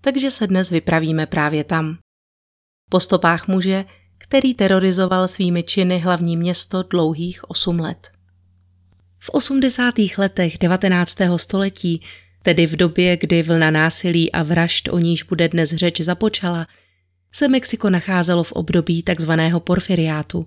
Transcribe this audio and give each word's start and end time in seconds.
takže 0.00 0.30
se 0.30 0.46
dnes 0.46 0.70
vypravíme 0.70 1.26
právě 1.26 1.64
tam. 1.64 1.98
Po 2.90 3.00
stopách 3.00 3.48
muže, 3.48 3.84
který 4.18 4.54
terorizoval 4.54 5.28
svými 5.28 5.62
činy 5.62 5.98
hlavní 5.98 6.36
město 6.36 6.82
dlouhých 6.82 7.50
8 7.50 7.80
let. 7.80 8.10
V 9.18 9.28
80. 9.28 9.94
letech 10.18 10.58
19. 10.58 11.16
století, 11.36 12.02
tedy 12.42 12.66
v 12.66 12.76
době, 12.76 13.16
kdy 13.16 13.42
vlna 13.42 13.70
násilí 13.70 14.32
a 14.32 14.42
vražd, 14.42 14.88
o 14.88 14.98
níž 14.98 15.22
bude 15.22 15.48
dnes 15.48 15.70
řeč, 15.70 16.00
započala, 16.00 16.66
se 17.32 17.48
Mexiko 17.48 17.90
nacházelo 17.90 18.44
v 18.44 18.52
období 18.52 19.02
tzv. 19.02 19.32
porfiriátu, 19.58 20.46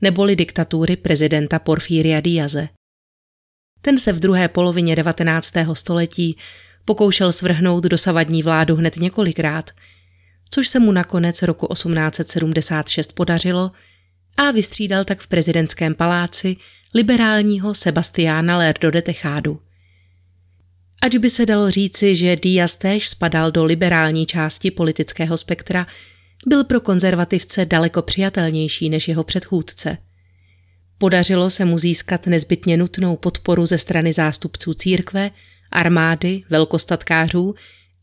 neboli 0.00 0.36
diktatury 0.36 0.96
prezidenta 0.96 1.58
Porfiria 1.58 2.20
Díaze. 2.20 2.68
Ten 3.80 3.98
se 3.98 4.12
v 4.12 4.20
druhé 4.20 4.48
polovině 4.48 4.96
19. 4.96 5.52
století 5.72 6.36
Pokoušel 6.84 7.32
svrhnout 7.32 7.84
dosavadní 7.84 8.42
vládu 8.42 8.76
hned 8.76 8.96
několikrát, 8.96 9.70
což 10.50 10.68
se 10.68 10.78
mu 10.78 10.92
nakonec 10.92 11.42
roku 11.42 11.66
1876 11.72 13.12
podařilo 13.12 13.70
a 14.36 14.50
vystřídal 14.50 15.04
tak 15.04 15.20
v 15.20 15.26
prezidentském 15.26 15.94
paláci 15.94 16.56
liberálního 16.94 17.74
Sebastiána 17.74 18.58
Lerdo 18.58 18.90
de 18.90 19.02
Techádu. 19.02 19.60
Ač 21.02 21.16
by 21.16 21.30
se 21.30 21.46
dalo 21.46 21.70
říci, 21.70 22.16
že 22.16 22.36
Díaz 22.36 22.76
též 22.76 23.08
spadal 23.08 23.50
do 23.50 23.64
liberální 23.64 24.26
části 24.26 24.70
politického 24.70 25.36
spektra, 25.36 25.86
byl 26.46 26.64
pro 26.64 26.80
konzervativce 26.80 27.64
daleko 27.64 28.02
přijatelnější 28.02 28.90
než 28.90 29.08
jeho 29.08 29.24
předchůdce. 29.24 29.98
Podařilo 30.98 31.50
se 31.50 31.64
mu 31.64 31.78
získat 31.78 32.26
nezbytně 32.26 32.76
nutnou 32.76 33.16
podporu 33.16 33.66
ze 33.66 33.78
strany 33.78 34.12
zástupců 34.12 34.74
církve, 34.74 35.30
armády, 35.74 36.42
velkostatkářů 36.50 37.54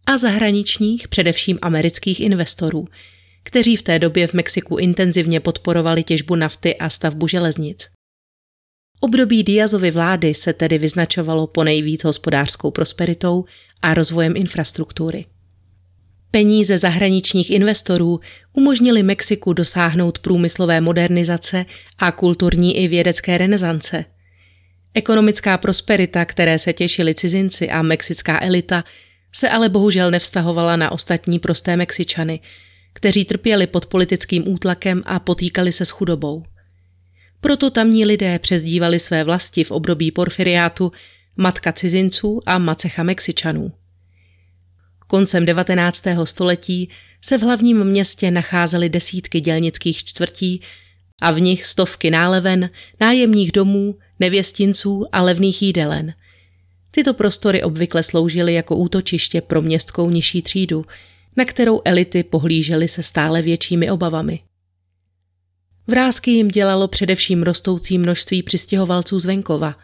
a 0.06 0.18
zahraničních, 0.18 1.08
především 1.08 1.60
amerických 1.62 2.20
investorů, 2.20 2.88
kteří 3.44 3.78
v 3.78 3.82
té 3.82 4.00
době 4.00 4.28
v 4.28 4.34
Mexiku 4.34 4.78
intenzivně 4.78 5.40
podporovali 5.40 6.04
těžbu 6.04 6.36
nafty 6.36 6.76
a 6.76 6.90
stavbu 6.90 7.28
železnic. 7.28 7.88
Období 9.00 9.44
Diazovy 9.44 9.92
vlády 9.92 10.34
se 10.34 10.54
tedy 10.54 10.78
vyznačovalo 10.78 11.48
po 11.48 11.64
nejvíc 11.64 12.04
hospodářskou 12.04 12.72
prosperitou 12.72 13.46
a 13.82 13.94
rozvojem 13.94 14.36
infrastruktury. 14.36 15.26
Peníze 16.32 16.78
zahraničních 16.78 17.52
investorů 17.52 18.20
umožnili 18.54 19.04
Mexiku 19.04 19.54
dosáhnout 19.54 20.20
průmyslové 20.20 20.82
modernizace 20.82 21.66
a 22.00 22.12
kulturní 22.12 22.78
i 22.78 22.88
vědecké 22.88 23.38
renesance– 23.38 24.06
Ekonomická 24.94 25.58
prosperita, 25.58 26.26
které 26.26 26.60
se 26.60 26.74
těšili 26.74 27.16
cizinci 27.16 27.70
a 27.70 27.82
mexická 27.82 28.44
elita, 28.44 28.84
se 29.36 29.50
ale 29.50 29.70
bohužel 29.70 30.12
nevztahovala 30.12 30.76
na 30.76 30.92
ostatní 30.92 31.40
prosté 31.40 31.78
Mexičany, 31.78 32.40
kteří 32.94 33.26
trpěli 33.26 33.68
pod 33.68 33.86
politickým 33.86 34.48
útlakem 34.48 35.04
a 35.06 35.20
potýkali 35.20 35.72
se 35.72 35.86
s 35.86 35.90
chudobou. 35.90 36.44
Proto 37.42 37.70
tamní 37.70 38.06
lidé 38.06 38.40
přezdívali 38.40 39.00
své 39.00 39.24
vlasti 39.24 39.64
v 39.64 39.72
období 39.72 40.12
porfiriátu 40.12 40.92
matka 41.38 41.72
cizinců 41.72 42.40
a 42.46 42.58
macecha 42.58 43.04
Mexičanů. 43.04 43.72
Koncem 45.08 45.46
19. 45.46 46.04
století 46.24 46.90
se 47.22 47.38
v 47.38 47.42
hlavním 47.42 47.84
městě 47.84 48.32
nacházely 48.32 48.90
desítky 48.90 49.40
dělnických 49.40 50.04
čtvrtí 50.04 50.62
a 51.22 51.32
v 51.32 51.40
nich 51.40 51.66
stovky 51.66 52.12
náleven, 52.12 52.70
nájemních 53.00 53.52
domů, 53.52 53.96
nevěstinců 54.22 55.06
a 55.12 55.22
levných 55.22 55.62
jídelen. 55.62 56.14
Tyto 56.92 57.14
prostory 57.14 57.64
obvykle 57.64 58.04
sloužily 58.04 58.54
jako 58.54 58.76
útočiště 58.76 59.42
pro 59.42 59.62
městskou 59.62 60.10
nižší 60.10 60.42
třídu, 60.42 60.86
na 61.38 61.46
kterou 61.46 61.82
elity 61.86 62.24
pohlížely 62.24 62.88
se 62.88 63.04
stále 63.04 63.42
většími 63.42 63.92
obavami. 63.92 64.40
Vrázky 65.88 66.32
jim 66.32 66.48
dělalo 66.48 66.88
především 66.88 67.44
rostoucí 67.44 67.98
množství 67.98 68.44
přistěhovalců 68.44 69.20
z 69.20 69.26
venkova, 69.26 69.76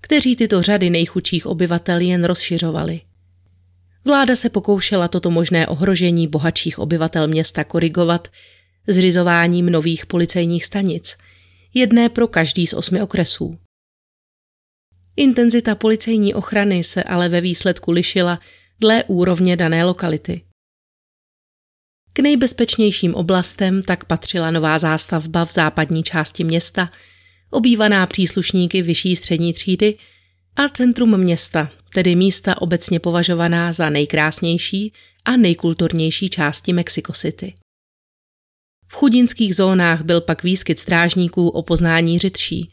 kteří 0.00 0.36
tyto 0.36 0.62
řady 0.62 0.90
nejchudších 0.90 1.46
obyvatel 1.46 2.00
jen 2.00 2.24
rozšiřovali. 2.24 3.00
Vláda 4.04 4.36
se 4.36 4.50
pokoušela 4.50 5.08
toto 5.08 5.30
možné 5.30 5.66
ohrožení 5.66 6.28
bohatších 6.28 6.78
obyvatel 6.78 7.28
města 7.28 7.64
korigovat 7.64 8.28
zřizováním 8.86 9.66
nových 9.66 10.06
policejních 10.06 10.64
stanic, 10.64 11.16
jedné 11.74 12.08
pro 12.08 12.28
každý 12.28 12.66
z 12.66 12.74
osmi 12.74 13.02
okresů. 13.02 13.58
Intenzita 15.16 15.74
policejní 15.74 16.34
ochrany 16.34 16.84
se 16.84 17.02
ale 17.02 17.28
ve 17.28 17.40
výsledku 17.40 17.92
lišila 17.92 18.40
dle 18.80 19.04
úrovně 19.04 19.56
dané 19.56 19.84
lokality. 19.84 20.42
K 22.12 22.18
nejbezpečnějším 22.18 23.14
oblastem 23.14 23.82
tak 23.82 24.04
patřila 24.04 24.50
nová 24.50 24.78
zástavba 24.78 25.44
v 25.44 25.52
západní 25.52 26.02
části 26.02 26.44
města, 26.44 26.90
obývaná 27.50 28.06
příslušníky 28.06 28.82
vyšší 28.82 29.16
střední 29.16 29.52
třídy 29.52 29.98
a 30.56 30.68
centrum 30.68 31.16
města, 31.16 31.70
tedy 31.94 32.14
místa 32.14 32.62
obecně 32.62 33.00
považovaná 33.00 33.72
za 33.72 33.90
nejkrásnější 33.90 34.92
a 35.24 35.36
nejkulturnější 35.36 36.30
části 36.30 36.72
Mexico 36.72 37.12
City. 37.12 37.54
V 38.88 38.94
chudinských 38.94 39.54
zónách 39.54 40.02
byl 40.02 40.20
pak 40.20 40.42
výskyt 40.42 40.78
strážníků 40.78 41.48
o 41.48 41.62
poznání 41.62 42.18
řidší 42.18 42.70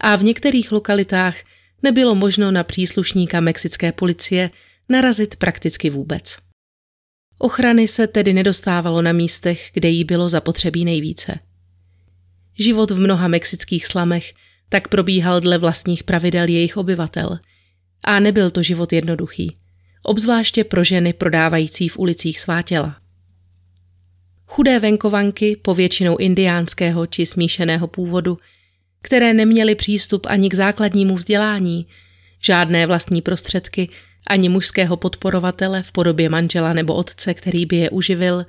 a 0.00 0.16
v 0.16 0.22
některých 0.22 0.72
lokalitách 0.72 1.36
nebylo 1.82 2.14
možno 2.14 2.50
na 2.50 2.64
příslušníka 2.64 3.40
mexické 3.40 3.92
policie 3.92 4.50
narazit 4.88 5.36
prakticky 5.36 5.90
vůbec. 5.90 6.38
Ochrany 7.38 7.88
se 7.88 8.06
tedy 8.06 8.32
nedostávalo 8.32 9.02
na 9.02 9.12
místech, 9.12 9.70
kde 9.72 9.88
jí 9.88 10.04
bylo 10.04 10.28
zapotřebí 10.28 10.84
nejvíce. 10.84 11.38
Život 12.58 12.90
v 12.90 12.98
mnoha 12.98 13.28
mexických 13.28 13.86
slamech 13.86 14.32
tak 14.68 14.88
probíhal 14.88 15.40
dle 15.40 15.58
vlastních 15.58 16.04
pravidel 16.04 16.48
jejich 16.48 16.76
obyvatel. 16.76 17.38
A 18.04 18.20
nebyl 18.20 18.50
to 18.50 18.62
život 18.62 18.92
jednoduchý, 18.92 19.56
obzvláště 20.02 20.64
pro 20.64 20.84
ženy 20.84 21.12
prodávající 21.12 21.88
v 21.88 21.98
ulicích 21.98 22.40
svá 22.40 22.62
těla. 22.62 22.96
Chudé 24.46 24.80
venkovanky, 24.80 25.56
povětšinou 25.56 26.16
indiánského 26.16 27.06
či 27.06 27.26
smíšeného 27.26 27.86
původu, 27.86 28.38
které 29.02 29.34
neměly 29.34 29.74
přístup 29.74 30.26
ani 30.28 30.48
k 30.48 30.54
základnímu 30.54 31.16
vzdělání, 31.16 31.86
žádné 32.40 32.86
vlastní 32.86 33.22
prostředky, 33.22 33.88
ani 34.26 34.48
mužského 34.48 34.96
podporovatele 34.96 35.82
v 35.82 35.92
podobě 35.92 36.28
manžela 36.28 36.72
nebo 36.72 36.94
otce, 36.94 37.34
který 37.34 37.66
by 37.66 37.76
je 37.76 37.90
uživil, 37.90 38.46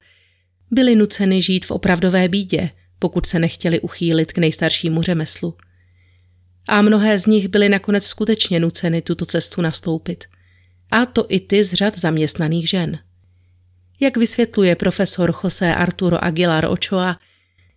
byly 0.72 0.96
nuceny 0.96 1.42
žít 1.42 1.66
v 1.66 1.72
opravdové 1.72 2.30
bídě, 2.30 2.70
pokud 3.00 3.26
se 3.26 3.40
nechtěli 3.40 3.80
uchýlit 3.80 4.32
k 4.32 4.38
nejstaršímu 4.38 5.02
řemeslu. 5.02 5.54
A 6.68 6.82
mnohé 6.82 7.20
z 7.20 7.26
nich 7.26 7.48
byly 7.48 7.70
nakonec 7.70 8.06
skutečně 8.06 8.60
nuceny 8.60 9.02
tuto 9.02 9.26
cestu 9.26 9.62
nastoupit. 9.62 10.24
A 10.92 11.06
to 11.06 11.26
i 11.30 11.40
ty 11.40 11.64
z 11.64 11.74
řad 11.74 11.98
zaměstnaných 11.98 12.70
žen. 12.70 13.00
Jak 14.00 14.18
vysvětluje 14.18 14.76
profesor 14.76 15.34
José 15.44 15.76
Arturo 15.76 16.24
Aguilar 16.24 16.66
Ochoa, 16.66 17.20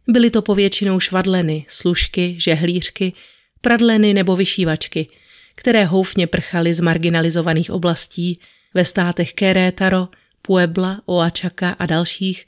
byly 0.09 0.31
to 0.31 0.43
povětšinou 0.43 1.01
švadleny, 1.01 1.67
služky, 1.69 2.37
žehlířky, 2.39 3.13
pradleny 3.61 4.15
nebo 4.15 4.37
vyšívačky, 4.37 5.09
které 5.55 5.85
houfně 5.85 6.27
prchaly 6.27 6.75
z 6.75 6.81
marginalizovaných 6.81 7.71
oblastí 7.71 8.41
ve 8.75 8.85
státech 8.85 9.35
Querétaro, 9.35 10.09
Puebla, 10.43 11.03
Oaxaca 11.07 11.71
a 11.71 11.87
dalších 11.87 12.47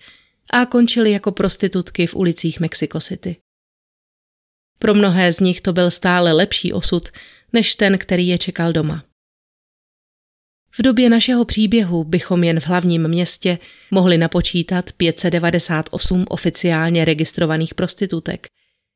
a 0.50 0.66
končily 0.66 1.10
jako 1.10 1.32
prostitutky 1.32 2.06
v 2.06 2.14
ulicích 2.14 2.60
Mexico 2.60 3.00
City. 3.00 3.37
Pro 4.78 4.94
mnohé 4.94 5.32
z 5.32 5.40
nich 5.40 5.61
to 5.61 5.72
byl 5.72 5.90
stále 5.90 6.32
lepší 6.32 6.72
osud, 6.72 7.08
než 7.52 7.75
ten, 7.75 7.99
který 7.99 8.28
je 8.28 8.38
čekal 8.38 8.72
doma. 8.72 9.07
V 10.78 10.82
době 10.82 11.10
našeho 11.10 11.44
příběhu 11.44 12.04
bychom 12.04 12.44
jen 12.44 12.60
v 12.60 12.66
hlavním 12.66 13.08
městě 13.08 13.58
mohli 13.90 14.19
napočítat 14.19 14.92
598 14.92 16.25
oficiálně 16.28 17.04
registrovaných 17.04 17.75
prostitutek, 17.75 18.46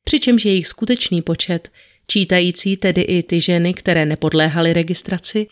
přičemž 0.05 0.44
jejich 0.44 0.67
skutečný 0.67 1.23
počet, 1.23 1.70
čítající 2.06 2.76
tedy 2.76 3.00
i 3.00 3.23
ty 3.23 3.40
ženy, 3.40 3.75
které 3.75 4.06
nepodléhaly 4.06 4.73
registraci, 4.73 5.46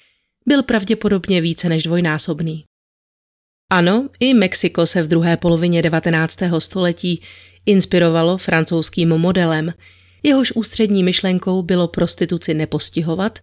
byl 0.46 0.62
pravděpodobně 0.62 1.40
více 1.40 1.68
než 1.68 1.82
dvojnásobný. 1.82 2.64
Ano, 3.70 4.08
i 4.20 4.34
Mexiko 4.34 4.86
se 4.86 5.02
v 5.02 5.08
druhé 5.08 5.36
polovině 5.36 5.82
19. 5.82 6.38
století 6.58 7.22
inspirovalo 7.66 8.38
francouzským 8.38 9.08
modelem. 9.08 9.74
Jehož 10.22 10.52
ústřední 10.52 11.02
myšlenkou 11.02 11.62
bylo 11.62 11.88
prostituci 11.88 12.54
nepostihovat, 12.54 13.38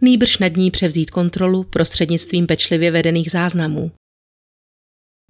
nýbrž 0.00 0.38
nad 0.38 0.56
ní 0.56 0.70
převzít 0.70 1.10
kontrolu 1.10 1.64
prostřednictvím 1.64 2.46
pečlivě 2.46 2.90
vedených 2.90 3.30
záznamů. 3.30 3.92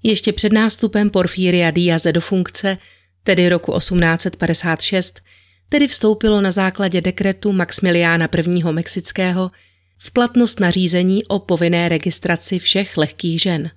Ještě 0.03 0.33
před 0.33 0.53
nástupem 0.53 1.11
Porfíria 1.11 1.71
Díaze 1.71 2.13
do 2.13 2.21
funkce, 2.21 2.79
tedy 3.23 3.49
roku 3.49 3.79
1856, 3.79 5.21
tedy 5.69 5.89
vstoupilo 5.89 6.41
na 6.41 6.51
základě 6.51 7.01
dekretu 7.01 7.53
Maximiliána 7.53 8.29
I. 8.39 8.73
Mexického 8.73 9.51
v 9.99 10.11
platnost 10.11 10.61
nařízení 10.61 11.25
o 11.25 11.39
povinné 11.39 11.89
registraci 11.89 12.59
všech 12.59 12.97
lehkých 12.97 13.43
žen. 13.43 13.71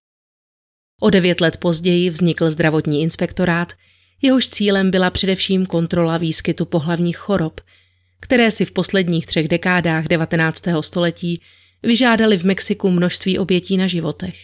O 1.02 1.10
devět 1.10 1.42
let 1.42 1.58
později 1.58 2.10
vznikl 2.10 2.50
zdravotní 2.50 3.02
inspektorát, 3.02 3.74
jehož 4.22 4.48
cílem 4.48 4.92
byla 4.92 5.10
především 5.10 5.66
kontrola 5.66 6.18
výskytu 6.18 6.66
pohlavních 6.66 7.18
chorob, 7.18 7.62
které 8.24 8.52
si 8.52 8.66
v 8.66 8.72
posledních 8.72 9.26
třech 9.26 9.48
dekádách 9.48 10.06
19. 10.06 10.64
století 10.82 11.42
vyžádali 11.84 12.38
v 12.38 12.44
Mexiku 12.44 12.90
množství 12.90 13.40
obětí 13.40 13.78
na 13.78 13.88
životech. 13.88 14.36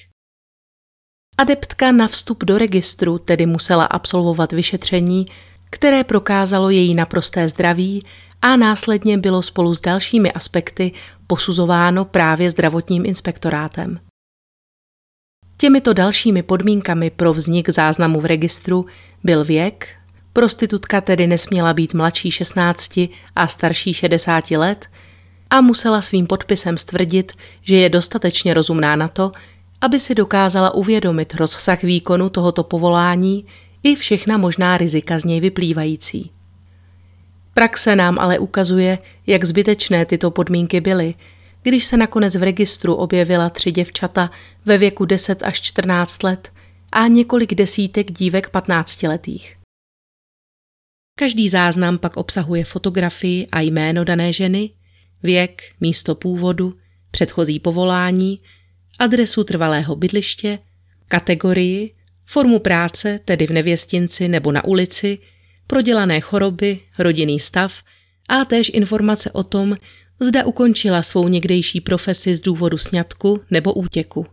Adeptka 1.38 1.92
na 1.92 2.08
vstup 2.08 2.44
do 2.44 2.58
registru 2.58 3.18
tedy 3.18 3.46
musela 3.46 3.86
absolvovat 3.86 4.52
vyšetření, 4.52 5.26
které 5.70 6.04
prokázalo 6.04 6.70
její 6.70 6.96
naprosté 6.96 7.50
zdraví 7.50 8.04
a 8.42 8.56
následně 8.56 9.18
bylo 9.18 9.42
spolu 9.42 9.74
s 9.74 9.82
dalšími 9.82 10.32
aspekty 10.32 10.92
posuzováno 11.28 12.06
právě 12.06 12.50
zdravotním 12.50 13.06
inspektorátem. 13.06 14.00
Těmito 15.58 15.94
dalšími 15.94 16.44
podmínkami 16.44 17.10
pro 17.10 17.34
vznik 17.34 17.70
záznamu 17.70 18.22
v 18.22 18.26
registru 18.26 18.86
byl 19.24 19.46
věk, 19.46 19.99
prostitutka 20.40 21.02
tedy 21.02 21.28
nesměla 21.28 21.74
být 21.74 21.94
mladší 21.94 22.32
16 22.32 23.00
a 23.36 23.48
starší 23.48 23.94
60 23.94 24.52
let 24.52 24.86
a 25.50 25.62
musela 25.62 26.02
svým 26.02 26.28
podpisem 26.28 26.78
stvrdit, 26.78 27.32
že 27.62 27.76
je 27.76 27.90
dostatečně 27.90 28.54
rozumná 28.54 28.96
na 28.96 29.08
to, 29.08 29.32
aby 29.82 30.00
si 30.00 30.16
dokázala 30.16 30.74
uvědomit 30.74 31.34
rozsah 31.34 31.84
výkonu 31.84 32.30
tohoto 32.30 32.64
povolání 32.64 33.46
i 33.84 33.96
všechna 33.96 34.38
možná 34.38 34.78
rizika 34.78 35.20
z 35.20 35.24
něj 35.24 35.40
vyplývající. 35.40 36.32
Praxe 37.54 37.96
nám 37.96 38.20
ale 38.20 38.40
ukazuje, 38.40 38.98
jak 39.28 39.44
zbytečné 39.44 40.06
tyto 40.06 40.32
podmínky 40.32 40.82
byly, 40.82 41.14
když 41.64 41.86
se 41.86 41.98
nakonec 41.98 42.36
v 42.36 42.44
registru 42.44 42.96
objevila 42.96 43.50
tři 43.50 43.72
děvčata 43.72 44.32
ve 44.66 44.78
věku 44.78 45.06
10 45.06 45.44
až 45.44 45.62
14 45.62 46.24
let 46.24 46.52
a 46.92 47.08
několik 47.08 47.56
desítek 47.56 48.12
dívek 48.12 48.50
15 48.50 49.04
letých. 49.04 49.59
Každý 51.20 51.50
záznam 51.50 51.98
pak 51.98 52.18
obsahuje 52.18 52.64
fotografii 52.64 53.48
a 53.52 53.62
jméno 53.62 54.04
dané 54.04 54.34
ženy, 54.34 54.70
věk, 55.24 55.64
místo 55.82 56.16
původu, 56.16 56.78
předchozí 57.12 57.60
povolání, 57.60 58.42
adresu 59.00 59.44
trvalého 59.44 59.96
bydliště, 59.96 60.60
kategorii, 61.08 61.96
formu 62.26 62.60
práce, 62.60 63.20
tedy 63.26 63.48
v 63.48 63.50
nevěstinci 63.50 64.28
nebo 64.28 64.52
na 64.52 64.64
ulici, 64.66 65.20
prodělané 65.68 66.22
choroby, 66.22 66.80
rodinný 67.00 67.40
stav 67.40 67.84
a 68.30 68.46
též 68.46 68.72
informace 68.74 69.32
o 69.32 69.44
tom, 69.44 69.78
zda 70.20 70.46
ukončila 70.46 71.04
svou 71.04 71.28
někdejší 71.28 71.82
profesi 71.82 72.36
z 72.36 72.42
důvodu 72.42 72.78
sňatku 72.78 73.42
nebo 73.52 73.74
útěku. 73.74 74.26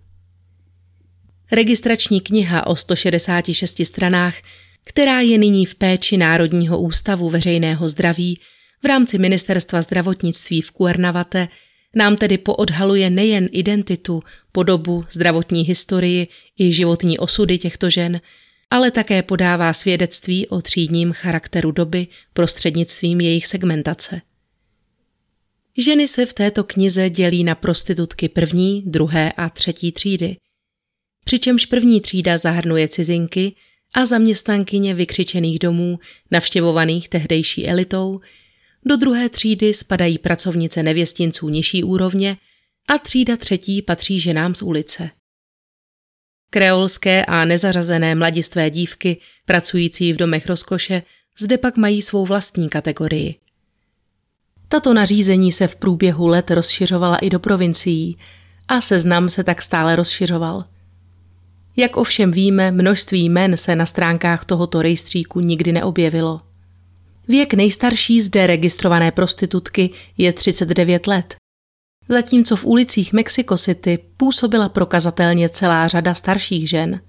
Registrační 1.53 2.21
kniha 2.21 2.67
o 2.67 2.77
166 2.77 3.85
stranách, 3.85 4.35
která 4.89 5.21
je 5.21 5.39
nyní 5.39 5.67
v 5.67 5.75
péči 5.75 6.17
Národního 6.17 6.81
ústavu 6.81 7.31
veřejného 7.31 7.89
zdraví 7.89 8.41
v 8.83 8.87
rámci 8.87 9.19
Ministerstva 9.19 9.83
zdravotnictví 9.83 10.61
v 10.63 10.73
Cuernavate, 10.73 11.49
nám 11.95 12.17
tedy 12.17 12.39
poodhaluje 12.39 13.11
nejen 13.11 13.49
identitu, 13.53 14.23
podobu, 14.53 15.05
zdravotní 15.11 15.63
historii 15.63 16.29
i 16.59 16.73
životní 16.73 17.19
osudy 17.19 17.59
těchto 17.59 17.91
žen, 17.91 18.21
ale 18.71 18.91
také 18.91 19.23
podává 19.23 19.73
svědectví 19.73 20.49
o 20.49 20.63
třídním 20.63 21.13
charakteru 21.13 21.71
doby 21.71 22.07
prostřednictvím 22.33 23.21
jejich 23.21 23.47
segmentace. 23.47 24.21
Ženy 25.79 26.09
se 26.09 26.27
v 26.27 26.35
této 26.35 26.65
knize 26.65 27.11
dělí 27.11 27.45
na 27.45 27.55
prostitutky 27.55 28.29
první, 28.29 28.83
druhé 28.87 29.33
a 29.33 29.49
třetí 29.49 29.93
třídy. 29.93 30.37
Přičemž 31.25 31.67
první 31.67 32.01
třída 32.01 32.39
zahrnuje 32.39 32.89
cizinky 32.89 33.55
a 33.97 34.05
zaměstnankyně 34.05 34.95
vykřičených 34.95 35.59
domů, 35.59 35.99
navštěvovaných 36.31 37.09
tehdejší 37.09 37.69
elitou, 37.69 38.21
do 38.85 38.97
druhé 38.97 39.29
třídy 39.29 39.75
spadají 39.75 40.19
pracovnice 40.19 40.83
nevěstinců 40.83 41.49
nižší 41.49 41.85
úrovně 41.85 42.37
a 42.89 42.99
třída 42.99 43.37
třetí 43.37 43.83
patří 43.83 44.21
ženám 44.21 44.55
z 44.55 44.63
ulice. 44.63 45.11
Kreolské 46.51 47.25
a 47.25 47.45
nezařazené 47.45 48.15
mladistvé 48.15 48.71
dívky, 48.71 49.21
pracující 49.45 50.13
v 50.13 50.17
domech 50.17 50.47
rozkoše, 50.47 51.03
zde 51.41 51.59
pak 51.59 51.77
mají 51.77 52.03
svou 52.03 52.27
vlastní 52.27 52.69
kategorii. 52.69 53.35
Tato 54.69 54.95
nařízení 54.95 55.53
se 55.53 55.69
v 55.69 55.77
průběhu 55.77 56.27
let 56.27 56.51
rozšiřovala 56.51 57.17
i 57.17 57.31
do 57.31 57.41
provincií 57.41 58.19
a 58.69 58.81
seznam 58.81 59.29
se 59.29 59.45
tak 59.45 59.63
stále 59.63 59.97
rozšiřoval. 59.97 60.76
Jak 61.77 61.97
ovšem 61.97 62.33
víme, 62.33 62.71
množství 62.71 63.25
jmen 63.25 63.57
se 63.57 63.77
na 63.77 63.87
stránkách 63.87 64.45
tohoto 64.45 64.83
rejstříku 64.83 65.41
nikdy 65.41 65.73
neobjevilo. 65.73 66.41
Věk 67.29 67.55
nejstarší 67.55 68.23
zde 68.23 68.47
registrované 68.47 69.11
prostitutky 69.11 69.91
je 70.19 70.33
39 70.33 71.07
let. 71.07 71.37
Zatímco 72.09 72.57
v 72.57 72.65
ulicích 72.65 73.13
Mexico 73.13 73.59
City 73.59 73.99
působila 74.17 74.69
prokazatelně 74.69 75.49
celá 75.49 75.89
řada 75.89 76.15
starších 76.15 76.69
žen. 76.71 77.01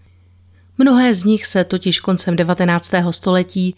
Mnohé 0.77 1.15
z 1.15 1.23
nich 1.23 1.45
se 1.45 1.63
totiž 1.63 1.99
koncem 1.99 2.35
19. 2.35 2.91
století 3.11 3.75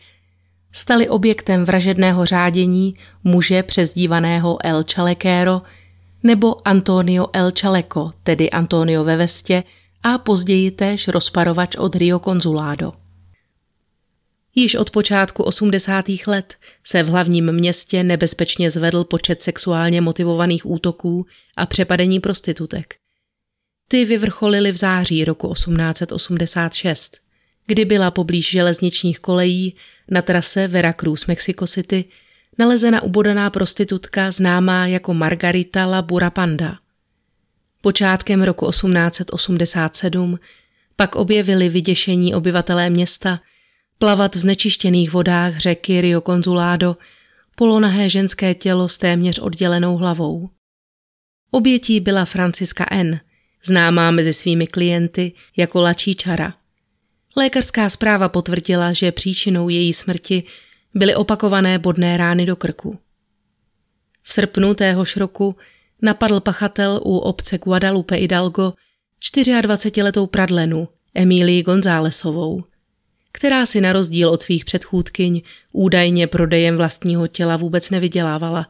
staly 0.71 1.09
objektem 1.09 1.65
vražedného 1.65 2.25
řádění 2.25 2.93
muže 3.23 3.63
přezdívaného 3.63 4.57
El 4.65 4.83
Chalequero 4.93 5.61
nebo 6.23 6.67
Antonio 6.67 7.27
El 7.33 7.51
Chaleco, 7.61 8.11
tedy 8.23 8.49
Antonio 8.49 9.03
ve 9.03 9.17
vestě, 9.17 9.63
a 10.03 10.17
později 10.17 10.71
též 10.71 11.07
rozparovač 11.07 11.75
od 11.75 11.95
Rio 11.95 12.19
Consulado. 12.19 12.93
Již 14.55 14.75
od 14.75 14.91
počátku 14.91 15.43
80. 15.43 16.05
let 16.27 16.55
se 16.83 17.03
v 17.03 17.07
hlavním 17.07 17.51
městě 17.51 18.03
nebezpečně 18.03 18.71
zvedl 18.71 19.03
počet 19.03 19.41
sexuálně 19.41 20.01
motivovaných 20.01 20.65
útoků 20.65 21.25
a 21.57 21.65
přepadení 21.65 22.19
prostitutek. 22.19 22.95
Ty 23.87 24.05
vyvrcholily 24.05 24.71
v 24.71 24.77
září 24.77 25.25
roku 25.25 25.53
1886, 25.53 27.17
kdy 27.67 27.85
byla 27.85 28.11
poblíž 28.11 28.51
železničních 28.51 29.19
kolejí 29.19 29.75
na 30.11 30.21
trase 30.21 30.67
Veracruz 30.67 31.25
Mexico 31.25 31.67
City 31.67 32.05
nalezena 32.57 33.03
ubodaná 33.03 33.49
prostitutka 33.49 34.31
známá 34.31 34.87
jako 34.87 35.13
Margarita 35.13 35.85
La 35.85 36.01
Burapanda. 36.01 36.77
Počátkem 37.81 38.43
roku 38.43 38.69
1887 38.69 40.39
pak 40.95 41.15
objevili 41.15 41.69
vyděšení 41.69 42.35
obyvatelé 42.35 42.89
města– 42.89 43.39
plavat 43.99 44.35
v 44.35 44.39
znečištěných 44.39 45.11
vodách 45.11 45.57
řeky 45.57 46.01
Rio 46.01 46.21
Consulado 46.21 46.97
polonahé 47.55 48.09
ženské 48.09 48.53
tělo 48.53 48.89
s 48.89 48.97
téměř 48.97 49.39
oddělenou 49.39 49.97
hlavou. 49.97 50.49
Obětí 51.51 51.99
byla 51.99 52.25
Franciska 52.25 52.85
N., 52.91 53.19
známá 53.65 54.11
mezi 54.11 54.33
svými 54.33 54.67
klienty 54.67 55.33
jako 55.57 55.81
Lačíčara. 55.81 56.53
Lékařská 57.37 57.89
zpráva 57.89 58.29
potvrdila, 58.29 58.93
že 58.93 59.11
příčinou 59.11 59.69
její 59.69 59.93
smrti 59.93 60.43
byly 60.93 61.15
opakované 61.15 61.79
bodné 61.79 62.17
rány 62.17 62.45
do 62.45 62.55
krku. 62.55 62.99
V 64.23 64.33
srpnu 64.33 64.73
téhož 64.73 65.15
roku 65.15 65.55
napadl 66.01 66.39
pachatel 66.39 67.01
u 67.03 67.17
obce 67.17 67.57
Guadalupe 67.57 68.15
Hidalgo 68.15 68.73
24-letou 69.21 70.27
pradlenu 70.27 70.87
Emílii 71.15 71.63
Gonzálesovou 71.63 72.63
která 73.31 73.65
si 73.65 73.81
na 73.81 73.93
rozdíl 73.93 74.29
od 74.29 74.41
svých 74.41 74.65
předchůdkyň 74.65 75.41
údajně 75.73 76.27
prodejem 76.27 76.77
vlastního 76.77 77.27
těla 77.27 77.57
vůbec 77.57 77.89
nevydělávala 77.89 78.67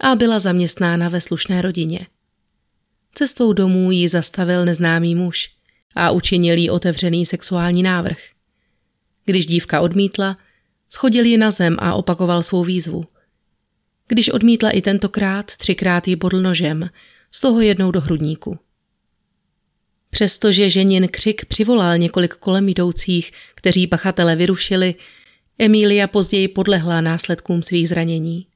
a 0.00 0.14
byla 0.14 0.38
zaměstnána 0.38 1.08
ve 1.08 1.20
slušné 1.20 1.62
rodině. 1.62 2.06
Cestou 3.14 3.52
domů 3.52 3.90
ji 3.90 4.08
zastavil 4.08 4.64
neznámý 4.64 5.14
muž 5.14 5.50
a 5.94 6.10
učinil 6.10 6.58
jí 6.58 6.70
otevřený 6.70 7.26
sexuální 7.26 7.82
návrh. 7.82 8.18
Když 9.24 9.46
dívka 9.46 9.80
odmítla, 9.80 10.36
schodil 10.92 11.24
ji 11.24 11.38
na 11.38 11.50
zem 11.50 11.76
a 11.78 11.94
opakoval 11.94 12.42
svou 12.42 12.64
výzvu. 12.64 13.04
Když 14.10 14.28
odmítla 14.28 14.70
i 14.70 14.82
tentokrát, 14.82 15.56
třikrát 15.56 16.08
ji 16.08 16.16
bodl 16.16 16.42
nožem, 16.42 16.90
z 17.30 17.40
toho 17.40 17.60
jednou 17.60 17.90
do 17.90 18.00
hrudníku. 18.00 18.58
Přestože 20.10 20.70
ženin 20.70 21.08
křik 21.08 21.44
přivolal 21.44 21.98
několik 21.98 22.34
kolem 22.34 22.68
jdoucích, 22.68 23.32
kteří 23.54 23.86
pachatele 23.86 24.36
vyrušili, 24.36 24.94
Emília 25.58 26.06
později 26.06 26.48
podlehla 26.48 27.00
následkům 27.00 27.62
svých 27.62 27.88
zranění. 27.88 28.46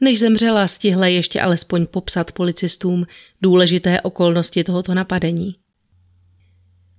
Než 0.00 0.18
zemřela, 0.18 0.68
stihla 0.68 1.06
ještě 1.06 1.40
alespoň 1.40 1.86
popsat 1.86 2.32
policistům 2.32 3.06
důležité 3.42 4.00
okolnosti 4.00 4.64
tohoto 4.64 4.94
napadení. 4.94 5.56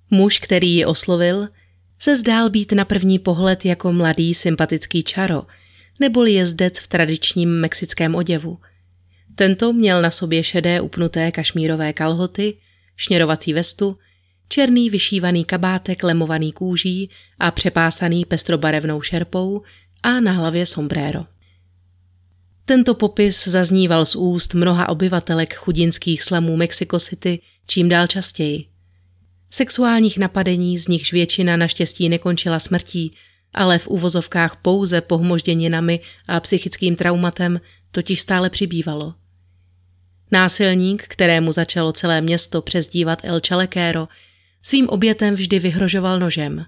Muž, 0.09 0.39
který 0.39 0.71
ji 0.73 0.85
oslovil, 0.85 1.47
se 1.99 2.15
zdál 2.15 2.49
být 2.49 2.71
na 2.71 2.85
první 2.85 3.19
pohled 3.19 3.65
jako 3.65 3.93
mladý 3.93 4.33
sympatický 4.33 5.03
čaro, 5.03 5.43
neboli 5.99 6.33
jezdec 6.33 6.79
v 6.79 6.87
tradičním 6.87 7.49
mexickém 7.49 8.15
oděvu. 8.15 8.57
Tento 9.35 9.73
měl 9.73 10.01
na 10.01 10.11
sobě 10.11 10.43
šedé 10.43 10.81
upnuté 10.81 11.31
kašmírové 11.31 11.93
kalhoty, 11.93 12.57
šněrovací 12.95 13.53
vestu, 13.53 13.97
černý 14.49 14.89
vyšívaný 14.89 15.45
kabátek 15.45 16.03
lemovaný 16.03 16.51
kůží 16.51 17.09
a 17.39 17.51
přepásaný 17.51 18.25
pestrobarevnou 18.25 19.01
šerpou 19.01 19.61
a 20.03 20.19
na 20.19 20.31
hlavě 20.31 20.65
sombrero. 20.65 21.25
Tento 22.65 22.93
popis 22.93 23.47
zazníval 23.47 24.05
z 24.05 24.15
úst 24.15 24.53
mnoha 24.53 24.89
obyvatelek 24.89 25.53
chudinských 25.53 26.23
slamů 26.23 26.57
Mexico 26.57 26.99
City 26.99 27.39
čím 27.69 27.89
dál 27.89 28.07
častěji. 28.07 28.65
Sexuálních 29.51 30.17
napadení, 30.17 30.77
z 30.77 30.87
nichž 30.87 31.13
většina 31.13 31.57
naštěstí 31.57 32.09
nekončila 32.09 32.59
smrtí, 32.59 33.13
ale 33.53 33.79
v 33.79 33.87
uvozovkách 33.87 34.55
pouze 34.55 35.01
pohmožděninami 35.01 35.99
a 36.27 36.39
psychickým 36.39 36.95
traumatem 36.95 37.61
totiž 37.91 38.21
stále 38.21 38.49
přibývalo. 38.49 39.13
Násilník, 40.31 41.03
kterému 41.07 41.51
začalo 41.51 41.91
celé 41.91 42.21
město 42.21 42.61
přezdívat 42.61 43.19
El 43.23 43.41
Chalequero, 43.47 44.07
svým 44.61 44.89
obětem 44.89 45.35
vždy 45.35 45.59
vyhrožoval 45.59 46.19
nožem. 46.19 46.65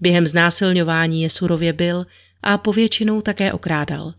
Během 0.00 0.26
znásilňování 0.26 1.22
je 1.22 1.30
surově 1.30 1.72
byl 1.72 2.06
a 2.42 2.58
povětšinou 2.58 3.20
také 3.20 3.52
okrádal. 3.52 4.14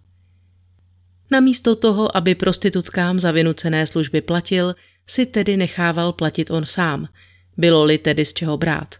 Namísto 1.31 1.75
toho, 1.75 2.17
aby 2.17 2.35
prostitutkám 2.35 3.19
za 3.19 3.31
vynucené 3.31 3.87
služby 3.87 4.21
platil, 4.21 4.75
si 5.07 5.25
tedy 5.25 5.57
nechával 5.57 6.13
platit 6.13 6.51
on 6.51 6.65
sám– 6.65 7.07
bylo-li 7.57 7.97
tedy 7.97 8.25
z 8.25 8.33
čeho 8.33 8.57
brát. 8.57 8.95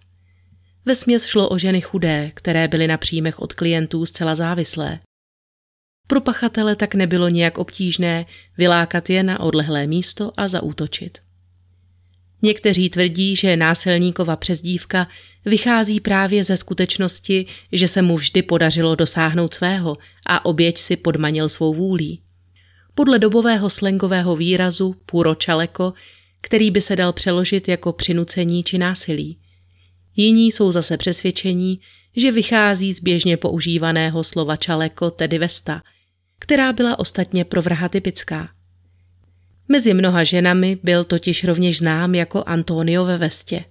Ve 0.85 0.95
směs 0.95 1.25
šlo 1.25 1.49
o 1.49 1.57
ženy 1.57 1.81
chudé, 1.81 2.31
které 2.33 2.67
byly 2.67 2.87
na 2.87 2.97
příjmech 2.97 3.39
od 3.39 3.53
klientů 3.53 4.05
zcela 4.05 4.35
závislé. 4.35 4.99
Pro 6.07 6.21
pachatele 6.21 6.75
tak 6.75 6.95
nebylo 6.95 7.29
nějak 7.29 7.57
obtížné 7.57 8.25
vylákat 8.57 9.09
je 9.09 9.23
na 9.23 9.39
odlehlé 9.39 9.87
místo 9.87 10.31
a 10.37 10.47
zaútočit. 10.47 11.17
Někteří 12.41 12.89
tvrdí, 12.89 13.35
že 13.35 13.57
násilníkova 13.57 14.35
přezdívka 14.35 15.07
vychází 15.45 15.99
právě 15.99 16.43
ze 16.43 16.57
skutečnosti, 16.57 17.45
že 17.71 17.87
se 17.87 18.01
mu 18.01 18.17
vždy 18.17 18.41
podařilo 18.41 18.95
dosáhnout 18.95 19.53
svého 19.53 19.97
a 20.27 20.45
oběť 20.45 20.77
si 20.77 20.95
podmanil 20.95 21.49
svou 21.49 21.73
vůlí. 21.73 22.21
Podle 22.95 23.19
dobového 23.19 23.69
slangového 23.69 24.35
výrazu 24.35 24.95
puro 25.05 25.35
čaleko 25.35 25.93
který 26.43 26.71
by 26.71 26.81
se 26.81 26.95
dal 26.95 27.13
přeložit 27.13 27.67
jako 27.67 27.93
přinucení 27.93 28.63
či 28.63 28.77
násilí. 28.77 29.37
Jiní 30.15 30.51
jsou 30.51 30.71
zase 30.71 30.97
přesvědčení, 30.97 31.79
že 32.15 32.31
vychází 32.31 32.93
z 32.93 32.99
běžně 32.99 33.37
používaného 33.37 34.23
slova 34.23 34.55
čaleko, 34.55 35.11
tedy 35.11 35.37
vesta, 35.37 35.81
která 36.39 36.73
byla 36.73 36.99
ostatně 36.99 37.45
pro 37.45 37.61
vraha 37.61 37.89
typická. 37.89 38.49
Mezi 39.67 39.93
mnoha 39.93 40.23
ženami 40.23 40.77
byl 40.83 41.03
totiž 41.03 41.43
rovněž 41.43 41.77
znám 41.77 42.15
jako 42.15 42.43
Antonio 42.45 43.05
ve 43.05 43.17
vestě. 43.17 43.65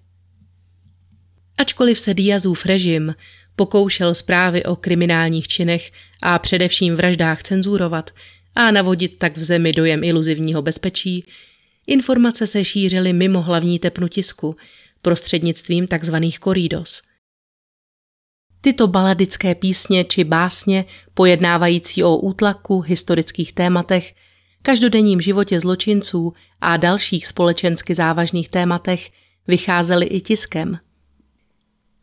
Ačkoliv 1.58 2.00
se 2.00 2.14
Diazův 2.14 2.66
režim 2.66 3.14
pokoušel 3.56 4.14
zprávy 4.14 4.64
o 4.64 4.76
kriminálních 4.76 5.48
činech 5.48 5.92
a 6.22 6.38
především 6.38 6.96
vraždách 6.96 7.42
cenzurovat 7.42 8.10
a 8.54 8.70
navodit 8.70 9.18
tak 9.18 9.36
v 9.36 9.42
zemi 9.42 9.72
dojem 9.72 10.04
iluzivního 10.04 10.62
bezpečí, 10.62 11.24
Informace 11.86 12.46
se 12.46 12.64
šířily 12.64 13.12
mimo 13.12 13.42
hlavní 13.42 13.78
tepnu 13.78 14.08
tisku, 14.08 14.56
prostřednictvím 15.02 15.86
tzv. 15.86 16.16
korídos. 16.40 17.02
Tyto 18.60 18.86
baladické 18.86 19.54
písně 19.54 20.04
či 20.04 20.24
básně, 20.24 20.84
pojednávající 21.14 22.04
o 22.04 22.16
útlaku, 22.16 22.80
historických 22.80 23.52
tématech, 23.52 24.14
každodenním 24.62 25.20
životě 25.20 25.60
zločinců 25.60 26.32
a 26.60 26.76
dalších 26.76 27.26
společensky 27.26 27.94
závažných 27.94 28.48
tématech, 28.48 29.10
vycházely 29.46 30.06
i 30.06 30.20
tiskem. 30.20 30.78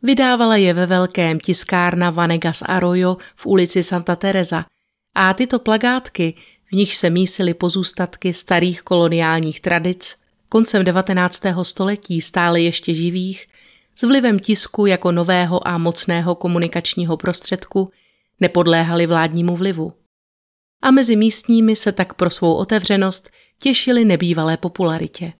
Vydávala 0.02 0.56
je 0.56 0.74
ve 0.74 0.86
velkém 0.86 1.40
tiskárna 1.40 2.10
Vanegas 2.10 2.62
Arroyo 2.66 3.16
v 3.36 3.46
ulici 3.46 3.82
Santa 3.82 4.16
Teresa 4.16 4.64
a 5.14 5.34
tyto 5.34 5.58
plagátky 5.58 6.34
v 6.64 6.72
nich 6.72 6.96
se 6.96 7.10
mísily 7.10 7.54
pozůstatky 7.54 8.34
starých 8.34 8.82
koloniálních 8.82 9.60
tradic, 9.60 10.16
koncem 10.52 10.84
19. 10.84 11.42
století 11.62 12.20
stále 12.20 12.60
ještě 12.60 12.94
živých, 12.94 13.46
s 13.96 14.02
vlivem 14.02 14.38
tisku 14.38 14.86
jako 14.86 15.12
nového 15.12 15.68
a 15.68 15.78
mocného 15.78 16.34
komunikačního 16.34 17.16
prostředku 17.16 17.90
nepodléhali 18.40 19.06
vládnímu 19.06 19.56
vlivu. 19.56 19.92
A 20.82 20.90
mezi 20.90 21.16
místními 21.16 21.76
se 21.76 21.92
tak 21.92 22.14
pro 22.14 22.30
svou 22.30 22.54
otevřenost 22.54 23.30
těšili 23.62 24.04
nebývalé 24.04 24.56
popularitě. 24.56 25.32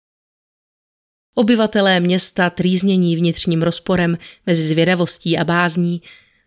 Obyvatelé 1.34 2.00
města 2.00 2.50
trýznění 2.50 3.16
vnitřním 3.16 3.62
rozporem 3.62 4.18
mezi 4.46 4.62
zvědavostí 4.62 5.38
a 5.38 5.44
bázní 5.44 6.02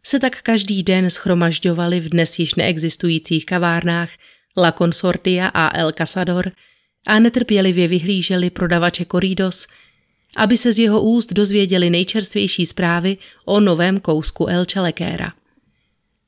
se 0.05 0.20
tak 0.20 0.41
každý 0.41 0.84
den 0.84 1.10
schromažďovali 1.10 2.00
v 2.00 2.10
dnes 2.10 2.39
již 2.39 2.55
neexistujících 2.55 3.46
kavárnách 3.46 4.10
La 4.58 4.72
Consortia 4.72 5.48
a 5.48 5.77
El 5.77 5.91
Casador 5.91 6.51
a 7.07 7.19
netrpělivě 7.19 7.88
vyhlíželi 7.88 8.50
prodavače 8.50 9.05
Corridos, 9.05 9.67
aby 10.36 10.57
se 10.57 10.74
z 10.74 10.79
jeho 10.79 11.01
úst 11.01 11.33
dozvěděli 11.33 11.89
nejčerstvější 11.89 12.65
zprávy 12.65 13.17
o 13.45 13.60
novém 13.60 14.00
kousku 14.00 14.48
El 14.48 14.65
Chalequera. 14.74 15.31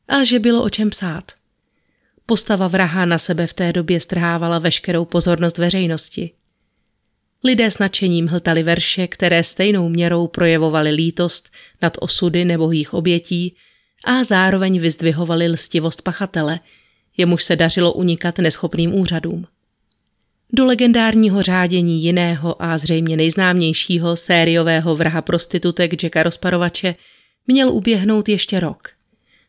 A 0.08 0.24
že 0.24 0.40
bylo 0.40 0.64
o 0.64 0.70
čem 0.70 0.90
psát. 0.90 1.32
Postava 2.26 2.68
vraha 2.68 3.06
na 3.06 3.18
sebe 3.18 3.48
v 3.48 3.54
té 3.54 3.74
době 3.74 4.00
strhávala 4.00 4.60
veškerou 4.60 5.06
pozornost 5.06 5.58
veřejnosti. 5.58 6.32
Lidé 7.44 7.72
s 7.72 7.78
nadšením 7.78 8.28
hltali 8.28 8.64
verše, 8.64 9.08
které 9.08 9.44
stejnou 9.44 9.90
měrou 9.90 10.28
projevovaly 10.28 10.90
lítost 10.90 11.50
nad 11.82 11.98
osudy 12.00 12.46
nebohých 12.46 12.94
obětí 12.94 13.56
a 14.06 14.24
zároveň 14.24 14.80
vyzdvihovali 14.80 15.48
lstivost 15.48 16.02
pachatele– 16.02 16.60
jemuž 17.18 17.44
se 17.44 17.56
dařilo 17.56 17.94
unikat 17.94 18.38
neschopným 18.38 18.96
úřadům. 18.96 19.48
Do 20.54 20.66
legendárního 20.66 21.42
řádění 21.42 22.04
jiného 22.04 22.64
a 22.64 22.78
zřejmě 22.78 23.18
nejznámějšího 23.18 24.18
sériového 24.18 24.96
vraha 24.96 25.22
prostitutek 25.22 26.04
Jacka 26.04 26.24
Rozparovače 26.24 26.96
měl 27.48 27.70
uběhnout 27.70 28.30
ještě 28.30 28.60
rok. 28.60 28.88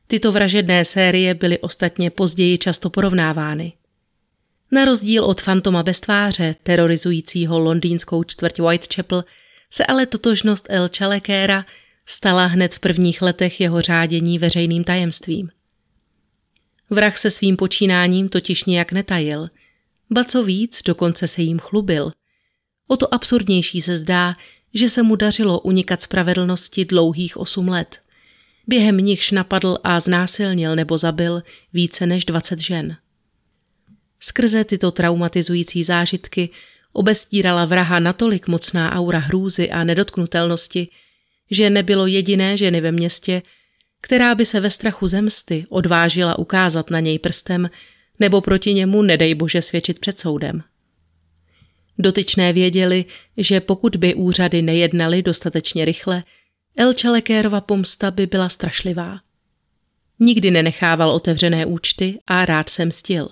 Tyto 0.07 0.33
vražedné 0.33 0.85
série 0.85 1.35
byly 1.35 1.59
ostatně 1.59 2.11
později 2.11 2.59
často 2.59 2.91
porovnávány. 2.91 3.73
Na 4.73 4.85
rozdíl 4.85 5.25
od 5.25 5.41
fantoma 5.41 5.83
bez 5.83 6.01
tváře, 6.01 6.57
terorizujícího 6.63 7.59
londýnskou 7.59 8.25
čtvrť 8.25 8.61
Whitechapel, 8.61 9.25
se 9.71 9.87
ale 9.87 10.07
totožnost 10.07 10.67
El 10.69 10.89
Chalequera 10.99 11.67
stala 12.07 12.47
hned 12.47 12.75
v 12.75 12.79
prvních 12.79 13.23
letech 13.23 13.61
jeho 13.61 13.81
řádění 13.81 14.39
veřejným 14.39 14.85
tajemstvím. 14.85 15.49
Vrah 16.91 17.19
se 17.19 17.31
svým 17.31 17.57
počínáním 17.57 18.29
totiž 18.29 18.65
nijak 18.65 18.93
netajil. 18.93 19.49
Ba 20.11 20.25
co 20.25 20.45
víc, 20.45 20.83
dokonce 20.83 21.29
se 21.29 21.43
jim 21.43 21.59
chlubil. 21.59 22.13
O 22.87 22.97
to 22.97 23.15
absurdnější 23.15 23.83
se 23.83 23.97
zdá, 23.97 24.37
že 24.75 24.89
se 24.89 25.03
mu 25.03 25.17
dařilo 25.17 25.61
unikat 25.61 26.03
spravedlnosti 26.03 26.85
dlouhých 26.85 27.37
osm 27.37 27.69
let. 27.69 28.01
Během 28.67 28.97
nichž 28.97 29.31
napadl 29.31 29.79
a 29.85 30.01
znásilnil 30.01 30.77
nebo 30.77 30.99
zabil 30.99 31.43
více 31.73 32.07
než 32.07 32.25
20 32.25 32.61
žen. 32.61 32.97
Skrze 34.21 34.65
tyto 34.65 34.91
traumatizující 34.91 35.85
zážitky 35.85 36.51
obestírala 36.93 37.65
vraha 37.65 37.99
natolik 37.99 38.49
mocná 38.49 38.93
aura 38.93 39.19
hrůzy 39.19 39.71
a 39.71 39.85
nedotknutelnosti, 39.85 40.89
že 41.51 41.71
nebylo 41.71 42.07
jediné 42.07 42.57
ženy 42.57 42.81
ve 42.81 42.93
městě, 42.93 43.43
která 44.01 44.35
by 44.35 44.47
se 44.47 44.61
ve 44.61 44.71
strachu 44.71 45.07
zemsty 45.07 45.67
odvážila 45.69 46.39
ukázat 46.39 46.91
na 46.91 47.01
něj 47.01 47.19
prstem 47.19 47.71
nebo 48.21 48.41
proti 48.41 48.75
němu, 48.75 49.03
nedej 49.03 49.35
bože, 49.35 49.63
svědčit 49.63 49.99
před 49.99 50.21
soudem. 50.21 50.63
Dotyčné 51.99 52.53
věděli, 52.53 53.05
že 53.37 53.61
pokud 53.61 53.97
by 53.97 54.15
úřady 54.15 54.63
nejednaly 54.63 55.23
dostatečně 55.23 55.85
rychle, 55.85 56.23
El 56.77 56.93
Čalekérova 56.93 57.61
pomsta 57.61 58.11
by 58.11 58.27
byla 58.27 58.49
strašlivá. 58.49 59.19
Nikdy 60.19 60.51
nenechával 60.51 61.11
otevřené 61.11 61.67
účty 61.67 62.19
a 62.27 62.45
rád 62.45 62.69
se 62.69 62.85
mstil. 62.85 63.29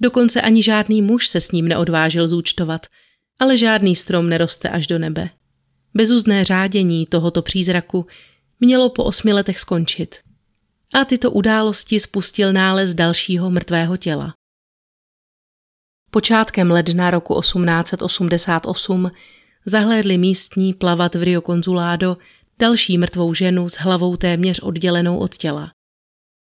Dokonce 0.00 0.40
ani 0.40 0.62
žádný 0.62 1.02
muž 1.02 1.26
se 1.26 1.40
s 1.40 1.52
ním 1.52 1.68
neodvážil 1.68 2.28
zúčtovat, 2.28 2.86
Ale 3.38 3.56
žádný 3.56 3.96
strom 3.96 4.28
neroste 4.28 4.68
až 4.68 4.86
do 4.86 4.98
nebe. 4.98 5.30
Bezuzné 5.94 6.44
řádění 6.44 7.06
tohoto 7.06 7.42
přízraku 7.42 8.06
mělo 8.60 8.90
po 8.90 9.04
osmi 9.04 9.32
letech 9.32 9.60
skončit. 9.60 10.25
A 10.94 11.04
tyto 11.04 11.30
události 11.30 12.00
spustil 12.00 12.52
nález 12.52 12.94
dalšího 12.94 13.50
mrtvého 13.50 13.96
těla. 13.96 14.34
Počátkem 16.10 16.70
ledna 16.70 17.10
roku 17.10 17.40
1888 17.40 19.10
zahlédli 19.66 20.18
místní 20.18 20.74
plavat 20.74 21.14
v 21.14 21.22
Rio 21.22 21.40
Consulado 21.40 22.16
další 22.58 22.98
mrtvou 22.98 23.34
ženu 23.34 23.68
s 23.68 23.74
hlavou 23.74 24.16
téměř 24.16 24.60
oddělenou 24.62 25.18
od 25.18 25.36
těla. 25.36 25.70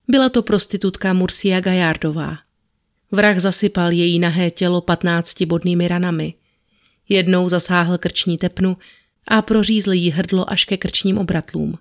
Byla 0.07 0.29
to 0.29 0.43
prostitutka 0.43 1.13
Murcia 1.13 1.59
Gajardová. 1.59 2.37
Vrah 3.11 3.39
zasypal 3.39 3.91
její 3.91 4.19
nahé 4.19 4.51
tělo 4.51 4.81
patnácti 4.81 5.45
bodnými 5.45 5.87
ranami. 5.87 6.33
Jednou 7.09 7.49
zasáhl 7.49 7.97
krční 7.97 8.37
tepnu 8.37 8.77
a 9.27 9.41
prořízl 9.41 9.91
jí 9.91 10.11
hrdlo 10.11 10.51
až 10.51 10.65
ke 10.65 10.77
krčním 10.77 11.17
obratlům. 11.17 11.77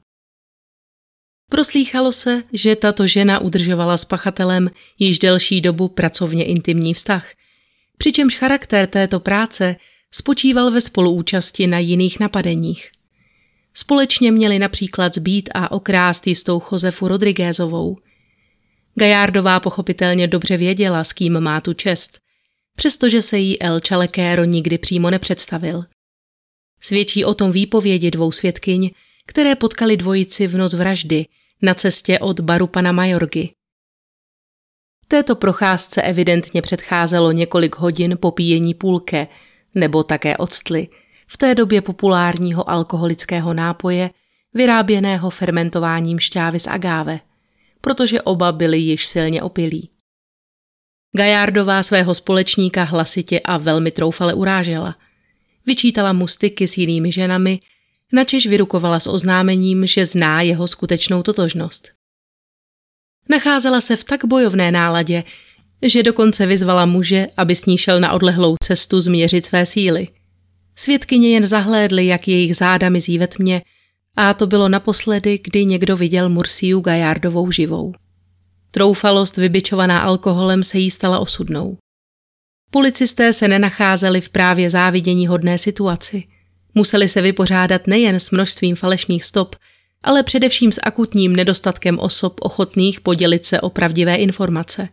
Proslýchalo 1.52 2.12
se, 2.12 2.42
že 2.52 2.76
tato 2.76 3.06
žena 3.06 3.38
udržovala 3.38 3.96
s 3.96 4.04
pachatelem 4.04 4.70
již 4.98 5.18
delší 5.18 5.60
dobu 5.60 5.88
pracovně 5.88 6.44
intimní 6.44 6.94
vztah, 6.94 7.26
přičemž 7.98 8.36
charakter 8.36 8.86
této 8.86 9.20
práce 9.20 9.76
spočíval 10.14 10.70
ve 10.70 10.80
spoluúčasti 10.80 11.66
na 11.66 11.78
jiných 11.78 12.20
napadeních. 12.20 12.90
Společně 13.74 14.32
měli 14.32 14.58
například 14.58 15.14
zbít 15.14 15.48
a 15.54 15.70
okrást 15.72 16.26
jistou 16.26 16.62
Josefu 16.72 17.08
Rodriguezovou. 17.08 17.98
Gajardová 18.94 19.60
pochopitelně 19.60 20.26
dobře 20.26 20.56
věděla, 20.56 21.04
s 21.04 21.12
kým 21.12 21.40
má 21.40 21.60
tu 21.60 21.72
čest, 21.72 22.18
přestože 22.76 23.22
se 23.22 23.38
jí 23.38 23.62
El 23.62 23.80
Chalequero 23.88 24.44
nikdy 24.44 24.78
přímo 24.78 25.10
nepředstavil. 25.10 25.84
Svědčí 26.80 27.24
o 27.24 27.34
tom 27.34 27.52
výpovědi 27.52 28.10
dvou 28.10 28.32
svědkyň, 28.32 28.90
které 29.26 29.54
potkali 29.54 29.96
dvojici 29.96 30.46
v 30.46 30.56
noc 30.56 30.74
vraždy 30.74 31.26
na 31.62 31.74
cestě 31.74 32.18
od 32.18 32.40
baru 32.40 32.66
pana 32.66 32.92
Majorgy. 32.92 33.48
Této 35.08 35.36
procházce 35.36 36.02
evidentně 36.02 36.62
předcházelo 36.62 37.32
několik 37.32 37.76
hodin 37.76 38.18
popíjení 38.20 38.74
půlke 38.74 39.26
nebo 39.74 40.02
také 40.02 40.36
octly, 40.36 40.88
v 41.26 41.36
té 41.36 41.54
době 41.54 41.80
populárního 41.80 42.70
alkoholického 42.70 43.54
nápoje, 43.54 44.10
vyráběného 44.54 45.30
fermentováním 45.30 46.18
šťávy 46.18 46.60
z 46.60 46.66
agáve, 46.66 47.20
protože 47.80 48.22
oba 48.22 48.52
byli 48.52 48.78
již 48.78 49.06
silně 49.06 49.42
opilí. 49.42 49.90
Gajardová 51.16 51.82
svého 51.82 52.14
společníka 52.14 52.84
hlasitě 52.84 53.40
a 53.40 53.58
velmi 53.58 53.90
troufale 53.90 54.34
urážela. 54.34 54.96
Vyčítala 55.66 56.12
mu 56.12 56.26
styky 56.26 56.68
s 56.68 56.78
jinými 56.78 57.12
ženami, 57.12 57.60
načež 58.12 58.46
vyrukovala 58.46 59.00
s 59.00 59.06
oznámením, 59.06 59.86
že 59.86 60.06
zná 60.06 60.42
jeho 60.42 60.68
skutečnou 60.68 61.22
totožnost. 61.22 61.92
Nacházela 63.28 63.80
se 63.80 63.96
v 63.96 64.04
tak 64.04 64.24
bojovné 64.24 64.72
náladě, 64.72 65.24
že 65.82 66.02
dokonce 66.02 66.46
vyzvala 66.46 66.86
muže, 66.86 67.26
aby 67.36 67.54
s 67.54 67.66
ní 67.66 67.78
šel 67.78 68.00
na 68.00 68.12
odlehlou 68.12 68.54
cestu 68.64 69.00
změřit 69.00 69.46
své 69.46 69.66
síly. 69.66 70.08
Svědkyně 70.76 71.30
jen 71.30 71.46
zahlédly, 71.46 72.06
jak 72.06 72.28
jejich 72.28 72.56
záda 72.56 72.88
mizí 72.88 73.18
ve 73.18 73.26
tmě, 73.26 73.62
a 74.16 74.34
to 74.34 74.46
bylo 74.46 74.68
naposledy, 74.68 75.40
kdy 75.44 75.64
někdo 75.64 75.96
viděl 75.96 76.28
Mursiu 76.28 76.80
Gajardovou 76.80 77.50
živou. 77.50 77.94
Troufalost 78.70 79.36
vybičovaná 79.36 80.00
alkoholem 80.00 80.64
se 80.64 80.78
jí 80.78 80.90
stala 80.90 81.18
osudnou. 81.18 81.78
Policisté 82.70 83.32
se 83.32 83.48
nenacházeli 83.48 84.20
v 84.20 84.28
právě 84.28 84.70
závidění 84.70 85.26
hodné 85.26 85.58
situaci. 85.58 86.24
Museli 86.74 87.08
se 87.08 87.22
vypořádat 87.22 87.86
nejen 87.86 88.20
s 88.20 88.30
množstvím 88.30 88.76
falešných 88.76 89.24
stop, 89.24 89.56
ale 90.02 90.22
především 90.22 90.72
s 90.72 90.80
akutním 90.82 91.36
nedostatkem 91.36 91.98
osob 91.98 92.40
ochotných 92.40 93.00
podělit 93.00 93.46
se 93.46 93.60
o 93.60 93.70
pravdivé 93.70 94.14
informace. 94.14 94.88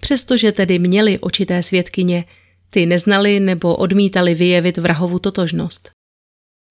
Přestože 0.00 0.52
tedy 0.52 0.78
měli 0.78 1.18
očité 1.18 1.62
svědkyně, 1.62 2.24
ty 2.70 2.86
neznali 2.86 3.40
nebo 3.40 3.76
odmítali 3.76 4.34
vyjevit 4.34 4.78
vrahovu 4.78 5.18
totožnost. 5.18 5.90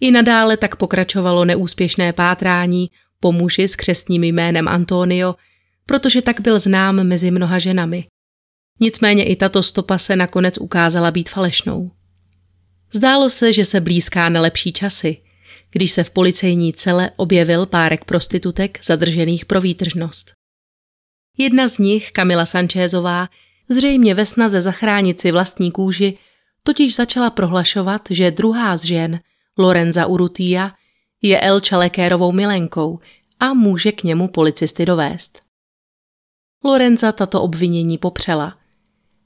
I 0.02 0.12
nadále 0.12 0.58
tak 0.58 0.76
pokračovalo 0.76 1.46
neúspěšné 1.46 2.14
pátrání 2.14 2.90
po 3.20 3.32
muži 3.32 3.68
s 3.68 3.76
křestním 3.76 4.24
jménem 4.24 4.68
Antonio, 4.68 5.36
protože 5.86 6.22
tak 6.22 6.42
byl 6.42 6.60
znám 6.60 7.04
mezi 7.04 7.32
mnoha 7.32 7.60
ženami. 7.60 8.06
Nicméně 8.80 9.24
i 9.24 9.36
tato 9.36 9.64
stopa 9.64 9.98
se 9.98 10.16
nakonec 10.16 10.58
ukázala 10.58 11.12
být 11.12 11.30
falešnou. 11.30 11.92
Zdálo 12.96 13.30
se, 13.30 13.54
že 13.54 13.66
se 13.66 13.82
blízká 13.82 14.30
nelepší 14.30 14.74
časy, 14.74 15.18
když 15.72 15.92
se 15.92 16.04
v 16.04 16.12
policejní 16.12 16.74
cele 16.74 17.12
objevil 17.16 17.66
párek 17.66 18.06
prostitutek 18.06 18.80
zadržených 18.84 19.46
pro 19.46 19.62
výtržnost. 19.62 20.32
Jedna 21.38 21.68
z 21.68 21.78
nich, 21.78 22.12
Kamila 22.12 22.46
Sanchezová, 22.46 23.30
zřejmě 23.70 24.16
ve 24.16 24.26
snaze 24.26 24.62
zachránit 24.62 25.20
si 25.20 25.32
vlastní 25.32 25.72
kůži, 25.72 26.18
totiž 26.64 26.96
začala 26.96 27.30
prohlašovat, 27.30 28.02
že 28.10 28.32
druhá 28.32 28.78
z 28.78 28.84
žen, 28.84 29.20
Lorenza 29.58 30.06
Urutia, 30.06 30.72
je 31.22 31.40
El 31.42 31.60
Čalekérovou 31.60 32.32
milenkou 32.32 33.00
a 33.40 33.54
může 33.54 33.92
k 33.92 34.04
němu 34.04 34.28
policisty 34.28 34.86
dovést. 34.86 35.42
Lorenza 36.64 37.12
tato 37.12 37.42
obvinění 37.42 37.98
popřela. 37.98 38.58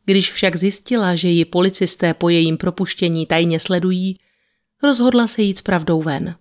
Když 0.10 0.32
však 0.32 0.56
zjistila, 0.56 1.16
že 1.16 1.28
ji 1.28 1.46
policisté 1.46 2.14
po 2.14 2.30
jejím 2.30 2.58
propuštění 2.58 3.26
tajně 3.26 3.60
sledují, 3.60 4.18
rozhodla 4.84 5.28
se 5.28 5.42
jít 5.42 5.58
s 5.58 5.62
pravdou 5.62 6.02
ven. 6.02 6.36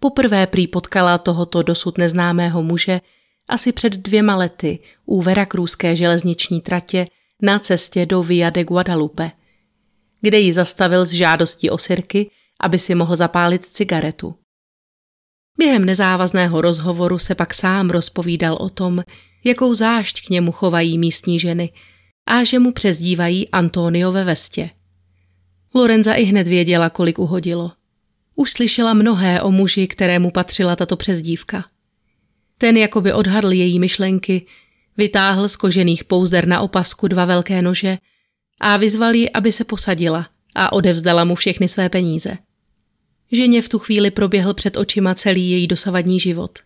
Poprvé 0.00 0.46
prý 0.46 0.66
potkala 0.66 1.18
tohoto 1.18 1.62
dosud 1.62 1.98
neznámého 1.98 2.62
muže 2.62 3.00
asi 3.48 3.72
před 3.72 3.92
dvěma 3.92 4.36
lety 4.36 4.78
u 5.06 5.22
Veracruzské 5.22 5.96
železniční 5.96 6.60
tratě 6.60 7.06
na 7.42 7.58
cestě 7.58 8.06
do 8.06 8.22
Via 8.22 8.50
de 8.50 8.64
Guadalupe, 8.64 9.30
kde 10.20 10.38
ji 10.38 10.52
zastavil 10.52 11.06
s 11.06 11.12
žádostí 11.12 11.70
o 11.70 11.78
sirky, 11.78 12.30
aby 12.60 12.78
si 12.78 12.94
mohl 12.94 13.16
zapálit 13.16 13.64
cigaretu. 13.64 14.34
Během 15.58 15.84
nezávazného 15.84 16.60
rozhovoru 16.60 17.18
se 17.18 17.34
pak 17.34 17.54
sám 17.54 17.90
rozpovídal 17.90 18.56
o 18.60 18.68
tom, 18.68 19.04
jakou 19.44 19.74
zášť 19.74 20.26
k 20.26 20.30
němu 20.30 20.52
chovají 20.52 20.98
místní 20.98 21.40
ženy 21.40 21.72
a 22.26 22.44
že 22.44 22.58
mu 22.58 22.72
přezdívají 22.72 23.48
Antonio 23.48 24.12
ve 24.12 24.24
vestě. 24.24 24.70
Lorenza 25.74 26.14
i 26.14 26.24
hned 26.24 26.48
věděla, 26.48 26.90
kolik 26.90 27.18
uhodilo. 27.18 27.72
Už 28.34 28.52
slyšela 28.52 28.94
mnohé 28.94 29.42
o 29.42 29.50
muži, 29.50 29.86
kterému 29.86 30.30
patřila 30.30 30.76
tato 30.76 30.96
přezdívka– 30.96 31.64
ten 32.58 32.76
jakoby 32.76 33.12
odhadl 33.12 33.52
její 33.52 33.78
myšlenky, 33.78 34.46
vytáhl 34.96 35.48
z 35.48 35.56
kožených 35.56 36.04
pouzer 36.04 36.48
na 36.48 36.60
opasku 36.60 37.08
dva 37.08 37.24
velké 37.24 37.62
nože 37.62 37.98
a 38.60 38.76
vyzval 38.76 39.14
ji, 39.14 39.30
aby 39.30 39.52
se 39.52 39.64
posadila 39.64 40.28
a 40.54 40.72
odevzdala 40.72 41.24
mu 41.24 41.34
všechny 41.34 41.68
své 41.68 41.88
peníze. 41.88 42.38
Ženě 43.32 43.62
v 43.62 43.68
tu 43.68 43.78
chvíli 43.78 44.10
proběhl 44.10 44.54
před 44.54 44.76
očima 44.76 45.14
celý 45.14 45.50
její 45.50 45.66
dosavadní 45.66 46.20
život. 46.20 46.58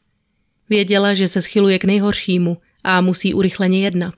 Věděla, 0.68 1.14
že 1.14 1.28
se 1.28 1.42
schyluje 1.42 1.78
k 1.78 1.84
nejhoršímu 1.84 2.58
a 2.84 3.00
musí 3.00 3.34
urychleně 3.34 3.84
jednat. 3.84 4.14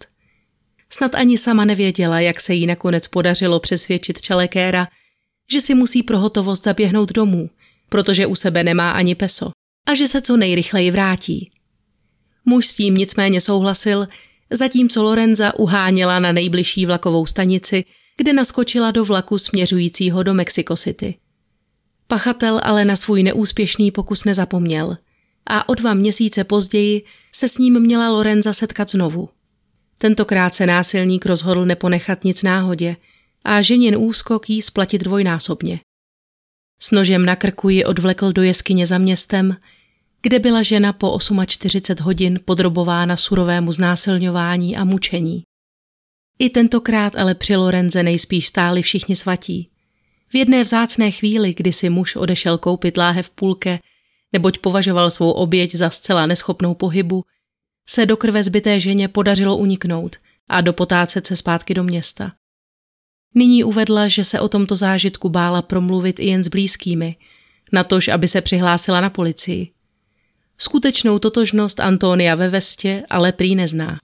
Snad 0.94 1.14
ani 1.14 1.38
sama 1.38 1.64
nevěděla, 1.64 2.20
jak 2.20 2.40
se 2.40 2.54
jí 2.54 2.66
nakonec 2.66 3.08
podařilo 3.08 3.60
přesvědčit 3.60 4.22
Čalekéra, 4.22 4.88
že 5.52 5.60
si 5.60 5.74
musí 5.74 6.02
pro 6.02 6.18
hotovost 6.18 6.64
zaběhnout 6.64 7.12
domů, 7.12 7.50
protože 7.88 8.26
u 8.26 8.34
sebe 8.34 8.64
nemá 8.64 8.90
ani 8.90 9.14
peso 9.14 9.50
a 9.88 9.94
že 9.94 10.08
se 10.08 10.20
co 10.20 10.36
nejrychleji 10.36 10.90
vrátí. 10.90 11.50
Muž 12.44 12.66
s 12.66 12.74
tím 12.74 12.94
nicméně 12.94 13.40
souhlasil, 13.40 14.08
zatímco 14.50 15.02
Lorenza 15.02 15.58
uháněla 15.58 16.18
na 16.18 16.32
nejbližší 16.32 16.86
vlakovou 16.86 17.26
stanici, 17.26 17.84
kde 18.16 18.32
naskočila 18.32 18.90
do 18.90 19.04
vlaku 19.04 19.38
směřujícího 19.38 20.22
do 20.22 20.34
Mexico 20.34 20.76
City. 20.76 21.14
Pachatel 22.06 22.60
ale 22.62 22.84
na 22.84 22.96
svůj 22.96 23.22
neúspěšný 23.22 23.90
pokus 23.90 24.24
nezapomněl 24.24 24.96
a 25.46 25.68
o 25.68 25.74
dva 25.74 25.94
měsíce 25.94 26.44
později 26.44 27.04
se 27.32 27.48
s 27.48 27.58
ním 27.58 27.80
měla 27.80 28.10
Lorenza 28.10 28.52
setkat 28.52 28.90
znovu. 28.90 29.28
Tentokrát 30.02 30.54
se 30.54 30.66
násilník 30.66 31.26
rozhodl 31.26 31.64
neponechat 31.64 32.24
nic 32.24 32.42
náhodě 32.42 32.96
a 33.44 33.62
ženin 33.62 33.96
úskok 33.96 34.50
jí 34.50 34.62
splatit 34.62 35.04
dvojnásobně. 35.04 35.80
S 36.80 36.90
nožem 36.90 37.24
na 37.24 37.36
krku 37.36 37.68
ji 37.68 37.84
odvlekl 37.84 38.32
do 38.32 38.42
jeskyně 38.42 38.86
za 38.86 38.98
městem, 38.98 39.56
kde 40.22 40.38
byla 40.38 40.62
žena 40.62 40.92
po 40.92 41.18
48 41.46 42.04
hodin 42.04 42.40
podrobována 42.44 43.16
surovému 43.16 43.72
znásilňování 43.72 44.76
a 44.76 44.84
mučení. 44.84 45.42
I 46.38 46.50
tentokrát 46.50 47.16
ale 47.16 47.34
při 47.34 47.56
Lorenze 47.56 48.02
nejspíš 48.02 48.46
stáli 48.46 48.82
všichni 48.82 49.16
svatí. 49.16 49.68
V 50.30 50.34
jedné 50.34 50.64
vzácné 50.64 51.10
chvíli, 51.10 51.54
kdy 51.54 51.72
si 51.72 51.90
muž 51.90 52.16
odešel 52.16 52.58
koupit 52.58 52.96
láhev 52.96 53.30
půlke, 53.30 53.78
neboť 54.32 54.58
považoval 54.58 55.10
svou 55.10 55.30
oběť 55.30 55.74
za 55.74 55.90
zcela 55.90 56.26
neschopnou 56.26 56.74
pohybu, 56.74 57.24
se 57.92 58.06
do 58.06 58.16
krve 58.16 58.44
zbyté 58.44 58.80
ženě 58.80 59.08
podařilo 59.08 59.56
uniknout 59.56 60.16
a 60.48 60.60
dopotácet 60.60 61.26
se 61.26 61.36
zpátky 61.36 61.74
do 61.74 61.84
města. 61.84 62.32
Nyní 63.34 63.64
uvedla, 63.64 64.08
že 64.08 64.24
se 64.24 64.40
o 64.40 64.48
tomto 64.48 64.76
zážitku 64.76 65.28
bála 65.28 65.62
promluvit 65.62 66.20
i 66.20 66.26
jen 66.26 66.44
s 66.44 66.48
blízkými, 66.48 67.16
natož 67.72 68.08
aby 68.08 68.28
se 68.28 68.40
přihlásila 68.40 69.00
na 69.00 69.10
policii. 69.10 69.70
Skutečnou 70.58 71.18
totožnost 71.18 71.80
Antonia 71.80 72.34
ve 72.34 72.48
vestě 72.48 73.02
ale 73.10 73.32
prý 73.32 73.56
nezná. 73.56 73.98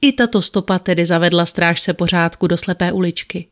I 0.00 0.12
tato 0.12 0.42
stopa 0.42 0.78
tedy 0.78 1.06
zavedla 1.06 1.46
strážce 1.46 1.92
pořádku 1.94 2.46
do 2.46 2.56
slepé 2.56 2.92
uličky. 2.92 3.46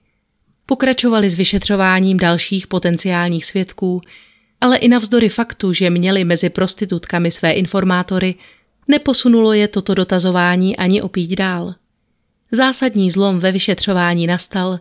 Pokračovali 0.67 1.31
s 1.31 1.35
vyšetřováním 1.35 2.17
dalších 2.17 2.67
potenciálních 2.67 3.45
svědků, 3.45 4.01
ale 4.61 4.77
i 4.77 4.89
navzdory 4.89 5.29
faktu, 5.29 5.73
že 5.73 5.91
měli 5.91 6.25
mezi 6.25 6.51
prostitutkami 6.51 7.31
své 7.31 7.53
informátory, 7.53 8.35
neposunulo 8.91 9.53
je 9.53 9.69
toto 9.69 9.95
dotazování 9.95 10.77
ani 10.77 11.03
opít 11.03 11.31
dál. 11.31 11.75
Zásadní 12.53 13.11
zlom 13.11 13.39
ve 13.39 13.53
vyšetřování 13.53 14.27
nastal, 14.27 14.79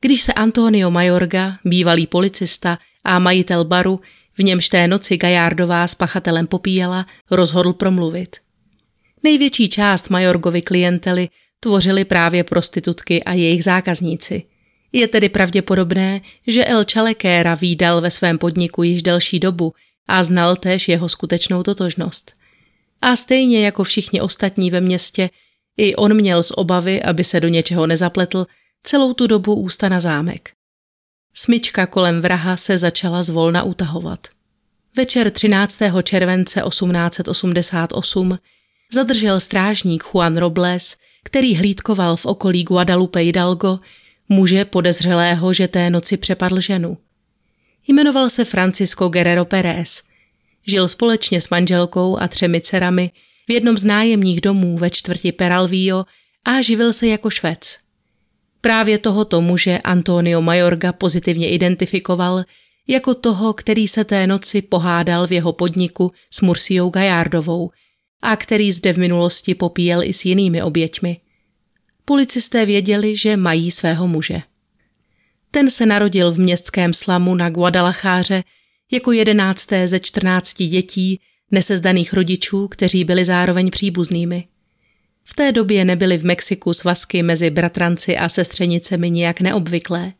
když 0.00 0.20
se 0.20 0.32
Antonio 0.32 0.90
Majorga, 0.90 1.58
bývalý 1.64 2.06
policista 2.06 2.78
a 3.04 3.18
majitel 3.18 3.64
baru, 3.64 4.00
v 4.38 4.42
němž 4.42 4.68
té 4.68 4.88
noci 4.88 5.16
Gajardová 5.16 5.86
s 5.86 5.94
pachatelem 5.94 6.46
popíjela, 6.46 7.06
rozhodl 7.30 7.72
promluvit. 7.72 8.36
Největší 9.22 9.68
část 9.68 10.10
Majorgovy 10.10 10.62
klientely 10.62 11.28
tvořily 11.60 12.04
právě 12.04 12.44
prostitutky 12.44 13.24
a 13.24 13.32
jejich 13.32 13.64
zákazníci. 13.64 14.42
Je 14.92 15.08
tedy 15.08 15.28
pravděpodobné, 15.28 16.20
že 16.46 16.64
El 16.64 16.84
Čalekéra 16.84 17.54
výdal 17.54 18.00
ve 18.00 18.10
svém 18.10 18.38
podniku 18.38 18.82
již 18.82 19.02
delší 19.02 19.40
dobu 19.40 19.72
a 20.08 20.22
znal 20.22 20.56
též 20.56 20.88
jeho 20.88 21.08
skutečnou 21.08 21.62
totožnost. 21.62 22.39
A 23.02 23.16
stejně 23.16 23.64
jako 23.64 23.84
všichni 23.84 24.20
ostatní 24.20 24.70
ve 24.70 24.80
městě, 24.80 25.30
i 25.76 25.96
on 25.96 26.14
měl 26.14 26.42
z 26.42 26.52
obavy, 26.56 27.02
aby 27.02 27.24
se 27.24 27.40
do 27.40 27.48
něčeho 27.48 27.86
nezapletl, 27.86 28.46
celou 28.82 29.14
tu 29.14 29.26
dobu 29.26 29.54
ústa 29.54 29.88
na 29.88 30.00
zámek. 30.00 30.50
Smyčka 31.34 31.86
kolem 31.86 32.20
vraha 32.20 32.56
se 32.56 32.78
začala 32.78 33.22
zvolna 33.22 33.62
utahovat. 33.62 34.26
Večer 34.96 35.30
13. 35.30 35.78
července 36.02 36.62
1888 36.68 38.38
zadržel 38.92 39.40
strážník 39.40 40.04
Juan 40.04 40.36
Robles, 40.36 40.96
který 41.24 41.56
hlídkoval 41.56 42.16
v 42.16 42.26
okolí 42.26 42.64
Guadalupe 42.64 43.20
Hidalgo, 43.20 43.78
muže 44.28 44.64
podezřelého, 44.64 45.52
že 45.52 45.68
té 45.68 45.90
noci 45.90 46.16
přepadl 46.16 46.60
ženu. 46.60 46.98
Jmenoval 47.88 48.30
se 48.30 48.44
Francisco 48.44 49.08
Guerrero 49.08 49.44
Pérez. 49.44 50.02
Žil 50.66 50.88
společně 50.88 51.40
s 51.40 51.48
manželkou 51.48 52.18
a 52.18 52.28
třemi 52.28 52.60
dcerami 52.60 53.10
v 53.48 53.52
jednom 53.52 53.78
z 53.78 53.84
nájemních 53.84 54.40
domů 54.40 54.78
ve 54.78 54.90
čtvrti 54.90 55.32
Peralvío 55.32 56.04
a 56.44 56.62
živil 56.62 56.92
se 56.92 57.06
jako 57.06 57.30
švec. 57.30 57.78
Právě 58.60 58.98
tohoto 58.98 59.40
muže 59.40 59.78
Antonio 59.78 60.42
Majorga 60.42 60.92
pozitivně 60.92 61.48
identifikoval 61.48 62.44
jako 62.88 63.14
toho, 63.14 63.52
který 63.52 63.88
se 63.88 64.04
té 64.04 64.26
noci 64.26 64.62
pohádal 64.62 65.26
v 65.26 65.32
jeho 65.32 65.52
podniku 65.52 66.12
s 66.30 66.40
Mursiou 66.40 66.90
Gajardovou 66.90 67.70
a 68.22 68.36
který 68.36 68.72
zde 68.72 68.92
v 68.92 68.98
minulosti 68.98 69.54
popíjel 69.54 70.02
i 70.02 70.12
s 70.12 70.24
jinými 70.24 70.62
oběťmi. 70.62 71.16
Policisté 72.04 72.66
věděli, 72.66 73.16
že 73.16 73.36
mají 73.36 73.70
svého 73.70 74.06
muže. 74.06 74.42
Ten 75.50 75.70
se 75.70 75.86
narodil 75.86 76.32
v 76.32 76.38
městském 76.38 76.92
slamu 76.92 77.34
na 77.34 77.50
Guadalacháře 77.50 78.44
jako 78.90 79.12
jedenácté 79.12 79.88
ze 79.88 80.00
čtrnácti 80.00 80.66
dětí 80.66 81.20
nesezdaných 81.50 82.12
rodičů, 82.12 82.68
kteří 82.68 83.04
byli 83.04 83.24
zároveň 83.24 83.70
příbuznými. 83.70 84.44
V 85.24 85.34
té 85.34 85.52
době 85.52 85.84
nebyly 85.84 86.18
v 86.18 86.24
Mexiku 86.24 86.72
svazky 86.72 87.22
mezi 87.22 87.50
bratranci 87.50 88.16
a 88.16 88.28
sestřenicemi 88.28 89.10
nijak 89.10 89.40
neobvyklé. 89.40 90.12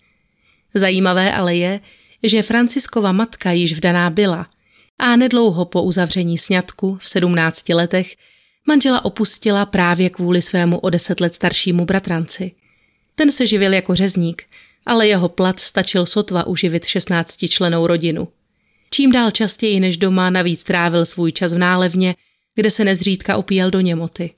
Zajímavé 0.75 1.33
ale 1.33 1.57
je, 1.57 1.81
že 2.23 2.43
Franciskova 2.43 3.13
matka 3.13 3.53
již 3.53 3.73
vdaná 3.73 4.11
byla 4.11 4.47
a 4.99 5.17
nedlouho 5.17 5.65
po 5.65 5.83
uzavření 5.83 6.39
sňatku 6.39 6.99
v 7.01 7.09
17 7.09 7.69
letech 7.69 8.17
manžela 8.67 9.05
opustila 9.05 9.67
právě 9.67 10.11
kvůli 10.11 10.43
svému 10.43 10.79
o 10.79 10.91
deset 10.91 11.21
let 11.21 11.35
staršímu 11.35 11.85
bratranci. 11.85 12.53
Ten 13.15 13.33
se 13.33 13.47
živil 13.47 13.75
jako 13.75 13.95
řezník, 13.95 14.43
ale 14.87 15.09
jeho 15.09 15.29
plat 15.29 15.61
stačil 15.61 16.07
sotva 16.07 16.47
uživit 16.47 16.85
16 16.85 17.37
členou 17.49 17.87
rodinu. 17.87 18.29
Čím 18.95 19.13
dál 19.13 19.31
častěji 19.31 19.81
než 19.81 19.97
doma 19.97 20.31
navíc 20.31 20.65
trávil 20.65 21.07
svůj 21.07 21.33
čas 21.33 21.53
v 21.53 21.59
nálevně, 21.59 22.15
kde 22.55 22.71
se 22.71 22.85
nezřídka 22.85 23.37
opíjel 23.37 23.71
do 23.71 23.81
němoty. 23.81 24.31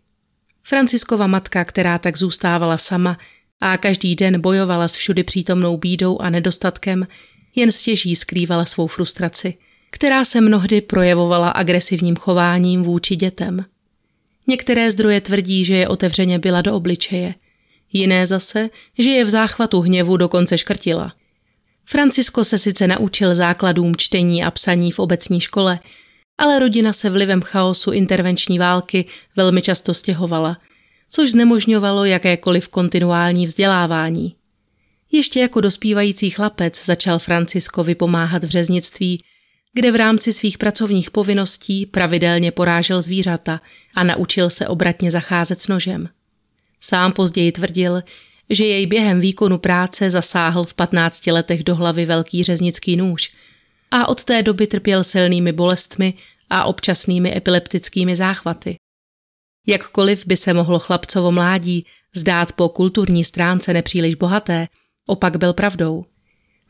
Franciskova 0.62 1.26
matka, 1.26 1.64
která 1.64 1.98
tak 1.98 2.16
zůstávala 2.16 2.78
sama 2.78 3.18
a 3.60 3.76
každý 3.76 4.16
den 4.16 4.40
bojovala 4.40 4.88
s 4.88 4.96
všudy 4.96 5.24
přítomnou 5.24 5.76
bídou 5.76 6.18
a 6.18 6.30
nedostatkem, 6.30 7.06
jen 7.56 7.72
stěží 7.72 8.16
skrývala 8.16 8.64
svou 8.64 8.86
frustraci, 8.86 9.54
která 9.90 10.24
se 10.24 10.40
mnohdy 10.40 10.80
projevovala 10.80 11.50
agresivním 11.50 12.16
chováním 12.16 12.82
vůči 12.82 13.16
dětem. 13.16 13.64
Některé 14.46 14.90
zdroje 14.90 15.20
tvrdí, 15.20 15.64
že 15.64 15.74
je 15.74 15.88
otevřeně 15.88 16.38
byla 16.38 16.62
do 16.62 16.74
obličeje, 16.74 17.34
jiné 17.92 18.26
zase, 18.26 18.70
že 18.98 19.10
je 19.10 19.24
v 19.24 19.28
záchvatu 19.28 19.80
hněvu 19.80 20.16
dokonce 20.16 20.58
škrtila. 20.58 21.12
Francisko 21.84 22.44
se 22.44 22.58
sice 22.58 22.86
naučil 22.86 23.34
základům 23.34 23.96
čtení 23.96 24.44
a 24.44 24.50
psaní 24.50 24.92
v 24.92 24.98
obecní 24.98 25.40
škole, 25.40 25.78
ale 26.38 26.58
rodina 26.58 26.92
se 26.92 27.10
vlivem 27.10 27.42
chaosu 27.42 27.92
intervenční 27.92 28.58
války 28.58 29.04
velmi 29.36 29.62
často 29.62 29.94
stěhovala, 29.94 30.58
což 31.10 31.30
znemožňovalo 31.30 32.04
jakékoliv 32.04 32.68
kontinuální 32.68 33.46
vzdělávání. 33.46 34.34
Ještě 35.12 35.40
jako 35.40 35.60
dospívající 35.60 36.30
chlapec 36.30 36.84
začal 36.84 37.18
Francisko 37.18 37.84
vypomáhat 37.84 38.44
v 38.44 38.48
řeznictví, 38.48 39.22
kde 39.74 39.92
v 39.92 39.96
rámci 39.96 40.32
svých 40.32 40.58
pracovních 40.58 41.10
povinností 41.10 41.86
pravidelně 41.86 42.52
porážel 42.52 43.02
zvířata 43.02 43.60
a 43.94 44.04
naučil 44.04 44.50
se 44.50 44.68
obratně 44.68 45.10
zacházet 45.10 45.62
s 45.62 45.68
nožem. 45.68 46.08
Sám 46.80 47.12
později 47.12 47.52
tvrdil, 47.52 48.02
že 48.52 48.64
jej 48.64 48.86
během 48.86 49.20
výkonu 49.20 49.58
práce 49.58 50.10
zasáhl 50.10 50.64
v 50.64 50.74
15 50.74 51.26
letech 51.26 51.64
do 51.64 51.76
hlavy 51.76 52.06
velký 52.06 52.44
řeznický 52.44 52.96
nůž 52.96 53.32
a 53.90 54.08
od 54.08 54.24
té 54.24 54.42
doby 54.42 54.66
trpěl 54.66 55.04
silnými 55.04 55.52
bolestmi 55.52 56.14
a 56.50 56.64
občasnými 56.64 57.36
epileptickými 57.36 58.16
záchvaty. 58.16 58.76
Jakkoliv 59.66 60.26
by 60.26 60.36
se 60.36 60.54
mohlo 60.54 60.78
chlapcovo 60.78 61.32
mládí 61.32 61.86
zdát 62.14 62.52
po 62.52 62.68
kulturní 62.68 63.24
stránce 63.24 63.72
nepříliš 63.72 64.14
bohaté, 64.14 64.68
opak 65.06 65.36
byl 65.36 65.52
pravdou. 65.52 66.04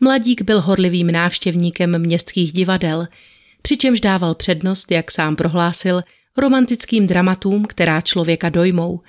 Mladík 0.01 0.42
byl 0.42 0.61
horlivým 0.61 1.11
návštěvníkem 1.11 1.99
městských 1.99 2.53
divadel, 2.53 3.09
přičemž 3.62 4.01
dával 4.01 4.35
přednost, 4.35 4.90
jak 4.90 5.11
sám 5.11 5.37
prohlásil, 5.37 6.03
romantickým 6.37 7.07
dramatům, 7.07 7.64
která 7.64 8.01
člověka 8.01 8.49
dojmou, 8.49 9.01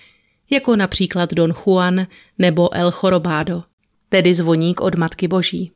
jako 0.53 0.75
například 0.75 1.33
Don 1.33 1.53
Juan 1.65 2.07
nebo 2.37 2.73
El 2.73 2.91
Chorobado, 2.91 3.63
tedy 4.09 4.35
zvoník 4.35 4.81
od 4.81 4.95
Matky 4.95 5.27
Boží. 5.27 5.71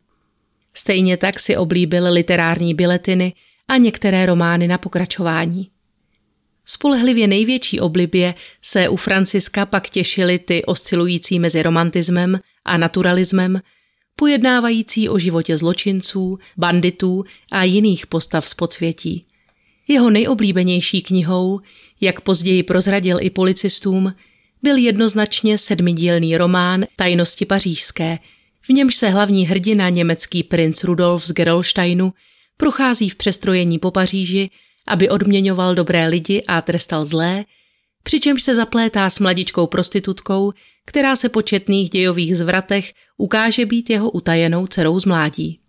Stejně 0.73 1.17
tak 1.17 1.39
si 1.39 1.57
oblíbil 1.57 2.13
literární 2.13 2.73
biletiny 2.73 3.33
a 3.67 3.77
některé 3.77 4.25
romány 4.25 4.67
na 4.67 4.77
pokračování. 4.77 5.69
Spolehlivě 6.65 7.27
největší 7.27 7.79
oblibě 7.79 8.35
se 8.61 8.89
u 8.89 8.95
Franciska 8.95 9.65
pak 9.65 9.89
těšily 9.89 10.39
ty 10.39 10.65
oscilující 10.65 11.39
mezi 11.39 11.63
romantismem 11.63 12.39
a 12.65 12.77
naturalismem, 12.77 13.61
pojednávající 14.15 15.09
o 15.09 15.19
životě 15.19 15.57
zločinců, 15.57 16.39
banditů 16.57 17.23
a 17.51 17.63
jiných 17.63 18.07
postav 18.07 18.47
z 18.47 18.53
podsvětí. 18.53 19.21
Jeho 19.87 20.09
nejoblíbenější 20.09 21.01
knihou, 21.01 21.59
jak 22.01 22.21
později 22.21 22.63
prozradil 22.63 23.17
i 23.21 23.29
policistům, 23.29 24.13
byl 24.67 24.77
jednoznačně 24.77 25.57
sedmidílný 25.57 26.37
román 26.37 26.85
Tajnosti 26.95 27.45
pařížské, 27.45 28.17
v 28.61 28.69
němž 28.69 28.95
se 28.95 29.09
hlavní 29.09 29.47
hrdina 29.47 29.89
německý 29.89 30.43
princ 30.43 30.83
Rudolf 30.83 31.27
z 31.27 31.31
Gerolsteinu 31.31 32.13
prochází 32.57 33.09
v 33.09 33.15
přestrojení 33.15 33.79
po 33.79 33.91
Paříži, 33.91 34.49
aby 34.87 35.09
odměňoval 35.09 35.75
dobré 35.75 36.07
lidi 36.07 36.43
a 36.47 36.61
trestal 36.61 37.05
zlé, 37.05 37.45
přičemž 38.03 38.41
se 38.41 38.55
zaplétá 38.55 39.09
s 39.09 39.19
mladičkou 39.19 39.67
prostitutkou, 39.67 40.51
která 40.85 41.15
se 41.15 41.29
po 41.29 41.41
četných 41.41 41.89
dějových 41.89 42.37
zvratech 42.37 42.93
ukáže 43.17 43.65
být 43.65 43.89
jeho 43.89 44.09
utajenou 44.09 44.67
dcerou 44.67 44.99
z 44.99 45.05
mládí. 45.05 45.59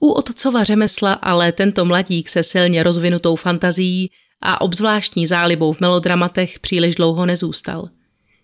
U 0.00 0.10
otcova 0.10 0.64
řemesla 0.64 1.12
ale 1.12 1.52
tento 1.52 1.84
mladík 1.84 2.28
se 2.28 2.42
silně 2.42 2.82
rozvinutou 2.82 3.36
fantazií 3.36 4.10
a 4.46 4.60
obzvláštní 4.60 5.26
zálibou 5.26 5.72
v 5.72 5.80
melodramatech 5.80 6.60
příliš 6.60 6.94
dlouho 6.94 7.26
nezůstal. 7.26 7.88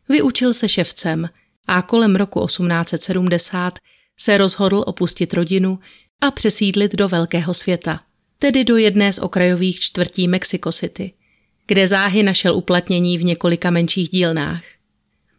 Vyučil 0.08 0.54
se 0.54 0.68
ševcem 0.68 1.28
a 1.66 1.82
kolem 1.82 2.16
roku 2.16 2.46
1870 2.46 3.78
se 4.20 4.38
rozhodl 4.38 4.84
opustit 4.86 5.34
rodinu 5.34 5.78
a 6.20 6.30
přesídlit 6.30 6.94
do 6.94 7.08
velkého 7.08 7.54
světa, 7.54 8.00
tedy 8.38 8.64
do 8.64 8.76
jedné 8.76 9.12
z 9.12 9.18
okrajových 9.18 9.80
čtvrtí 9.80 10.28
Mexico 10.28 10.72
City, 10.72 11.12
kde 11.66 11.88
záhy 11.88 12.22
našel 12.22 12.56
uplatnění 12.56 13.18
v 13.18 13.24
několika 13.24 13.70
menších 13.70 14.08
dílnách. 14.08 14.62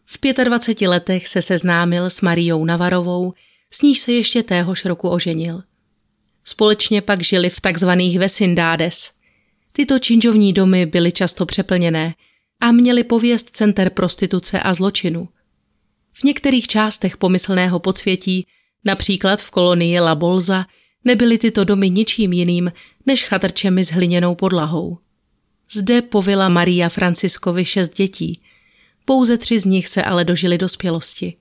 V 0.05 0.43
25 0.43 0.87
letech 0.87 1.27
se 1.27 1.41
seznámil 1.41 2.05
s 2.05 2.21
Mariou 2.21 2.65
Navarovou, 2.65 3.33
s 3.71 3.81
níž 3.81 3.99
se 3.99 4.11
ještě 4.11 4.43
téhož 4.43 4.85
roku 4.85 5.09
oženil. 5.09 5.63
Společně 6.43 7.01
pak 7.01 7.23
žili 7.23 7.49
v 7.49 7.61
takzvaných 7.61 8.19
vesindádes. 8.19 9.11
Tyto 9.75 9.99
činžovní 9.99 10.53
domy 10.53 10.85
byly 10.85 11.11
často 11.11 11.45
přeplněné 11.45 12.13
a 12.61 12.71
měly 12.71 13.03
pověst 13.03 13.49
center 13.49 13.89
prostituce 13.89 14.59
a 14.59 14.73
zločinu. 14.73 15.29
V 16.13 16.23
některých 16.23 16.67
částech 16.67 17.17
pomyslného 17.17 17.79
podsvětí, 17.79 18.47
například 18.85 19.41
v 19.41 19.51
kolonii 19.51 19.99
La 19.99 20.15
Bolza, 20.15 20.65
nebyly 21.03 21.37
tyto 21.37 21.63
domy 21.63 21.89
ničím 21.89 22.33
jiným 22.33 22.71
než 23.05 23.23
chatrčemi 23.23 23.85
s 23.85 23.91
hliněnou 23.91 24.35
podlahou. 24.35 24.97
Zde 25.73 26.01
povila 26.01 26.49
Maria 26.49 26.89
Franciskovi 26.89 27.65
šest 27.65 27.97
dětí. 27.97 28.41
Pouze 29.05 29.37
tři 29.37 29.59
z 29.59 29.65
nich 29.65 29.87
se 29.87 30.03
ale 30.03 30.25
dožili 30.25 30.57
dospělosti. 30.57 31.35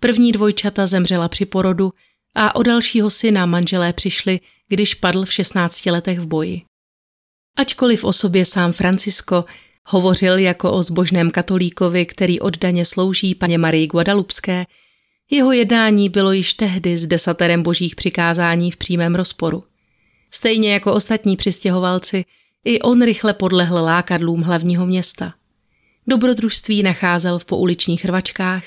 První 0.00 0.32
dvojčata 0.32 0.86
zemřela 0.86 1.28
při 1.28 1.46
porodu 1.46 1.92
a 2.34 2.56
o 2.56 2.62
dalšího 2.62 3.10
syna 3.10 3.46
manželé 3.46 3.92
přišli, 3.92 4.40
když 4.68 4.94
padl 4.94 5.24
v 5.24 5.32
16 5.32 5.86
letech 5.86 6.18
v 6.18 6.26
boji. 6.26 6.67
Ačkoliv 7.58 8.04
o 8.04 8.12
sobě 8.12 8.44
sám 8.44 8.72
Francisko 8.72 9.44
hovořil 9.86 10.38
jako 10.38 10.72
o 10.72 10.82
zbožném 10.82 11.30
katolíkovi, 11.30 12.06
který 12.06 12.40
oddaně 12.40 12.84
slouží 12.84 13.34
paně 13.34 13.58
Marii 13.58 13.86
Guadalupské, 13.86 14.66
jeho 15.30 15.52
jednání 15.52 16.08
bylo 16.08 16.32
již 16.32 16.54
tehdy 16.54 16.98
s 16.98 17.06
desaterem 17.06 17.62
božích 17.62 17.96
přikázání 17.96 18.70
v 18.70 18.76
přímém 18.76 19.14
rozporu. 19.14 19.64
Stejně 20.30 20.72
jako 20.72 20.94
ostatní 20.94 21.36
přistěhovalci, 21.36 22.24
i 22.64 22.80
on 22.80 23.02
rychle 23.02 23.34
podlehl 23.34 23.76
lákadlům 23.76 24.42
hlavního 24.42 24.86
města. 24.86 25.34
Dobrodružství 26.06 26.82
nacházel 26.82 27.38
v 27.38 27.44
pouličních 27.44 28.04
rvačkách, 28.04 28.64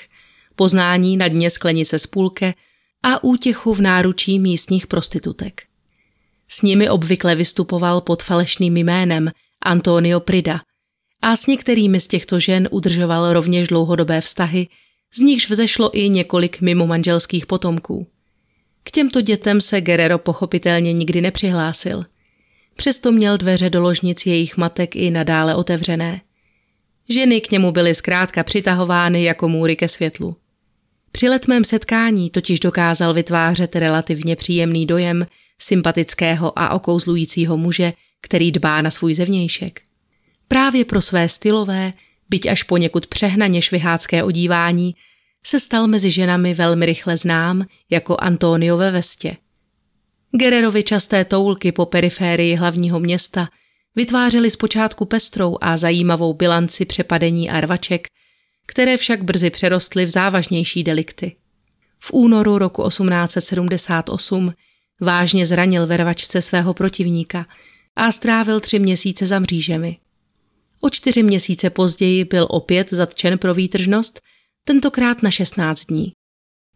poznání 0.56 1.16
na 1.16 1.28
dně 1.28 1.50
sklenice 1.50 1.98
z 1.98 2.06
půlke 2.06 2.54
a 3.02 3.24
útěchu 3.24 3.74
v 3.74 3.80
náručí 3.80 4.38
místních 4.38 4.86
prostitutek. 4.86 5.71
S 6.54 6.62
nimi 6.62 6.88
obvykle 6.88 7.34
vystupoval 7.34 8.00
pod 8.00 8.22
falešným 8.22 8.76
jménem 8.76 9.30
Antonio 9.62 10.20
Prida 10.20 10.60
a 11.22 11.36
s 11.36 11.46
některými 11.46 12.00
z 12.00 12.06
těchto 12.06 12.40
žen 12.40 12.68
udržoval 12.70 13.32
rovněž 13.32 13.68
dlouhodobé 13.68 14.20
vztahy, 14.20 14.68
z 15.14 15.20
nichž 15.20 15.50
vzešlo 15.50 15.98
i 15.98 16.08
několik 16.08 16.60
mimo 16.60 16.86
manželských 16.86 17.46
potomků. 17.46 18.06
K 18.82 18.90
těmto 18.90 19.20
dětem 19.20 19.60
se 19.60 19.80
Guerrero 19.80 20.18
pochopitelně 20.18 20.92
nikdy 20.92 21.20
nepřihlásil. 21.20 22.04
Přesto 22.76 23.12
měl 23.12 23.36
dveře 23.38 23.70
do 23.70 23.82
ložnic 23.82 24.26
jejich 24.26 24.56
matek 24.56 24.96
i 24.96 25.10
nadále 25.10 25.54
otevřené. 25.54 26.20
Ženy 27.08 27.40
k 27.40 27.50
němu 27.50 27.72
byly 27.72 27.94
zkrátka 27.94 28.44
přitahovány 28.44 29.24
jako 29.24 29.48
můry 29.48 29.76
ke 29.76 29.88
světlu. 29.88 30.36
Při 31.12 31.28
letmém 31.28 31.64
setkání 31.64 32.30
totiž 32.30 32.60
dokázal 32.60 33.14
vytvářet 33.14 33.76
relativně 33.76 34.36
příjemný 34.36 34.86
dojem 34.86 35.26
sympatického 35.62 36.58
a 36.58 36.70
okouzlujícího 36.70 37.56
muže, 37.56 37.92
který 38.20 38.52
dbá 38.52 38.82
na 38.82 38.90
svůj 38.90 39.14
zevnějšek. 39.14 39.80
Právě 40.48 40.84
pro 40.84 41.00
své 41.00 41.28
stylové, 41.28 41.92
byť 42.28 42.46
až 42.46 42.62
poněkud 42.62 43.06
přehnaně 43.06 43.62
švihácké 43.62 44.24
odívání, 44.24 44.94
se 45.44 45.60
stal 45.60 45.86
mezi 45.86 46.10
ženami 46.10 46.54
velmi 46.54 46.86
rychle 46.86 47.16
znám 47.16 47.66
jako 47.90 48.16
Antonio 48.16 48.76
ve 48.76 48.90
vestě. 48.90 49.36
Gererovi 50.36 50.82
časté 50.82 51.24
toulky 51.24 51.72
po 51.72 51.86
periférii 51.86 52.54
hlavního 52.54 53.00
města 53.00 53.48
vytvářely 53.96 54.50
zpočátku 54.50 55.04
pestrou 55.04 55.58
a 55.60 55.76
zajímavou 55.76 56.34
bilanci 56.34 56.84
přepadení 56.84 57.50
a 57.50 57.60
rvaček, 57.60 58.06
které 58.66 58.96
však 58.96 59.24
brzy 59.24 59.50
přerostly 59.50 60.06
v 60.06 60.10
závažnější 60.10 60.84
delikty. 60.84 61.36
V 61.98 62.10
únoru 62.12 62.58
roku 62.58 62.88
1878 62.88 64.52
vážně 65.02 65.46
zranil 65.46 65.86
ve 65.86 65.96
rvačce 65.96 66.42
svého 66.42 66.74
protivníka 66.74 67.46
a 67.96 68.12
strávil 68.12 68.60
tři 68.60 68.78
měsíce 68.78 69.26
za 69.26 69.38
mřížemi. 69.38 69.96
O 70.80 70.90
čtyři 70.90 71.22
měsíce 71.22 71.70
později 71.70 72.24
byl 72.24 72.46
opět 72.50 72.90
zatčen 72.90 73.38
pro 73.38 73.54
výtržnost, 73.54 74.20
tentokrát 74.64 75.22
na 75.22 75.30
16 75.30 75.84
dní. 75.84 76.12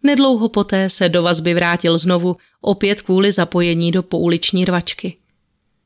Nedlouho 0.03 0.49
poté 0.49 0.91
se 0.91 1.09
do 1.09 1.23
vazby 1.23 1.55
vrátil 1.55 1.99
znovu, 1.99 2.37
opět 2.61 3.03
kvůli 3.03 3.33
zapojení 3.33 3.93
do 3.93 4.03
pouliční 4.03 4.65
rvačky. 4.65 5.17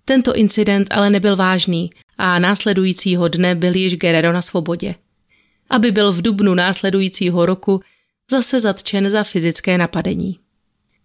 Tento 0.05 0.35
incident 0.35 0.89
ale 0.91 1.11
nebyl 1.11 1.37
vážný 1.37 1.91
a 2.19 2.39
následujícího 2.39 3.29
dne 3.29 3.55
byl 3.55 3.77
již 3.77 3.97
Guerrero 3.97 4.33
na 4.33 4.43
svobodě. 4.43 4.95
Aby 5.71 5.91
byl 5.91 6.13
v 6.13 6.23
dubnu 6.23 6.55
následujícího 6.55 7.47
roku 7.47 7.81
zase 8.31 8.61
zatčen 8.61 9.11
za 9.11 9.25
fyzické 9.25 9.79
napadení. 9.79 10.40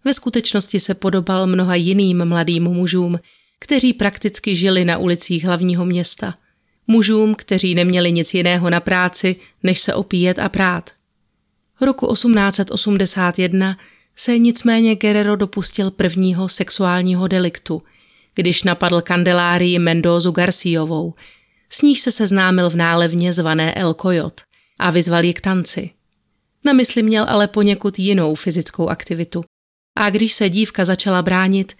Ve 0.06 0.14
skutečnosti 0.14 0.80
se 0.80 0.94
podobal 0.94 1.46
mnoha 1.46 1.74
jiným 1.74 2.24
mladým 2.24 2.64
mužům, 2.64 3.18
kteří 3.60 3.92
prakticky 3.92 4.56
žili 4.56 4.84
na 4.84 4.98
ulicích 4.98 5.44
hlavního 5.44 5.84
města. 5.84 6.34
Mužům, 6.86 7.34
kteří 7.34 7.74
neměli 7.74 8.12
nic 8.12 8.34
jiného 8.34 8.70
na 8.70 8.80
práci, 8.80 9.36
než 9.62 9.80
se 9.80 9.94
opíjet 9.94 10.38
a 10.38 10.48
prát. 10.48 10.90
Roku 11.80 12.12
1881 12.12 13.78
se 14.16 14.38
nicméně 14.38 14.94
Guerrero 14.94 15.36
dopustil 15.36 15.90
prvního 15.90 16.48
sexuálního 16.48 17.28
deliktu, 17.28 17.82
když 18.34 18.62
napadl 18.62 19.00
kandelárii 19.00 19.78
Mendozu 19.78 20.30
Garciovou, 20.30 21.14
s 21.70 21.82
níž 21.82 22.00
se 22.00 22.10
seznámil 22.10 22.70
v 22.70 22.76
nálevně 22.76 23.32
zvané 23.32 23.74
El 23.74 23.94
Coyot 23.94 24.40
a 24.78 24.90
vyzval 24.90 25.24
ji 25.24 25.34
k 25.34 25.40
tanci. 25.40 25.90
Na 26.64 26.72
mysli 26.72 27.02
měl 27.02 27.26
ale 27.28 27.48
poněkud 27.48 27.98
jinou 27.98 28.34
fyzickou 28.34 28.88
aktivitu. 28.88 29.44
A 29.96 30.10
když 30.10 30.32
se 30.32 30.48
dívka 30.48 30.84
začala 30.84 31.22
bránit, 31.22 31.72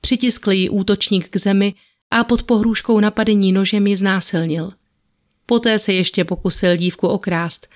přitiskl 0.00 0.52
ji 0.52 0.68
útočník 0.68 1.28
k 1.28 1.36
zemi 1.36 1.74
a 2.10 2.24
pod 2.24 2.42
pohrůžkou 2.42 3.00
napadení 3.00 3.52
nožem 3.52 3.86
ji 3.86 3.96
znásilnil. 3.96 4.70
Poté 5.46 5.78
se 5.78 5.92
ještě 5.92 6.24
pokusil 6.24 6.76
dívku 6.76 7.08
okrást, 7.08 7.68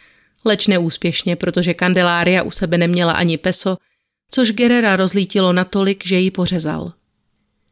leč 0.45 0.67
neúspěšně, 0.67 1.37
protože 1.37 1.75
kandelária 1.75 2.43
u 2.43 2.51
sebe 2.51 2.79
neměla 2.79 3.13
ani 3.13 3.39
peso, 3.39 3.77
což 4.31 4.53
Gerera 4.53 4.97
rozlítilo 4.97 5.53
natolik, 5.53 6.07
že 6.07 6.17
ji 6.17 6.31
pořezal. 6.31 6.93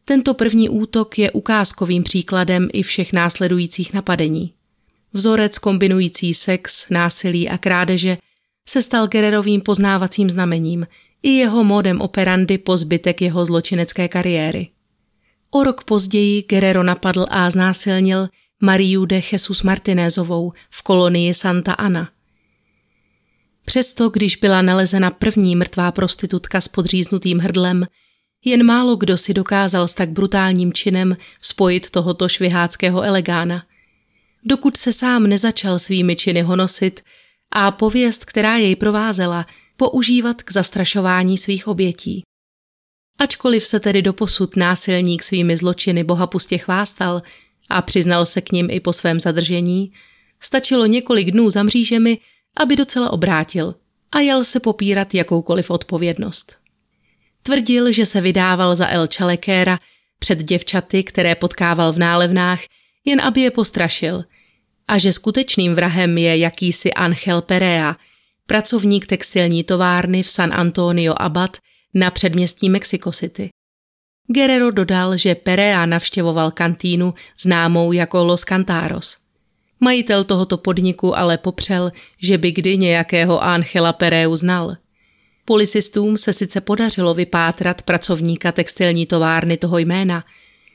Tento 0.05 0.35
první 0.35 0.69
útok 0.69 1.19
je 1.19 1.31
ukázkovým 1.31 2.03
příkladem 2.03 2.69
i 2.73 2.83
všech 2.83 3.13
následujících 3.13 3.93
napadení. 3.93 4.53
Vzorec 5.13 5.59
kombinující 5.59 6.35
sex, 6.35 6.87
násilí 6.91 7.49
a 7.49 7.59
krádeže 7.59 8.19
se 8.69 8.83
stal 8.83 9.09
Gererovým 9.09 9.61
poznávacím 9.61 10.31
znamením 10.31 10.87
i 11.23 11.31
jeho 11.31 11.65
modem 11.65 12.01
operandy 12.01 12.59
po 12.59 12.77
zbytek 12.77 13.23
jeho 13.23 13.45
zločinecké 13.45 14.09
kariéry. 14.09 14.69
O 15.51 15.65
rok 15.65 15.85
později 15.85 16.43
Guerrero 16.43 16.83
napadl 16.83 17.27
a 17.31 17.51
znásilnil 17.51 18.29
Mariu 18.63 19.05
de 19.05 19.21
Jesus 19.33 19.63
Martinézovou 19.63 20.53
v 20.71 20.83
kolonii 20.83 21.35
Santa 21.35 21.73
Ana. 21.73 22.11
Přesto, 23.65 24.09
když 24.09 24.37
byla 24.37 24.63
nalezena 24.63 25.11
první 25.11 25.57
mrtvá 25.57 25.93
prostitutka 25.93 26.61
s 26.61 26.69
podříznutým 26.69 27.39
hrdlem, 27.39 27.87
jen 28.45 28.67
málo 28.67 28.97
kdo 28.97 29.17
si 29.17 29.35
dokázal 29.35 29.89
s 29.89 29.95
tak 29.95 30.09
brutálním 30.09 30.73
činem 30.73 31.17
spojit 31.41 31.91
tohoto 31.91 32.29
šviháckého 32.29 33.03
elegána. 33.03 33.63
Dokud 34.45 34.77
se 34.77 34.93
sám 34.93 35.27
nezačal 35.27 35.79
svými 35.79 36.17
činy 36.17 36.43
honosit 36.43 37.01
a 37.53 37.71
pověst, 37.71 38.25
která 38.25 38.57
jej 38.57 38.77
provázela, 38.77 39.47
používat 39.81 40.43
k 40.43 40.53
zastrašování 40.53 41.39
svých 41.39 41.69
obětí. 41.69 42.23
Ačkoliv 43.19 43.67
se 43.67 43.81
tedy 43.81 44.03
doposud 44.03 44.57
násilník 44.57 45.23
svými 45.23 45.57
zločiny 45.57 46.05
bohapustě 46.05 46.59
chvástal 46.59 47.23
a 47.69 47.83
přiznal 47.83 48.27
se 48.27 48.41
k 48.41 48.53
ním 48.53 48.71
i 48.71 48.81
po 48.81 48.93
svém 48.93 49.21
zadržení, 49.21 49.93
stačilo 50.41 50.87
několik 50.87 51.31
dnů 51.31 51.51
za 51.51 51.63
mřížemi, 51.63 52.19
aby 52.57 52.77
docela 52.77 53.13
obrátil 53.13 53.75
a 54.13 54.21
jel 54.21 54.45
se 54.45 54.61
popírat 54.61 55.15
jakoukoliv 55.15 55.71
odpovědnost. 55.71 56.57
Tvrdil, 57.43 57.93
že 57.93 58.07
se 58.07 58.21
vydával 58.21 58.77
za 58.77 58.89
El 58.89 59.07
Čalekéra 59.07 59.79
před 60.19 60.39
děvčaty, 60.39 61.05
které 61.05 61.35
potkával 61.35 61.93
v 61.93 61.99
nálevnách, 61.99 62.61
jen 63.05 63.21
aby 63.21 63.41
je 63.41 63.51
postrašil, 63.51 64.25
a 64.89 64.99
že 64.99 65.13
skutečným 65.13 65.75
vrahem 65.75 66.19
je 66.19 66.37
jakýsi 66.37 66.93
Angel 66.93 67.43
Perea, 67.43 67.97
pracovník 68.51 69.07
textilní 69.07 69.65
továrny 69.65 70.23
v 70.23 70.31
San 70.31 70.55
Antonio 70.55 71.15
Abad 71.19 71.57
na 71.95 72.11
předměstí 72.11 72.69
Mexico 72.69 73.13
City. 73.13 73.49
Guerrero 74.27 74.71
dodal, 74.71 75.17
že 75.17 75.35
Perea 75.35 75.87
navštěvoval 75.87 76.51
kantýnu 76.51 77.15
známou 77.41 77.93
jako 77.93 78.25
Los 78.25 78.41
Cantaros. 78.41 79.17
Majitel 79.81 80.25
tohoto 80.25 80.59
podniku 80.59 81.19
ale 81.19 81.39
popřel, 81.39 81.93
že 82.23 82.39
by 82.39 82.53
kdy 82.53 82.77
nějakého 82.77 83.45
Angela 83.45 83.93
Pereu 83.93 84.37
znal. 84.37 84.77
Policistům 85.45 86.17
se 86.17 86.33
sice 86.33 86.61
podařilo 86.61 87.15
vypátrat 87.15 87.83
pracovníka 87.83 88.53
textilní 88.53 89.07
továrny 89.07 89.57
toho 89.57 89.79
jména, 89.79 90.25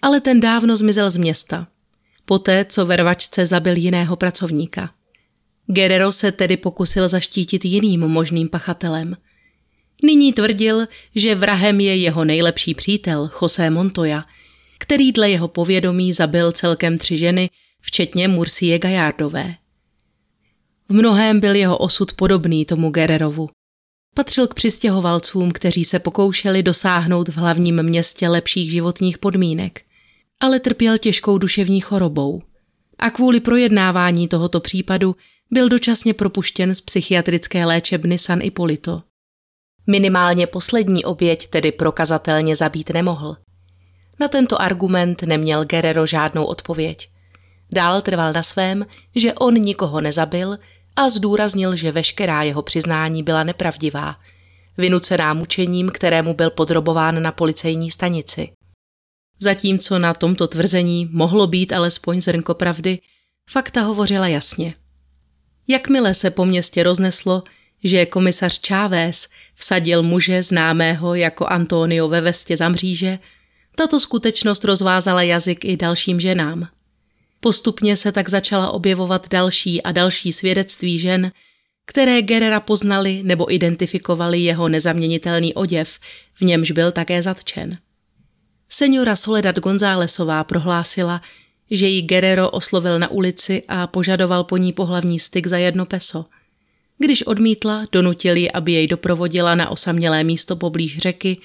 ale 0.01 0.21
ten 0.21 0.39
dávno 0.39 0.77
zmizel 0.77 1.09
z 1.09 1.17
města. 1.17 1.67
Poté, 2.25 2.65
co 2.69 2.85
ve 2.85 2.95
rvačce 2.95 3.45
zabil 3.45 3.75
jiného 3.75 4.15
pracovníka. 4.15 4.89
Guerrero 5.67 6.11
se 6.11 6.31
tedy 6.31 6.57
pokusil 6.57 7.07
zaštítit 7.07 7.65
jiným 7.65 8.01
možným 8.01 8.49
pachatelem. 8.49 9.17
Nyní 10.03 10.33
tvrdil, 10.33 10.85
že 11.15 11.35
vrahem 11.35 11.79
je 11.79 11.95
jeho 11.95 12.25
nejlepší 12.25 12.73
přítel 12.73 13.29
José 13.41 13.69
Montoya, 13.69 14.25
který 14.79 15.11
dle 15.11 15.29
jeho 15.29 15.47
povědomí 15.47 16.13
zabil 16.13 16.51
celkem 16.51 16.97
tři 16.97 17.17
ženy, 17.17 17.49
včetně 17.81 18.27
Murcie 18.27 18.79
Gajardové. 18.79 19.55
V 20.89 20.93
mnohém 20.93 21.39
byl 21.39 21.55
jeho 21.55 21.77
osud 21.77 22.13
podobný 22.13 22.65
tomu 22.65 22.89
Guerrerovu. 22.89 23.49
Patřil 24.15 24.47
k 24.47 24.53
přistěhovalcům, 24.53 25.51
kteří 25.51 25.85
se 25.85 25.99
pokoušeli 25.99 26.63
dosáhnout 26.63 27.29
v 27.29 27.37
hlavním 27.37 27.83
městě 27.83 28.29
lepších 28.29 28.71
životních 28.71 29.17
podmínek, 29.17 29.81
ale 30.39 30.59
trpěl 30.59 30.97
těžkou 30.97 31.37
duševní 31.37 31.81
chorobou. 31.81 32.41
A 32.99 33.09
kvůli 33.09 33.39
projednávání 33.39 34.27
tohoto 34.27 34.59
případu 34.59 35.15
byl 35.51 35.69
dočasně 35.69 36.13
propuštěn 36.13 36.73
z 36.73 36.81
psychiatrické 36.81 37.65
léčebny 37.65 38.17
San 38.17 38.41
Ipolito. 38.41 39.03
Minimálně 39.87 40.47
poslední 40.47 41.05
oběť 41.05 41.47
tedy 41.47 41.71
prokazatelně 41.71 42.55
zabít 42.55 42.89
nemohl. 42.89 43.37
Na 44.19 44.27
tento 44.27 44.61
argument 44.61 45.23
neměl 45.23 45.65
Guerrero 45.65 46.05
žádnou 46.05 46.45
odpověď. 46.45 47.09
Dál 47.71 48.01
trval 48.01 48.33
na 48.33 48.43
svém, 48.43 48.85
že 49.15 49.33
on 49.33 49.53
nikoho 49.53 50.01
nezabil 50.01 50.57
a 50.95 51.09
zdůraznil, 51.09 51.75
že 51.75 51.91
veškerá 51.91 52.43
jeho 52.43 52.61
přiznání 52.61 53.23
byla 53.23 53.43
nepravdivá, 53.43 54.15
vynucená 54.77 55.33
mučením, 55.33 55.89
kterému 55.89 56.33
byl 56.33 56.49
podrobován 56.49 57.21
na 57.23 57.31
policejní 57.31 57.91
stanici. 57.91 58.49
Zatímco 59.39 59.99
na 59.99 60.13
tomto 60.13 60.47
tvrzení 60.47 61.09
mohlo 61.11 61.47
být 61.47 61.73
alespoň 61.73 62.21
zrnko 62.21 62.53
pravdy, 62.53 62.99
fakta 63.49 63.81
hovořila 63.81 64.27
jasně. 64.27 64.73
Jakmile 65.67 66.13
se 66.13 66.31
po 66.31 66.45
městě 66.45 66.83
rozneslo, 66.83 67.43
že 67.83 68.05
komisař 68.05 68.59
Chávez 68.67 69.27
vsadil 69.55 70.03
muže 70.03 70.43
známého 70.43 71.15
jako 71.15 71.45
Antonio 71.45 72.07
ve 72.07 72.21
vestě 72.21 72.57
za 72.57 72.69
mříže, 72.69 73.19
tato 73.75 73.99
skutečnost 73.99 74.63
rozvázala 74.63 75.21
jazyk 75.21 75.65
i 75.65 75.77
dalším 75.77 76.19
ženám. 76.19 76.67
Postupně 77.39 77.95
se 77.95 78.11
tak 78.11 78.29
začala 78.29 78.69
objevovat 78.69 79.29
další 79.29 79.81
a 79.81 79.91
další 79.91 80.33
svědectví 80.33 80.99
žen, 80.99 81.31
které 81.85 82.21
Gerera 82.21 82.59
poznali 82.59 83.21
nebo 83.23 83.53
identifikovali 83.53 84.39
jeho 84.39 84.69
nezaměnitelný 84.69 85.53
oděv, 85.53 85.99
v 86.33 86.41
němž 86.41 86.71
byl 86.71 86.91
také 86.91 87.21
zatčen. 87.21 87.77
Seniora 88.69 89.15
Soledad 89.15 89.59
Gonzálesová 89.59 90.43
prohlásila, 90.43 91.21
že 91.71 91.87
ji 91.87 92.01
Guerrero 92.01 92.49
oslovil 92.49 92.99
na 92.99 93.11
ulici 93.11 93.63
a 93.67 93.87
požadoval 93.87 94.43
po 94.43 94.57
ní 94.57 94.73
pohlavní 94.73 95.19
styk 95.19 95.47
za 95.47 95.57
jedno 95.57 95.85
peso. 95.85 96.25
Když 96.97 97.23
odmítla, 97.23 97.85
donutil 97.91 98.37
ji, 98.37 98.51
aby 98.51 98.71
jej 98.71 98.87
doprovodila 98.87 99.55
na 99.55 99.69
osamělé 99.69 100.23
místo 100.23 100.55
poblíž 100.55 100.97
řeky, 100.97 101.37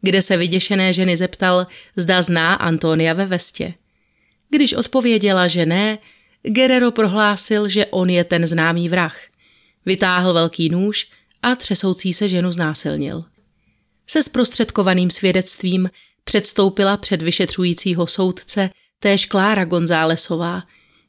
kde 0.00 0.22
se 0.22 0.36
vyděšené 0.36 0.92
ženy 0.92 1.16
zeptal, 1.16 1.66
zda 1.96 2.22
zná 2.22 2.54
Antonia 2.54 3.14
ve 3.14 3.26
vestě. 3.26 3.74
Když 4.50 4.72
odpověděla, 4.72 5.48
že 5.48 5.66
ne, 5.66 5.98
Guerrero 6.42 6.90
prohlásil, 6.90 7.68
že 7.68 7.86
on 7.86 8.10
je 8.10 8.24
ten 8.24 8.46
známý 8.46 8.88
vrah. 8.88 9.16
Vytáhl 9.86 10.32
velký 10.32 10.68
nůž 10.68 11.06
a 11.42 11.56
třesoucí 11.56 12.12
se 12.12 12.28
ženu 12.28 12.52
znásilnil. 12.52 13.22
Se 14.06 14.22
zprostředkovaným 14.22 15.10
svědectvím 15.10 15.90
předstoupila 16.24 16.96
před 16.96 17.22
vyšetřujícího 17.22 18.06
soudce 18.06 18.70
též 18.98 19.26
Klára 19.26 19.64
Gonzálesová, 19.64 20.62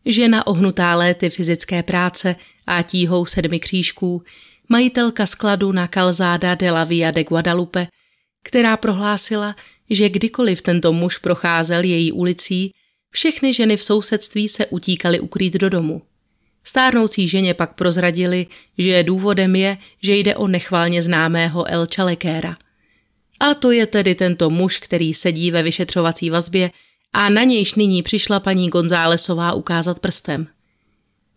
žena 0.06 0.47
ohnutá 0.47 0.95
léty 0.95 1.30
fyzické 1.30 1.84
práce 1.84 2.36
a 2.67 2.82
tíhou 2.82 3.26
sedmi 3.26 3.60
křížků, 3.60 4.23
majitelka 4.69 5.26
skladu 5.26 5.71
na 5.71 5.88
Calzada 5.88 6.56
de 6.56 6.71
la 6.71 6.84
Via 6.84 7.12
de 7.12 7.23
Guadalupe, 7.23 7.88
která 8.43 8.78
prohlásila, 8.78 9.56
že 9.89 10.10
kdykoliv 10.10 10.62
tento 10.62 10.93
muž 10.93 11.17
procházel 11.17 11.84
její 11.84 12.12
ulicí, 12.12 12.71
všechny 13.12 13.54
ženy 13.54 13.78
v 13.78 13.84
sousedství 13.84 14.50
se 14.50 14.65
utíkaly 14.65 15.19
ukrýt 15.19 15.54
do 15.54 15.69
domu. 15.69 16.02
Stárnoucí 16.63 17.28
ženě 17.28 17.54
pak 17.54 17.73
prozradili, 17.73 18.47
že 18.78 19.04
důvodem 19.04 19.56
je, 19.56 19.78
že 20.04 20.15
jde 20.15 20.36
o 20.36 20.47
nechvalně 20.47 21.04
známého 21.04 21.67
El 21.67 21.88
Chalekéra. 21.95 22.58
A 23.39 23.54
to 23.54 23.71
je 23.71 23.86
tedy 23.86 24.15
tento 24.15 24.50
muž, 24.50 24.78
který 24.78 25.13
sedí 25.13 25.52
ve 25.52 25.63
vyšetřovací 25.63 26.30
vazbě 26.30 26.71
a 27.13 27.30
na 27.30 27.43
nějž 27.43 27.76
nyní 27.76 28.04
přišla 28.04 28.39
paní 28.39 28.70
Gonzálesová 28.70 29.54
ukázat 29.54 30.00
prstem. 30.00 30.48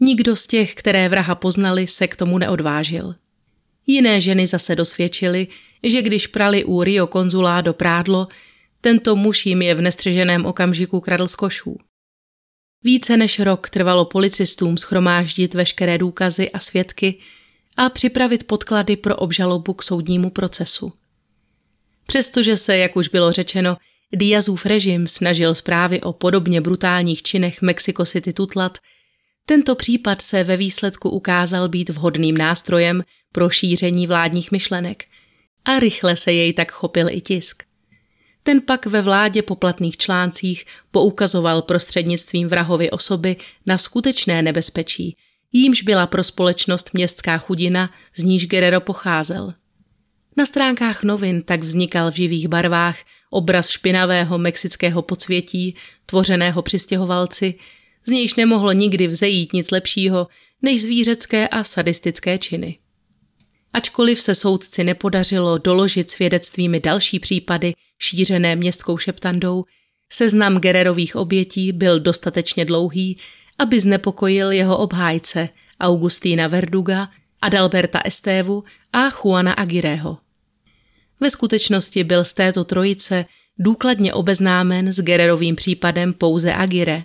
Nikdo 0.01 0.37
z 0.37 0.47
těch, 0.47 0.75
které 0.75 1.09
vraha 1.09 1.35
poznali, 1.35 1.87
se 1.87 2.09
k 2.09 2.17
tomu 2.17 2.39
neodvážil. 2.39 3.15
Jiné 3.87 4.21
ženy 4.21 4.47
zase 4.47 4.77
dosvědčily, 4.77 5.47
že 5.83 6.03
když 6.03 6.27
prali 6.27 6.65
u 6.65 6.83
Rio 6.83 7.07
konzulá 7.07 7.61
do 7.61 7.73
prádlo, 7.73 8.29
tento 8.81 9.17
muž 9.17 9.47
jim 9.47 9.63
je 9.63 9.75
v 9.75 9.81
nestřeženém 9.81 10.47
okamžiku 10.47 11.01
kradl 11.01 11.29
z 11.29 11.37
košů. 11.37 11.79
Více 12.85 13.17
než 13.17 13.39
rok 13.39 13.71
trvalo 13.71 14.05
policistům 14.05 14.79
schromáždit 14.79 15.55
veškeré 15.55 15.99
důkazy 15.99 16.51
a 16.51 16.59
svědky 16.59 17.19
a 17.77 17.89
připravit 17.89 18.47
podklady 18.47 18.97
pro 18.97 19.17
obžalobu 19.17 19.75
k 19.75 19.83
soudnímu 19.83 20.31
procesu. 20.31 20.93
Přestože 22.07 22.57
se, 22.57 22.77
jak 22.77 22.97
už 22.97 23.09
bylo 23.09 23.33
řečeno, 23.33 23.77
Diazův 24.17 24.67
režim 24.67 25.07
snažil 25.07 25.55
zprávy 25.55 26.01
o 26.01 26.13
podobně 26.13 26.61
brutálních 26.61 27.23
činech 27.23 27.63
Mexico 27.63 28.05
City 28.05 28.33
tutlat, 28.33 28.79
tento 29.47 29.75
případ 29.75 30.23
se 30.23 30.45
ve 30.45 30.57
výsledku 30.57 31.11
ukázal 31.11 31.69
být 31.69 31.89
vhodným 31.89 32.39
nástrojem 32.39 33.05
pro 33.33 33.51
šíření 33.51 34.07
vládních 34.07 34.53
myšlenek 34.53 35.05
a 35.65 35.79
rychle 35.79 36.17
se 36.17 36.33
jej 36.33 36.53
tak 36.53 36.73
chopil 36.73 37.09
i 37.11 37.21
tisk. 37.21 37.63
Ten 38.43 38.61
pak 38.61 38.87
ve 38.87 39.03
vládě 39.03 39.43
poplatných 39.43 39.97
článcích 39.97 40.65
poukazoval 40.91 41.63
prostřednictvím 41.63 42.49
vrahovy 42.49 42.91
osoby 42.91 43.37
na 43.67 43.79
skutečné 43.79 44.43
nebezpečí, 44.43 45.17
jímž 45.53 45.83
byla 45.83 46.07
pro 46.07 46.25
společnost 46.25 46.91
městská 46.93 47.39
chudina, 47.39 47.91
z 48.17 48.23
níž 48.23 48.47
Guerrero 48.47 48.81
pocházel. 48.81 49.55
Na 50.37 50.47
stránkách 50.47 51.03
novin 51.03 51.43
tak 51.43 51.63
vznikal 51.63 52.11
v 52.11 52.15
živých 52.15 52.49
barvách 52.49 52.99
obraz 53.31 53.71
špinavého 53.71 54.39
mexického 54.39 55.03
podsvětí, 55.03 55.75
tvořeného 56.07 56.63
přistěhovalci, 56.63 57.55
z 58.07 58.11
nějž 58.11 58.35
nemohlo 58.35 58.73
nikdy 58.73 59.07
vzejít 59.07 59.53
nic 59.53 59.71
lepšího 59.71 60.29
než 60.63 60.83
zvířecké 60.83 61.49
a 61.49 61.65
sadistické 61.65 62.39
činy. 62.39 62.79
Ačkoliv 63.73 64.23
se 64.23 64.35
soudci 64.35 64.85
nepodařilo 64.85 65.59
doložit 65.59 66.11
svědectvími 66.11 66.81
další 66.81 67.21
případy 67.21 67.73
šířené 67.99 68.57
městskou 68.57 68.99
šeptandou, 68.99 69.65
seznam 70.13 70.59
Gererových 70.59 71.17
obětí 71.17 71.73
byl 71.73 72.01
dostatečně 72.01 72.65
dlouhý, 72.65 73.19
aby 73.59 73.81
znepokojil 73.81 74.51
jeho 74.51 74.79
obhájce 74.79 75.49
Augustína 75.81 76.49
Verduga, 76.49 77.09
Adalberta 77.43 78.01
Estévu 78.05 78.65
a 78.93 79.09
Juana 79.11 79.53
Aguirreho. 79.53 80.19
Ve 81.21 81.31
skutečnosti 81.31 82.05
byl 82.05 82.25
z 82.25 82.33
této 82.33 82.65
trojice 82.65 83.25
důkladně 83.59 84.15
obeznámen 84.15 84.93
s 84.93 85.01
Gererovým 85.01 85.57
případem 85.57 86.13
pouze 86.13 86.55
Aguirre, 86.55 87.03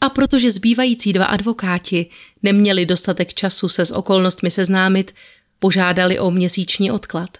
a 0.00 0.08
protože 0.08 0.50
zbývající 0.50 1.12
dva 1.12 1.24
advokáti 1.24 2.06
neměli 2.42 2.86
dostatek 2.86 3.34
času 3.34 3.68
se 3.68 3.84
s 3.84 3.94
okolnostmi 3.94 4.50
seznámit, 4.50 5.14
požádali 5.58 6.18
o 6.18 6.30
měsíční 6.30 6.90
odklad. 6.90 7.38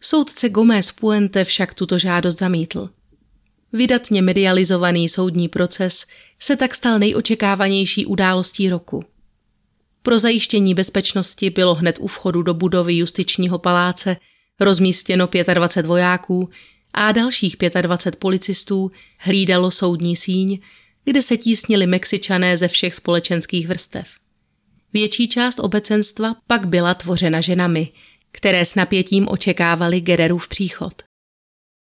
Soudce 0.00 0.48
Gomez 0.48 0.92
Puente 0.92 1.44
však 1.44 1.74
tuto 1.74 1.98
žádost 1.98 2.38
zamítl. 2.38 2.90
Vydatně 3.72 4.22
medializovaný 4.22 5.08
soudní 5.08 5.48
proces 5.48 6.06
se 6.40 6.56
tak 6.56 6.74
stal 6.74 6.98
nejočekávanější 6.98 8.06
událostí 8.06 8.68
roku. 8.68 9.04
Pro 10.04 10.18
zajištění 10.18 10.74
bezpečnosti 10.74 11.50
bylo 11.50 11.74
hned 11.74 11.98
u 12.00 12.06
vchodu 12.06 12.42
do 12.42 12.54
budovy 12.54 12.94
justičního 12.94 13.58
paláce 13.58 14.16
rozmístěno 14.60 15.28
25 15.54 15.86
vojáků 15.86 16.50
a 16.94 17.12
dalších 17.12 17.56
25 17.82 18.20
policistů 18.20 18.90
hlídalo 19.18 19.70
soudní 19.70 20.16
síň, 20.16 20.58
kde 21.04 21.22
se 21.22 21.36
tísnili 21.36 21.86
Mexičané 21.86 22.56
ze 22.56 22.68
všech 22.68 22.94
společenských 22.94 23.68
vrstev. 23.68 24.08
Větší 24.92 25.28
část 25.28 25.58
obecenstva 25.58 26.36
pak 26.46 26.66
byla 26.66 26.94
tvořena 26.94 27.40
ženami, 27.40 27.88
které 28.32 28.66
s 28.66 28.74
napětím 28.74 29.28
očekávali 29.28 30.00
Gererův 30.00 30.48
příchod. 30.48 31.02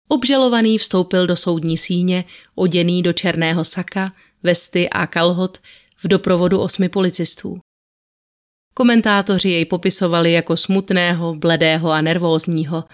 Obžalovaný 0.09 0.79
vstoupil 0.79 1.27
do 1.27 1.37
soudní 1.37 1.79
síně, 1.79 2.25
oděný 2.55 3.03
do 3.03 3.13
černého 3.13 3.65
saka, 3.65 4.13
vesty 4.43 4.91
a 4.91 5.07
kalhot 5.07 5.59
v 5.97 6.09
doprovodu 6.09 6.59
osmi 6.59 6.89
policistů. 6.89 7.61
Komentátoři 8.79 9.49
jej 9.49 9.65
popisovali 9.65 10.33
jako 10.33 10.57
smutného, 10.57 11.35
bledého 11.35 11.91
a 11.91 12.01
nervózního. 12.01 12.85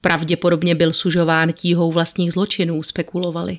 Pravděpodobně 0.00 0.74
byl 0.74 0.92
sužován 0.92 1.52
tíhou 1.52 1.92
vlastních 1.92 2.32
zločinů, 2.32 2.82
spekulovali. 2.82 3.58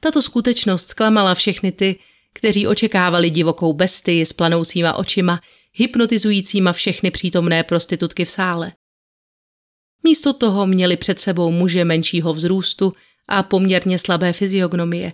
Tato 0.00 0.22
skutečnost 0.22 0.88
zklamala 0.88 1.34
všechny 1.34 1.72
ty, 1.72 1.98
kteří 2.34 2.66
očekávali 2.66 3.30
divokou 3.30 3.72
bestii 3.72 4.26
s 4.26 4.32
planoucíma 4.32 4.94
očima, 4.94 5.40
hypnotizujícíma 5.72 6.72
všechny 6.72 7.10
přítomné 7.10 7.62
prostitutky 7.62 8.24
v 8.24 8.30
sále. 8.30 8.72
Místo 10.04 10.32
toho 10.32 10.66
měli 10.66 10.96
před 10.96 11.20
sebou 11.20 11.50
muže 11.50 11.84
menšího 11.84 12.34
vzrůstu 12.34 12.92
a 13.28 13.42
poměrně 13.42 13.98
slabé 13.98 14.32
fyziognomie, 14.32 15.12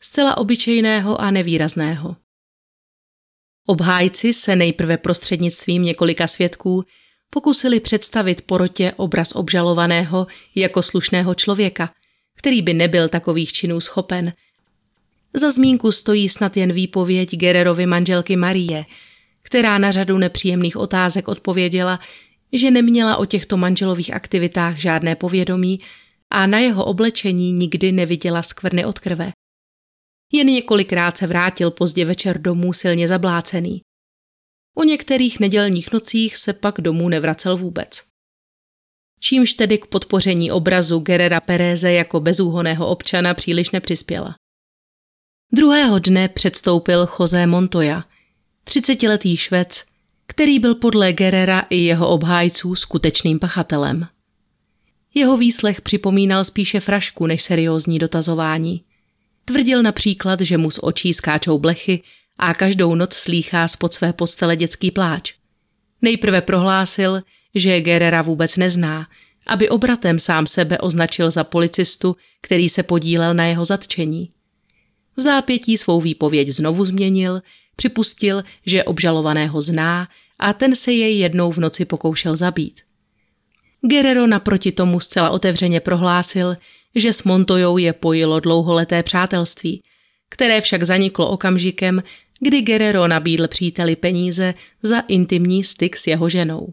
zcela 0.00 0.36
obyčejného 0.36 1.20
a 1.20 1.30
nevýrazného. 1.30 2.16
Obhájci 3.66 4.32
se 4.32 4.56
nejprve 4.56 4.96
prostřednictvím 4.96 5.82
několika 5.82 6.26
svědků 6.26 6.84
pokusili 7.30 7.80
představit 7.80 8.42
porotě 8.42 8.92
obraz 8.96 9.32
obžalovaného 9.34 10.26
jako 10.54 10.82
slušného 10.82 11.34
člověka, 11.34 11.90
který 12.36 12.62
by 12.62 12.74
nebyl 12.74 13.08
takových 13.08 13.52
činů 13.52 13.80
schopen. 13.80 14.32
Za 15.34 15.50
zmínku 15.50 15.92
stojí 15.92 16.28
snad 16.28 16.56
jen 16.56 16.72
výpověď 16.72 17.36
Gererovi 17.36 17.86
manželky 17.86 18.36
Marie, 18.36 18.84
která 19.42 19.78
na 19.78 19.90
řadu 19.90 20.18
nepříjemných 20.18 20.76
otázek 20.76 21.28
odpověděla, 21.28 22.00
že 22.52 22.70
neměla 22.70 23.16
o 23.16 23.24
těchto 23.24 23.56
manželových 23.56 24.14
aktivitách 24.14 24.78
žádné 24.78 25.16
povědomí 25.16 25.80
a 26.30 26.46
na 26.46 26.58
jeho 26.58 26.84
oblečení 26.84 27.52
nikdy 27.52 27.92
neviděla 27.92 28.42
skvrny 28.42 28.84
od 28.84 28.98
krve. 28.98 29.32
Jen 30.34 30.46
několikrát 30.46 31.16
se 31.16 31.26
vrátil 31.26 31.70
pozdě 31.70 32.04
večer 32.04 32.40
domů 32.40 32.72
silně 32.72 33.08
zablácený. 33.08 33.80
O 34.76 34.84
některých 34.84 35.40
nedělních 35.40 35.92
nocích 35.92 36.36
se 36.36 36.52
pak 36.52 36.80
domů 36.80 37.08
nevracel 37.08 37.56
vůbec. 37.56 38.02
Čímž 39.20 39.54
tedy 39.54 39.78
k 39.78 39.86
podpoření 39.86 40.50
obrazu 40.50 40.98
Gerera 40.98 41.40
Pereze 41.40 41.92
jako 41.92 42.20
bezúhoného 42.20 42.88
občana 42.88 43.34
příliš 43.34 43.70
nepřispěla. 43.70 44.34
Druhého 45.52 45.98
dne 45.98 46.28
předstoupil 46.28 47.08
José 47.20 47.46
Montoya, 47.46 48.04
třicetiletý 48.64 49.36
švec, 49.36 49.84
který 50.26 50.58
byl 50.58 50.74
podle 50.74 51.12
Gerera 51.12 51.60
i 51.70 51.76
jeho 51.76 52.08
obhájců 52.08 52.74
skutečným 52.74 53.38
pachatelem. 53.38 54.06
Jeho 55.14 55.36
výslech 55.36 55.80
připomínal 55.80 56.44
spíše 56.44 56.80
frašku 56.80 57.26
než 57.26 57.42
seriózní 57.42 57.98
dotazování. 57.98 58.84
Tvrdil 59.44 59.82
například, 59.82 60.40
že 60.40 60.58
mu 60.58 60.70
z 60.70 60.78
očí 60.82 61.14
skáčou 61.14 61.58
blechy 61.58 62.02
a 62.38 62.54
každou 62.54 62.94
noc 62.94 63.14
slýchá 63.14 63.68
spod 63.68 63.94
své 63.94 64.12
postele 64.12 64.56
dětský 64.56 64.90
pláč. 64.90 65.34
Nejprve 66.02 66.40
prohlásil, 66.40 67.22
že 67.54 67.80
Gerera 67.80 68.22
vůbec 68.22 68.56
nezná, 68.56 69.06
aby 69.46 69.68
obratem 69.68 70.18
sám 70.18 70.46
sebe 70.46 70.78
označil 70.78 71.30
za 71.30 71.44
policistu, 71.44 72.16
který 72.40 72.68
se 72.68 72.82
podílel 72.82 73.34
na 73.34 73.46
jeho 73.46 73.64
zatčení. 73.64 74.30
V 75.16 75.20
zápětí 75.20 75.78
svou 75.78 76.00
výpověď 76.00 76.48
znovu 76.48 76.84
změnil, 76.84 77.42
připustil, 77.76 78.44
že 78.66 78.84
obžalovaného 78.84 79.60
zná 79.60 80.08
a 80.38 80.52
ten 80.52 80.76
se 80.76 80.92
jej 80.92 81.18
jednou 81.18 81.52
v 81.52 81.58
noci 81.58 81.84
pokoušel 81.84 82.36
zabít. 82.36 82.80
Guerrero 83.80 84.26
naproti 84.26 84.72
tomu 84.72 85.00
zcela 85.00 85.30
otevřeně 85.30 85.80
prohlásil, 85.80 86.56
že 86.94 87.12
s 87.12 87.22
Montojou 87.22 87.78
je 87.78 87.92
pojilo 87.92 88.40
dlouholeté 88.40 89.02
přátelství, 89.02 89.82
které 90.30 90.60
však 90.60 90.82
zaniklo 90.82 91.28
okamžikem, 91.30 92.02
kdy 92.40 92.62
Guerrero 92.62 93.08
nabídl 93.08 93.48
příteli 93.48 93.96
peníze 93.96 94.54
za 94.82 95.00
intimní 95.00 95.64
styk 95.64 95.96
s 95.96 96.06
jeho 96.06 96.28
ženou. 96.28 96.72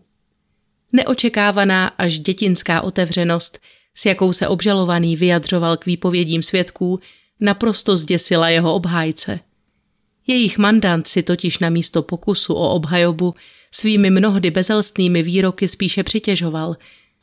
Neočekávaná 0.94 1.88
až 1.88 2.20
dětinská 2.20 2.82
otevřenost, 2.82 3.60
s 3.96 4.06
jakou 4.06 4.34
se 4.34 4.48
obžalovaný 4.48 5.16
vyjadřoval 5.16 5.78
k 5.78 5.86
výpovědím 5.86 6.44
svědků, 6.44 7.00
naprosto 7.40 7.96
zděsila 7.96 8.50
jeho 8.50 8.74
obhájce. 8.74 9.40
Jejich 10.28 10.58
mandant 10.58 11.08
si 11.08 11.24
totiž 11.24 11.60
na 11.60 11.70
místo 11.70 12.02
pokusu 12.02 12.54
o 12.54 12.70
obhajobu 12.70 13.34
svými 13.72 14.10
mnohdy 14.10 14.52
bezelstnými 14.52 15.24
výroky 15.24 15.68
spíše 15.68 16.04
přitěžoval 16.04 16.76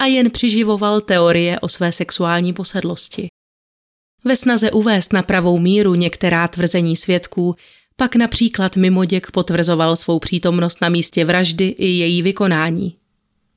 a 0.03 0.07
jen 0.07 0.31
přiživoval 0.31 1.01
teorie 1.01 1.61
o 1.61 1.69
své 1.69 1.93
sexuální 1.93 2.53
posedlosti. 2.53 3.29
Ve 4.25 4.37
snaze 4.37 4.71
uvést 4.71 5.13
na 5.13 5.23
pravou 5.23 5.59
míru 5.59 5.95
některá 5.95 6.49
tvrzení 6.49 6.97
svědků 6.97 7.57
pak 7.97 8.17
například 8.17 8.77
mimoděk 8.77 9.31
potvrzoval 9.31 9.97
svou 9.97 10.19
přítomnost 10.19 10.81
na 10.81 10.89
místě 10.89 11.25
vraždy 11.25 11.65
i 11.65 11.87
její 11.87 12.23
vykonání. 12.23 12.97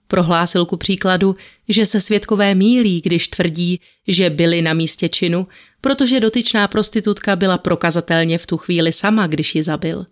Prohlásil 0.07 0.65
ku 0.65 0.77
příkladu, 0.77 1.35
že 1.69 1.85
se 1.85 2.01
svědkové 2.01 2.55
mílí, 2.55 3.01
když 3.01 3.27
tvrdí, 3.27 3.79
že 4.07 4.29
byli 4.29 4.61
na 4.61 4.73
místě 4.73 5.09
činu, 5.09 5.47
protože 5.81 6.19
dotyčná 6.19 6.67
prostitutka 6.67 7.35
byla 7.35 7.57
prokazatelně 7.57 8.37
v 8.37 8.45
tu 8.45 8.57
chvíli 8.57 8.91
sama, 8.91 9.27
když 9.27 9.55
ji 9.55 9.63
zabil. 9.63 10.05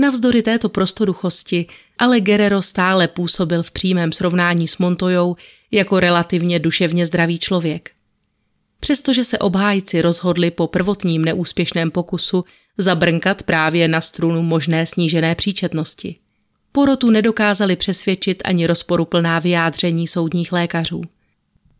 Navzdory 0.00 0.42
této 0.42 0.68
prostoduchosti 0.68 1.66
ale 1.98 2.20
Guerrero 2.20 2.62
stále 2.62 3.08
působil 3.08 3.62
v 3.62 3.70
přímém 3.70 4.12
srovnání 4.12 4.68
s 4.68 4.78
Montojou 4.78 5.36
jako 5.70 6.00
relativně 6.00 6.58
duševně 6.58 7.06
zdravý 7.06 7.38
člověk. 7.38 7.90
Přestože 8.80 9.24
se 9.24 9.38
obhájci 9.38 10.02
rozhodli 10.02 10.50
po 10.50 10.66
prvotním 10.66 11.24
neúspěšném 11.24 11.90
pokusu 11.90 12.44
zabrnkat 12.78 13.42
právě 13.42 13.88
na 13.88 14.00
strunu 14.00 14.42
možné 14.42 14.86
snížené 14.86 15.34
příčetnosti. 15.34 16.16
Porotu 16.72 17.10
nedokázali 17.10 17.76
přesvědčit 17.76 18.42
ani 18.44 18.66
rozporuplná 18.66 19.38
vyjádření 19.38 20.06
soudních 20.08 20.52
lékařů. 20.52 21.02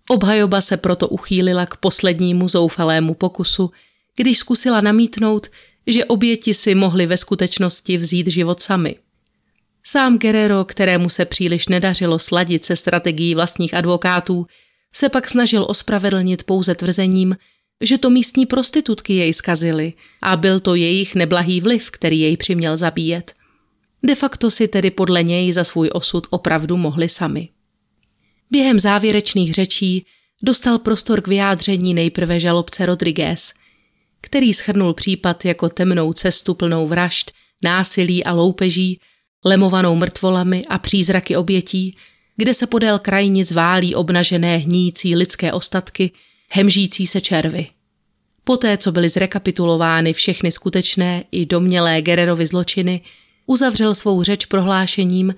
Obhajoba 0.08 0.60
se 0.60 0.76
proto 0.76 1.08
uchýlila 1.08 1.66
k 1.66 1.76
poslednímu 1.76 2.48
zoufalému 2.48 3.14
pokusu, 3.14 3.70
když 4.16 4.38
zkusila 4.38 4.80
namítnout, 4.80 5.46
že 5.92 6.04
oběti 6.04 6.54
si 6.54 6.74
mohli 6.74 7.06
ve 7.06 7.16
skutečnosti 7.16 7.96
vzít 7.96 8.26
život 8.26 8.62
sami. 8.62 8.96
Sám 9.84 10.18
Guerrero, 10.18 10.64
kterému 10.64 11.08
se 11.08 11.24
příliš 11.24 11.68
nedařilo 11.68 12.18
sladit 12.18 12.64
se 12.64 12.76
strategií 12.76 13.34
vlastních 13.34 13.74
advokátů, 13.74 14.46
se 14.92 15.08
pak 15.08 15.28
snažil 15.28 15.66
ospravedlnit 15.68 16.42
pouze 16.42 16.74
tvrzením, 16.74 17.36
že 17.80 17.98
to 17.98 18.10
místní 18.10 18.46
prostitutky 18.46 19.14
jej 19.14 19.32
skazily 19.32 19.92
a 20.22 20.36
byl 20.36 20.60
to 20.60 20.74
jejich 20.74 21.14
neblahý 21.14 21.60
vliv, 21.60 21.90
který 21.90 22.20
jej 22.20 22.36
přiměl 22.36 22.76
zabíjet. 22.76 23.34
De 24.02 24.14
facto 24.14 24.50
si 24.50 24.68
tedy 24.68 24.90
podle 24.90 25.22
něj 25.22 25.52
za 25.52 25.64
svůj 25.64 25.90
osud 25.92 26.26
opravdu 26.30 26.76
mohli 26.76 27.08
sami. 27.08 27.48
Během 28.50 28.80
závěrečných 28.80 29.54
řečí 29.54 30.06
dostal 30.42 30.78
prostor 30.78 31.20
k 31.20 31.28
vyjádření 31.28 31.94
nejprve 31.94 32.40
žalobce 32.40 32.86
Rodriguez, 32.86 33.52
který 34.20 34.54
schrnul 34.54 34.94
případ 34.94 35.44
jako 35.44 35.68
temnou 35.68 36.12
cestu 36.12 36.54
plnou 36.54 36.88
vražd, 36.88 37.32
násilí 37.62 38.24
a 38.24 38.32
loupeží, 38.32 39.00
lemovanou 39.44 39.96
mrtvolami 39.96 40.62
a 40.68 40.78
přízraky 40.78 41.36
obětí, 41.36 41.96
kde 42.36 42.54
se 42.54 42.66
podél 42.66 42.98
krajnic 42.98 43.52
válí 43.52 43.94
obnažené 43.94 44.56
hníjící 44.56 45.16
lidské 45.16 45.52
ostatky, 45.52 46.10
hemžící 46.50 47.06
se 47.06 47.20
červy. 47.20 47.66
Poté, 48.44 48.76
co 48.76 48.92
byly 48.92 49.08
zrekapitulovány 49.08 50.12
všechny 50.12 50.52
skutečné 50.52 51.24
i 51.32 51.46
domnělé 51.46 52.02
Gererovy 52.02 52.46
zločiny, 52.46 53.00
uzavřel 53.46 53.94
svou 53.94 54.22
řeč 54.22 54.46
prohlášením, 54.46 55.34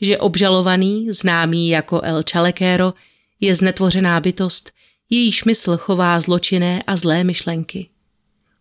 že 0.00 0.18
obžalovaný, 0.18 1.12
známý 1.12 1.68
jako 1.68 2.00
El 2.00 2.22
Chalequero, 2.32 2.94
je 3.40 3.54
znetvořená 3.54 4.20
bytost, 4.20 4.72
jejíž 5.10 5.44
mysl 5.44 5.76
chová 5.76 6.20
zločinné 6.20 6.82
a 6.86 6.96
zlé 6.96 7.24
myšlenky. 7.24 7.88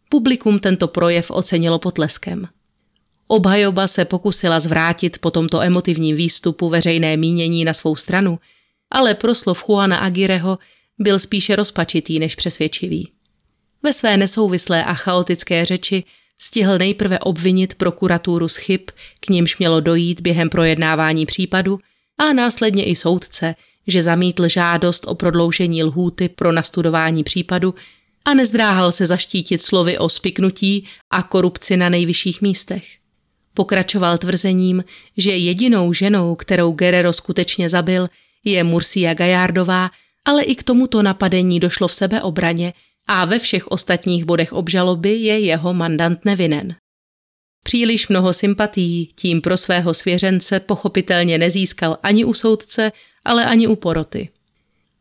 Publikum 0.09 0.59
tento 0.59 0.87
projev 0.87 1.31
ocenilo 1.31 1.79
potleskem. 1.79 2.47
Obhajoba 3.27 3.87
se 3.87 4.05
pokusila 4.05 4.59
zvrátit 4.59 5.17
po 5.17 5.31
tomto 5.31 5.61
emotivním 5.61 6.15
výstupu 6.15 6.69
veřejné 6.69 7.17
mínění 7.17 7.65
na 7.65 7.73
svou 7.73 7.95
stranu, 7.95 8.39
ale 8.91 9.13
proslov 9.13 9.63
Juana 9.69 9.97
Agireho 9.97 10.57
byl 10.99 11.19
spíše 11.19 11.55
rozpačitý 11.55 12.19
než 12.19 12.35
přesvědčivý. 12.35 13.11
Ve 13.83 13.93
své 13.93 14.17
nesouvislé 14.17 14.83
a 14.83 14.93
chaotické 14.93 15.65
řeči 15.65 16.03
stihl 16.39 16.77
nejprve 16.77 17.19
obvinit 17.19 17.75
prokuraturu 17.75 18.47
z 18.47 18.55
chyb, 18.55 18.81
k 19.19 19.29
nímž 19.29 19.57
mělo 19.57 19.79
dojít 19.79 20.21
během 20.21 20.49
projednávání 20.49 21.25
případu, 21.25 21.79
a 22.17 22.33
následně 22.33 22.85
i 22.85 22.95
soudce, 22.95 23.55
že 23.87 24.01
zamítl 24.01 24.47
žádost 24.47 25.05
o 25.07 25.15
prodloužení 25.15 25.83
lhůty 25.83 26.29
pro 26.29 26.51
nastudování 26.51 27.23
případu 27.23 27.75
a 28.25 28.33
nezdráhal 28.33 28.91
se 28.91 29.05
zaštítit 29.05 29.61
slovy 29.61 29.97
o 29.97 30.09
spiknutí 30.09 30.85
a 31.11 31.23
korupci 31.23 31.77
na 31.77 31.89
nejvyšších 31.89 32.41
místech. 32.41 32.85
Pokračoval 33.53 34.17
tvrzením, 34.17 34.83
že 35.17 35.31
jedinou 35.31 35.93
ženou, 35.93 36.35
kterou 36.35 36.71
Guerrero 36.71 37.13
skutečně 37.13 37.69
zabil, 37.69 38.09
je 38.45 38.63
Murcia 38.63 39.13
Gajardová, 39.13 39.91
ale 40.25 40.43
i 40.43 40.55
k 40.55 40.63
tomuto 40.63 41.01
napadení 41.01 41.59
došlo 41.59 41.87
v 41.87 41.93
sebeobraně 41.93 42.73
a 43.07 43.25
ve 43.25 43.39
všech 43.39 43.67
ostatních 43.67 44.25
bodech 44.25 44.53
obžaloby 44.53 45.09
je 45.09 45.39
jeho 45.39 45.73
mandant 45.73 46.25
nevinen. 46.25 46.75
Příliš 47.63 48.07
mnoho 48.07 48.33
sympatií 48.33 49.11
tím 49.15 49.41
pro 49.41 49.57
svého 49.57 49.93
svěřence 49.93 50.59
pochopitelně 50.59 51.37
nezískal 51.37 51.97
ani 52.03 52.25
u 52.25 52.33
soudce, 52.33 52.91
ale 53.25 53.45
ani 53.45 53.67
u 53.67 53.75
poroty. 53.75 54.29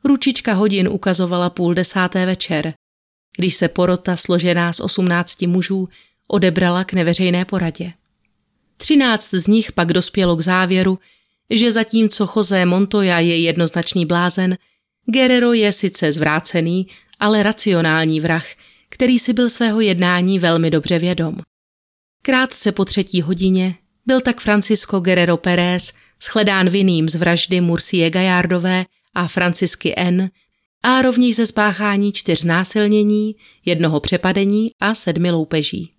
Ručička 0.05 0.53
hodin 0.53 0.89
ukazovala 0.89 1.51
půl 1.51 1.75
desáté 1.75 2.27
večer, 2.27 2.75
když 3.37 3.55
se 3.55 3.69
porota 3.69 4.17
složená 4.17 4.73
z 4.73 4.81
osmnácti 4.81 5.47
mužů 5.47 5.89
odebrala 6.29 6.85
k 6.85 6.93
neveřejné 6.93 7.45
poradě. 7.45 7.93
Třináct 8.77 9.35
z 9.35 9.47
nich 9.47 9.73
pak 9.73 9.93
dospělo 9.93 10.37
k 10.37 10.41
závěru, 10.41 10.99
že 11.51 11.73
zatímco 11.73 12.29
José 12.37 12.67
Montoya 12.67 13.19
je 13.19 13.41
jednoznačný 13.41 14.07
blázen, 14.07 14.59
Guerrero 15.07 15.53
je 15.53 15.73
sice 15.73 16.13
zvrácený, 16.13 16.87
ale 17.21 17.43
racionální 17.43 18.21
vrah, 18.21 18.47
který 18.89 19.19
si 19.19 19.33
byl 19.33 19.51
svého 19.51 19.81
jednání 19.81 20.39
velmi 20.39 20.71
dobře 20.71 20.99
vědom. 20.99 21.39
Krátce 22.23 22.73
po 22.73 22.85
třetí 22.85 23.23
hodině 23.23 23.75
byl 24.07 24.21
tak 24.21 24.41
Francisco 24.41 25.01
Guerrero 25.01 25.37
Pérez 25.37 25.93
shledán 26.23 26.69
vinným 26.69 27.09
z 27.09 27.15
vraždy 27.15 27.61
Murcie 27.61 28.11
Gajardové 28.11 28.85
a 29.15 29.29
Francisky 29.29 29.95
N. 29.97 30.31
a 30.87 31.03
rovněž 31.03 31.37
ze 31.37 31.47
spáchání 31.47 32.13
čtyř 32.13 32.45
násilnění, 32.45 33.37
jednoho 33.65 34.01
přepadení 34.01 34.71
a 34.81 34.95
sedmi 34.95 35.31
loupeží. 35.31 35.93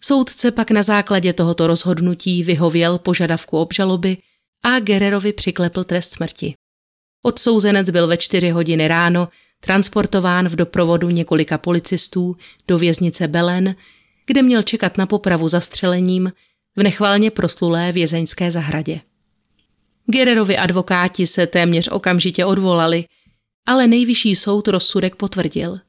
Soudce 0.00 0.50
pak 0.50 0.70
na 0.70 0.82
základě 0.82 1.32
tohoto 1.32 1.66
rozhodnutí 1.66 2.44
vyhověl 2.44 2.98
požadavku 2.98 3.58
obžaloby 3.58 4.16
a 4.62 4.80
Guerrerovi 4.80 5.32
přiklepl 5.32 5.84
trest 5.84 6.12
smrti. 6.12 6.54
Odsouzenec 7.22 7.90
byl 7.90 8.06
ve 8.06 8.16
čtyři 8.16 8.50
hodiny 8.50 8.88
ráno 8.88 9.28
transportován 9.60 10.48
v 10.48 10.56
doprovodu 10.56 11.10
několika 11.10 11.58
policistů 11.58 12.36
do 12.68 12.78
věznice 12.78 13.28
Belen, 13.28 13.74
kde 14.26 14.42
měl 14.42 14.62
čekat 14.62 14.98
na 14.98 15.06
popravu 15.06 15.48
zastřelením 15.48 16.32
v 16.76 16.82
nechvalně 16.82 17.30
proslulé 17.30 17.92
vězeňské 17.92 18.50
zahradě. 18.50 19.00
Guerrerovi 20.06 20.56
advokáti 20.56 21.26
se 21.26 21.46
téměř 21.46 21.88
okamžitě 21.88 22.44
odvolali, 22.44 23.04
ale 23.66 23.86
nejvyšší 23.86 24.36
soud 24.36 24.68
rozsudek 24.68 25.16
potvrdil. 25.16 25.80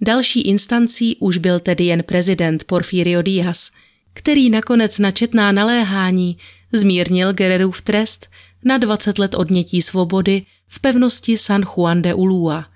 Další 0.00 0.40
instancí 0.40 1.16
už 1.16 1.38
byl 1.38 1.60
tedy 1.60 1.84
jen 1.84 2.02
prezident 2.02 2.64
Porfirio 2.64 3.22
Díaz, 3.22 3.70
který 4.12 4.50
nakonec 4.50 4.98
na 4.98 5.10
četná 5.10 5.52
naléhání 5.52 6.38
zmírnil 6.72 7.32
Guerrerův 7.32 7.82
trest 7.82 8.30
na 8.64 8.78
20 8.78 9.18
let 9.18 9.34
odnětí 9.34 9.82
svobody 9.82 10.42
v 10.68 10.80
pevnosti 10.80 11.38
San 11.38 11.62
Juan 11.62 12.02
de 12.02 12.14
Ulua, 12.14 12.66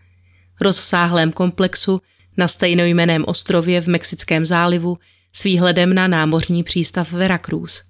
rozsáhlém 0.60 1.32
komplexu 1.32 2.00
na 2.36 2.48
stejnojmeném 2.48 3.24
ostrově 3.26 3.80
v 3.80 3.86
Mexickém 3.86 4.46
zálivu 4.46 4.98
s 5.32 5.42
výhledem 5.42 5.94
na 5.94 6.08
námořní 6.08 6.62
přístav 6.62 7.12
Veracruz. 7.12 7.82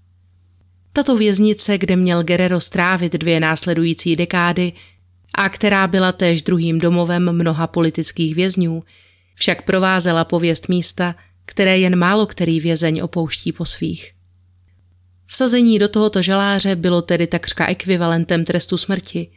Tato 0.93 1.17
věznice, 1.17 1.79
kde 1.79 1.97
měl 1.97 2.23
Guerrero 2.23 2.61
strávit 2.61 3.13
dvě 3.13 3.41
následující 3.41 4.17
dekády 4.17 4.73
a 5.41 5.49
která 5.49 5.87
byla 5.87 6.13
též 6.13 6.43
druhým 6.43 6.79
domovem 6.79 7.33
mnoha 7.33 7.67
politických 7.67 8.35
vězňů, 8.35 8.83
však 9.35 9.63
provázela 9.63 10.25
pověst 10.25 10.69
místa, 10.69 11.15
které 11.45 11.79
jen 11.79 11.97
málo 11.97 12.27
který 12.27 12.61
vězeň 12.61 13.01
opouští 13.03 13.53
po 13.53 13.65
svých. 13.65 14.13
Vsazení 15.27 15.79
do 15.79 15.89
tohoto 15.89 16.23
žaláře 16.23 16.77
bylo 16.77 17.03
tedy 17.03 17.27
takřka 17.27 17.67
ekvivalentem 17.67 18.45
trestu 18.45 18.77
smrti 18.77 19.31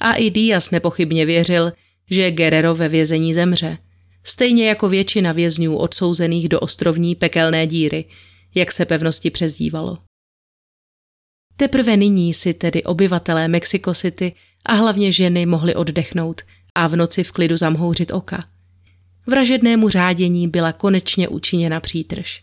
a 0.00 0.14
i 0.14 0.30
Díaz 0.30 0.70
nepochybně 0.70 1.26
věřil, 1.26 1.72
že 2.10 2.30
Guerrero 2.30 2.74
ve 2.74 2.88
vězení 2.88 3.34
zemře, 3.34 3.78
stejně 4.24 4.68
jako 4.68 4.88
většina 4.88 5.32
vězňů 5.32 5.76
odsouzených 5.76 6.48
do 6.48 6.60
ostrovní 6.60 7.14
pekelné 7.14 7.66
díry, 7.66 8.04
jak 8.54 8.72
se 8.72 8.84
pevnosti 8.84 9.30
přezdívalo. 9.30 9.98
Teprve 11.56 11.96
nyní 11.96 12.34
si 12.34 12.54
tedy 12.54 12.82
obyvatelé 12.82 13.48
Mexico 13.48 13.94
City 13.94 14.32
a 14.64 14.74
hlavně 14.74 15.12
ženy 15.12 15.46
mohli 15.46 15.74
oddechnout 15.74 16.40
a 16.74 16.86
v 16.86 16.96
noci 16.96 17.24
v 17.24 17.32
klidu 17.32 17.56
zamhouřit 17.56 18.12
oka. 18.12 18.44
Vražednému 19.26 19.88
řádění 19.88 20.48
byla 20.48 20.72
konečně 20.72 21.28
učiněna 21.28 21.80
přítrž. 21.80 22.42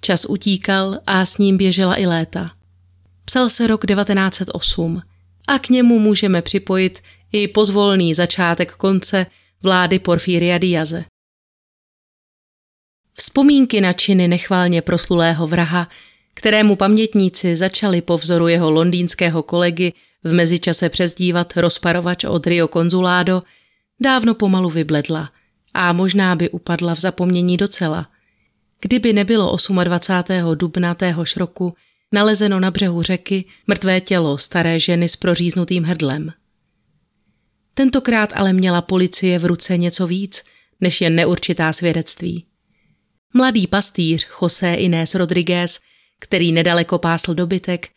Čas 0.00 0.24
utíkal 0.24 0.98
a 1.06 1.26
s 1.26 1.38
ním 1.38 1.56
běžela 1.56 2.00
i 2.00 2.06
léta. 2.06 2.46
Psal 3.24 3.50
se 3.50 3.66
rok 3.66 3.86
1908 3.86 5.02
a 5.48 5.58
k 5.58 5.68
němu 5.68 5.98
můžeme 5.98 6.42
připojit 6.42 7.00
i 7.32 7.48
pozvolný 7.48 8.14
začátek 8.14 8.72
konce 8.72 9.26
vlády 9.62 9.98
Porfíria 9.98 10.58
Diaze. 10.58 11.04
Vzpomínky 13.12 13.80
na 13.80 13.92
činy 13.92 14.28
nechválně 14.28 14.82
proslulého 14.82 15.46
vraha, 15.46 15.88
kterému 16.34 16.76
pamětníci 16.76 17.56
začali 17.56 18.02
po 18.02 18.18
vzoru 18.18 18.48
jeho 18.48 18.70
londýnského 18.70 19.42
kolegy 19.42 19.92
v 20.24 20.32
mezičase 20.32 20.88
přezdívat 20.88 21.56
rozparovač 21.56 22.24
od 22.24 22.46
Rio 22.46 22.68
Consulado, 22.68 23.42
dávno 24.00 24.34
pomalu 24.34 24.70
vybledla 24.70 25.30
a 25.74 25.92
možná 25.92 26.36
by 26.36 26.50
upadla 26.50 26.94
v 26.94 27.00
zapomnění 27.00 27.56
docela– 27.56 28.08
Kdyby 28.82 29.12
nebylo 29.12 29.56
28. 29.84 30.54
dubna 30.54 30.94
téhož 30.94 31.36
roku 31.36 31.74
nalezeno 32.12 32.60
na 32.60 32.70
břehu 32.70 33.02
řeky 33.02 33.44
mrtvé 33.66 34.00
tělo 34.00 34.38
staré 34.38 34.80
ženy 34.80 35.08
s 35.08 35.16
proříznutým 35.16 35.84
hrdlem. 35.84 36.32
Tentokrát 37.74 38.32
ale 38.34 38.52
měla 38.52 38.82
policie 38.82 39.38
v 39.38 39.44
ruce 39.44 39.76
něco 39.76 40.06
víc, 40.06 40.42
než 40.80 41.00
jen 41.00 41.14
neurčitá 41.14 41.72
svědectví. 41.72 42.44
Mladý 43.34 43.66
pastýř 43.66 44.28
José 44.42 44.74
Inés 44.74 45.14
Rodriguez, 45.14 45.80
který 46.22 46.52
nedaleko 46.52 46.98
pásl 46.98 47.34
dobytek, 47.34 47.88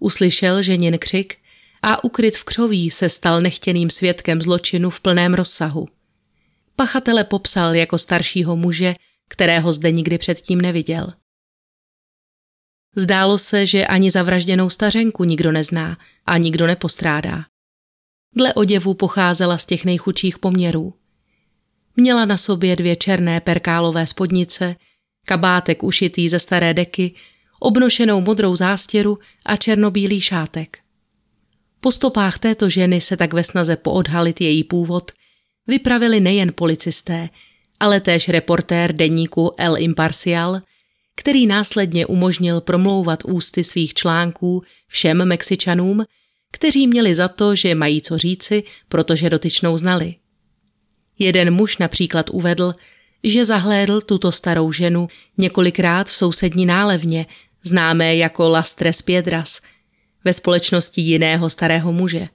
uslyšel 0.00 0.62
ženin 0.62 0.98
křik 0.98 1.36
a 1.82 2.04
ukryt 2.04 2.36
v 2.36 2.44
křoví 2.44 2.90
se 2.90 3.08
stal 3.08 3.40
nechtěným 3.40 3.90
svědkem 3.90 4.42
zločinu 4.42 4.90
v 4.90 5.00
plném 5.00 5.34
rozsahu. 5.34 5.88
Pachatele 6.76 7.24
popsal 7.24 7.74
jako 7.74 7.98
staršího 7.98 8.56
muže, 8.56 8.94
kterého 9.28 9.72
zde 9.72 9.90
nikdy 9.90 10.18
předtím 10.18 10.60
neviděl. 10.60 11.12
Zdálo 12.96 13.38
se, 13.38 13.66
že 13.66 13.86
ani 13.86 14.10
zavražděnou 14.10 14.70
stařenku 14.70 15.24
nikdo 15.24 15.52
nezná 15.52 15.98
a 16.26 16.38
nikdo 16.38 16.66
nepostrádá. 16.66 17.44
Dle 18.36 18.54
oděvu 18.54 18.94
pocházela 18.94 19.58
z 19.58 19.64
těch 19.64 19.84
nejchudších 19.84 20.38
poměrů. 20.38 20.94
Měla 21.96 22.24
na 22.24 22.36
sobě 22.36 22.76
dvě 22.76 22.96
černé 22.96 23.40
perkálové 23.40 24.06
spodnice, 24.06 24.76
kabátek 25.26 25.82
ušitý 25.82 26.28
ze 26.28 26.38
staré 26.38 26.74
deky, 26.74 27.14
obnošenou 27.64 28.20
modrou 28.20 28.56
zástěru 28.56 29.18
a 29.46 29.56
černobílý 29.56 30.20
šátek. 30.20 30.78
Po 31.80 31.92
stopách 31.92 32.38
této 32.38 32.70
ženy 32.70 33.00
se 33.00 33.16
tak 33.16 33.32
ve 33.32 33.44
snaze 33.44 33.76
poodhalit 33.76 34.40
její 34.40 34.64
původ 34.64 35.12
vypravili 35.66 36.20
nejen 36.20 36.52
policisté, 36.54 37.28
ale 37.80 38.00
též 38.00 38.28
reportér 38.28 38.92
deníku 38.92 39.52
El 39.58 39.78
Imparcial, 39.78 40.60
který 41.16 41.46
následně 41.46 42.06
umožnil 42.06 42.60
promlouvat 42.60 43.24
ústy 43.24 43.64
svých 43.64 43.94
článků 43.94 44.62
všem 44.88 45.24
Mexičanům, 45.24 46.04
kteří 46.52 46.86
měli 46.86 47.14
za 47.14 47.28
to, 47.28 47.54
že 47.54 47.74
mají 47.74 48.02
co 48.02 48.18
říci, 48.18 48.62
protože 48.88 49.30
dotyčnou 49.30 49.78
znali. 49.78 50.14
Jeden 51.18 51.54
muž 51.54 51.78
například 51.78 52.30
uvedl, 52.30 52.74
že 53.24 53.44
zahlédl 53.44 54.00
tuto 54.00 54.32
starou 54.32 54.72
ženu 54.72 55.08
několikrát 55.38 56.10
v 56.10 56.16
sousední 56.16 56.66
nálevně, 56.66 57.26
známé 57.66 58.16
jako 58.16 58.48
Las 58.48 58.74
Tres 58.74 59.02
Piedras, 59.02 59.60
ve 60.24 60.32
společnosti 60.32 61.00
jiného 61.00 61.50
starého 61.50 61.92
muže. 61.92 62.28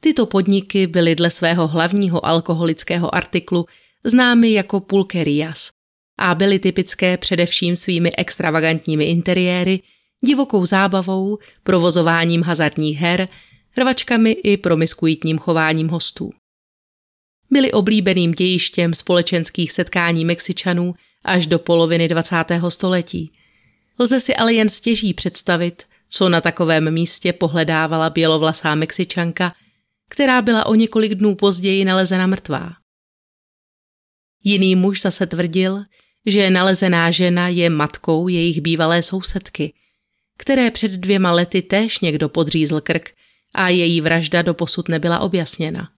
Tyto 0.00 0.26
podniky 0.26 0.86
byly 0.86 1.14
dle 1.14 1.30
svého 1.30 1.68
hlavního 1.68 2.26
alkoholického 2.26 3.14
artiklu 3.14 3.66
známy 4.04 4.52
jako 4.52 4.80
pulkerias 4.80 5.70
a 6.18 6.34
byly 6.34 6.58
typické 6.58 7.16
především 7.16 7.76
svými 7.76 8.12
extravagantními 8.16 9.04
interiéry, 9.04 9.80
divokou 10.26 10.66
zábavou, 10.66 11.38
provozováním 11.62 12.42
hazardních 12.42 12.98
her, 12.98 13.28
rvačkami 13.78 14.30
i 14.30 14.56
promiskuitním 14.56 15.38
chováním 15.38 15.88
hostů. 15.88 16.32
Byly 17.50 17.72
oblíbeným 17.72 18.32
dějištěm 18.32 18.94
společenských 18.94 19.72
setkání 19.72 20.24
Mexičanů 20.24 20.94
až 21.24 21.46
do 21.46 21.58
poloviny 21.58 22.08
20. 22.08 22.36
století. 22.68 23.32
Lze 23.98 24.20
si 24.20 24.36
ale 24.36 24.54
jen 24.54 24.68
stěží 24.68 25.14
představit, 25.14 25.82
co 26.08 26.28
na 26.28 26.40
takovém 26.40 26.90
místě 26.90 27.32
pohledávala 27.32 28.10
bělovlasá 28.10 28.74
Mexičanka, 28.74 29.52
která 30.08 30.42
byla 30.42 30.66
o 30.66 30.74
několik 30.74 31.14
dnů 31.14 31.34
později 31.34 31.84
nalezena 31.84 32.26
mrtvá. 32.26 32.72
Jiný 34.44 34.76
muž 34.76 35.02
zase 35.02 35.26
tvrdil, 35.26 35.84
že 36.26 36.50
nalezená 36.50 37.10
žena 37.10 37.48
je 37.48 37.70
matkou 37.70 38.28
jejich 38.28 38.60
bývalé 38.60 39.02
sousedky, 39.02 39.74
které 40.38 40.70
před 40.70 40.90
dvěma 40.90 41.32
lety 41.32 41.62
též 41.62 42.00
někdo 42.00 42.28
podřízl 42.28 42.80
krk 42.80 43.10
a 43.54 43.68
její 43.68 44.00
vražda 44.00 44.42
doposud 44.42 44.88
nebyla 44.88 45.18
objasněna. 45.18 45.88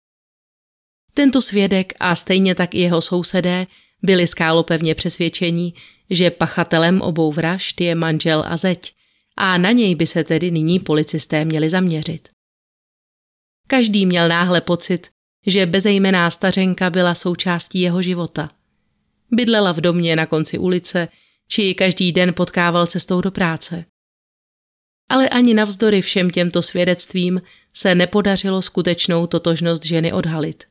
Tento 1.14 1.42
svědek 1.42 1.92
a 2.00 2.14
stejně 2.14 2.54
tak 2.54 2.74
i 2.74 2.78
jeho 2.78 3.02
sousedé 3.02 3.66
byli 4.02 4.26
skálopevně 4.26 4.94
přesvědčení, 4.94 5.74
že 6.10 6.30
pachatelem 6.30 7.00
obou 7.00 7.32
vražd 7.32 7.80
je 7.80 7.94
manžel 7.94 8.44
a 8.46 8.56
zeď 8.56 8.94
a 9.36 9.58
na 9.58 9.72
něj 9.72 9.94
by 9.94 10.06
se 10.06 10.24
tedy 10.24 10.50
nyní 10.50 10.80
policisté 10.80 11.44
měli 11.44 11.70
zaměřit. 11.70 12.28
Každý 13.68 14.06
měl 14.06 14.28
náhle 14.28 14.60
pocit, 14.60 15.08
že 15.46 15.66
bezejmená 15.66 16.30
stařenka 16.30 16.90
byla 16.90 17.14
součástí 17.14 17.80
jeho 17.80 18.02
života. 18.02 18.50
Bydlela 19.30 19.72
v 19.72 19.80
domě 19.80 20.16
na 20.16 20.26
konci 20.26 20.58
ulice, 20.58 21.08
či 21.48 21.62
ji 21.62 21.74
každý 21.74 22.12
den 22.12 22.34
potkával 22.34 22.86
cestou 22.86 23.20
do 23.20 23.30
práce. 23.30 23.84
Ale 25.08 25.28
ani 25.28 25.54
navzdory 25.54 26.02
všem 26.02 26.30
těmto 26.30 26.62
svědectvím 26.62 27.42
se 27.74 27.94
nepodařilo 27.94 28.62
skutečnou 28.62 29.26
totožnost 29.26 29.84
ženy 29.84 30.12
odhalit. 30.12 30.64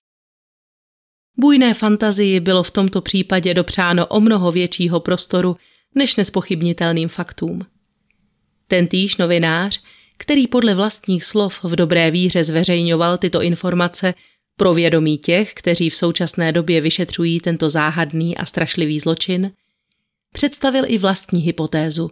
Bujné 1.37 1.73
fantazii 1.73 2.39
bylo 2.39 2.63
v 2.63 2.71
tomto 2.71 3.01
případě 3.01 3.53
dopřáno 3.53 4.07
o 4.07 4.19
mnoho 4.19 4.51
většího 4.51 4.99
prostoru 4.99 5.57
než 5.95 6.15
nespochybnitelným 6.15 7.09
faktům. 7.09 7.65
Ten 8.67 8.87
týž 8.87 9.17
novinář, 9.17 9.81
který 10.17 10.47
podle 10.47 10.75
vlastních 10.75 11.23
slov 11.23 11.59
v 11.63 11.75
dobré 11.75 12.11
víře 12.11 12.43
zveřejňoval 12.43 13.17
tyto 13.17 13.41
informace 13.41 14.13
pro 14.55 14.73
vědomí 14.73 15.17
těch, 15.17 15.53
kteří 15.53 15.89
v 15.89 15.97
současné 15.97 16.51
době 16.51 16.81
vyšetřují 16.81 17.39
tento 17.39 17.69
záhadný 17.69 18.37
a 18.37 18.45
strašlivý 18.45 18.99
zločin, 18.99 19.51
představil 20.33 20.83
i 20.87 20.97
vlastní 20.97 21.41
hypotézu, 21.41 22.11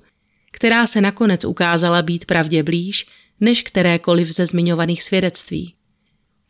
která 0.51 0.87
se 0.87 1.01
nakonec 1.01 1.45
ukázala 1.45 2.01
být 2.01 2.25
pravdě 2.25 2.63
blíž 2.63 3.05
než 3.39 3.61
kterékoliv 3.61 4.31
ze 4.31 4.45
zmiňovaných 4.45 5.03
svědectví. 5.03 5.74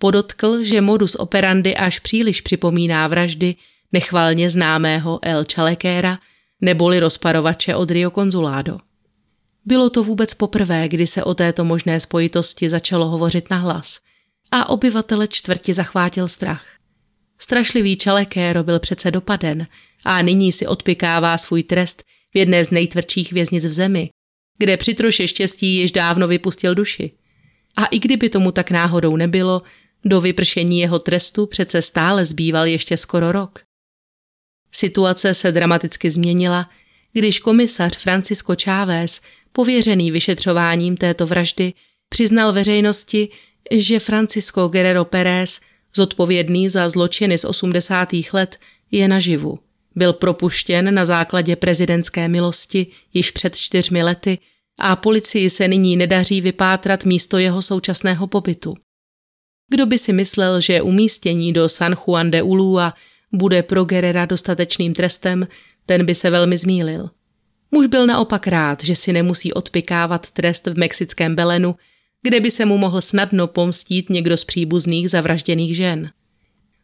Podotkl, 0.05 0.63
že 0.63 0.81
modus 0.81 1.15
operandi 1.15 1.75
až 1.75 1.99
příliš 1.99 2.41
připomíná 2.41 3.07
vraždy 3.07 3.55
nechvalně 3.91 4.49
známého 4.49 5.19
El 5.21 5.45
Chalekéra 5.53 6.19
neboli 6.61 6.99
rozparovače 6.99 7.75
od 7.75 7.91
Rio 7.91 8.11
Consulado. 8.11 8.77
Bylo 9.65 9.89
to 9.89 10.03
vůbec 10.03 10.33
poprvé, 10.33 10.89
kdy 10.89 11.07
se 11.07 11.23
o 11.23 11.33
této 11.33 11.65
možné 11.65 11.99
spojitosti 11.99 12.69
začalo 12.69 13.07
hovořit 13.07 13.49
na 13.49 13.57
hlas 13.57 13.99
a 14.51 14.69
obyvatele 14.69 15.27
čtvrti 15.27 15.73
zachvátil 15.73 16.27
strach. 16.27 16.65
Strašlivý 17.39 17.97
Čalekéro 17.97 18.63
byl 18.63 18.79
přece 18.79 19.11
dopaden 19.11 19.67
a 20.03 20.21
nyní 20.21 20.51
si 20.51 20.67
odpikává 20.67 21.37
svůj 21.37 21.63
trest 21.63 22.03
v 22.33 22.37
jedné 22.37 22.65
z 22.65 22.69
nejtvrdších 22.71 23.33
věznic 23.33 23.65
v 23.65 23.73
zemi, 23.73 24.09
kde 24.57 24.77
při 24.77 24.93
troše 24.93 25.27
štěstí 25.27 25.75
již 25.75 25.91
dávno 25.91 26.27
vypustil 26.27 26.75
duši. 26.75 27.11
A 27.77 27.85
i 27.85 27.99
kdyby 27.99 28.29
tomu 28.29 28.51
tak 28.51 28.71
náhodou 28.71 29.15
nebylo, 29.15 29.61
do 30.05 30.21
vypršení 30.21 30.79
jeho 30.79 30.99
trestu 30.99 31.45
přece 31.45 31.81
stále 31.81 32.25
zbýval 32.25 32.67
ještě 32.67 32.97
skoro 32.97 33.31
rok. 33.31 33.59
Situace 34.71 35.33
se 35.33 35.51
dramaticky 35.51 36.11
změnila, 36.11 36.69
když 37.13 37.39
komisař 37.39 37.97
Francisco 37.97 38.55
Chávez, 38.63 39.21
pověřený 39.51 40.11
vyšetřováním 40.11 40.97
této 40.97 41.27
vraždy, 41.27 41.73
přiznal 42.09 42.53
veřejnosti, 42.53 43.29
že 43.71 43.99
Francisco 43.99 44.67
Guerrero 44.67 45.05
Pérez, 45.05 45.61
zodpovědný 45.95 46.69
za 46.69 46.89
zločiny 46.89 47.37
z 47.37 47.45
80. 47.45 48.09
let, 48.33 48.59
je 48.91 49.07
naživu. 49.07 49.59
Byl 49.95 50.13
propuštěn 50.13 50.93
na 50.93 51.05
základě 51.05 51.55
prezidentské 51.55 52.27
milosti 52.27 52.87
již 53.13 53.31
před 53.31 53.55
čtyřmi 53.55 54.03
lety 54.03 54.37
a 54.79 54.95
policii 54.95 55.49
se 55.49 55.67
nyní 55.67 55.95
nedaří 55.97 56.41
vypátrat 56.41 57.05
místo 57.05 57.37
jeho 57.37 57.61
současného 57.61 58.27
pobytu. 58.27 58.75
Kdo 59.69 59.85
by 59.85 59.97
si 59.97 60.13
myslel, 60.13 60.61
že 60.61 60.81
umístění 60.81 61.53
do 61.53 61.69
San 61.69 61.95
Juan 61.95 62.31
de 62.31 62.41
Ulua 62.41 62.93
bude 63.33 63.63
pro 63.63 63.85
Gerera 63.85 64.25
dostatečným 64.25 64.93
trestem, 64.93 65.47
ten 65.85 66.05
by 66.05 66.15
se 66.15 66.29
velmi 66.29 66.57
zmílil. 66.57 67.09
Muž 67.71 67.87
byl 67.87 68.07
naopak 68.07 68.47
rád, 68.47 68.83
že 68.83 68.95
si 68.95 69.13
nemusí 69.13 69.53
odpikávat 69.53 70.31
trest 70.31 70.67
v 70.67 70.77
mexickém 70.77 71.35
Belenu, 71.35 71.75
kde 72.21 72.39
by 72.39 72.51
se 72.51 72.65
mu 72.65 72.77
mohl 72.77 73.01
snadno 73.01 73.47
pomstít 73.47 74.09
někdo 74.09 74.37
z 74.37 74.43
příbuzných 74.43 75.09
zavražděných 75.09 75.75
žen. 75.75 76.11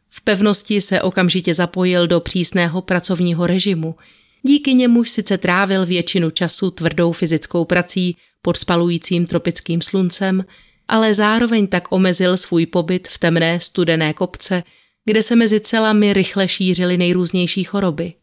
V 0.09 0.21
pevnosti 0.21 0.81
se 0.81 1.01
okamžitě 1.01 1.53
zapojil 1.53 2.07
do 2.07 2.19
přísného 2.19 2.81
pracovního 2.81 3.47
režimu, 3.47 3.95
díky 4.43 4.73
němuž 4.73 5.09
sice 5.09 5.37
trávil 5.37 5.85
většinu 5.85 6.29
času 6.29 6.71
tvrdou 6.71 7.11
fyzickou 7.11 7.65
prací 7.65 8.15
pod 8.41 8.57
spalujícím 8.57 9.25
tropickým 9.25 9.81
sluncem, 9.81 10.45
ale 10.91 11.13
zároveň 11.13 11.67
tak 11.67 11.91
omezil 11.91 12.37
svůj 12.37 12.65
pobyt 12.65 13.07
v 13.07 13.19
temné 13.19 13.59
studené 13.59 14.13
kopce, 14.13 14.63
kde 15.05 15.23
se 15.23 15.35
mezi 15.35 15.59
celami 15.59 16.13
rychle 16.13 16.47
šířily 16.47 16.97
nejrůznější 16.97 17.63
choroby. 17.63 18.13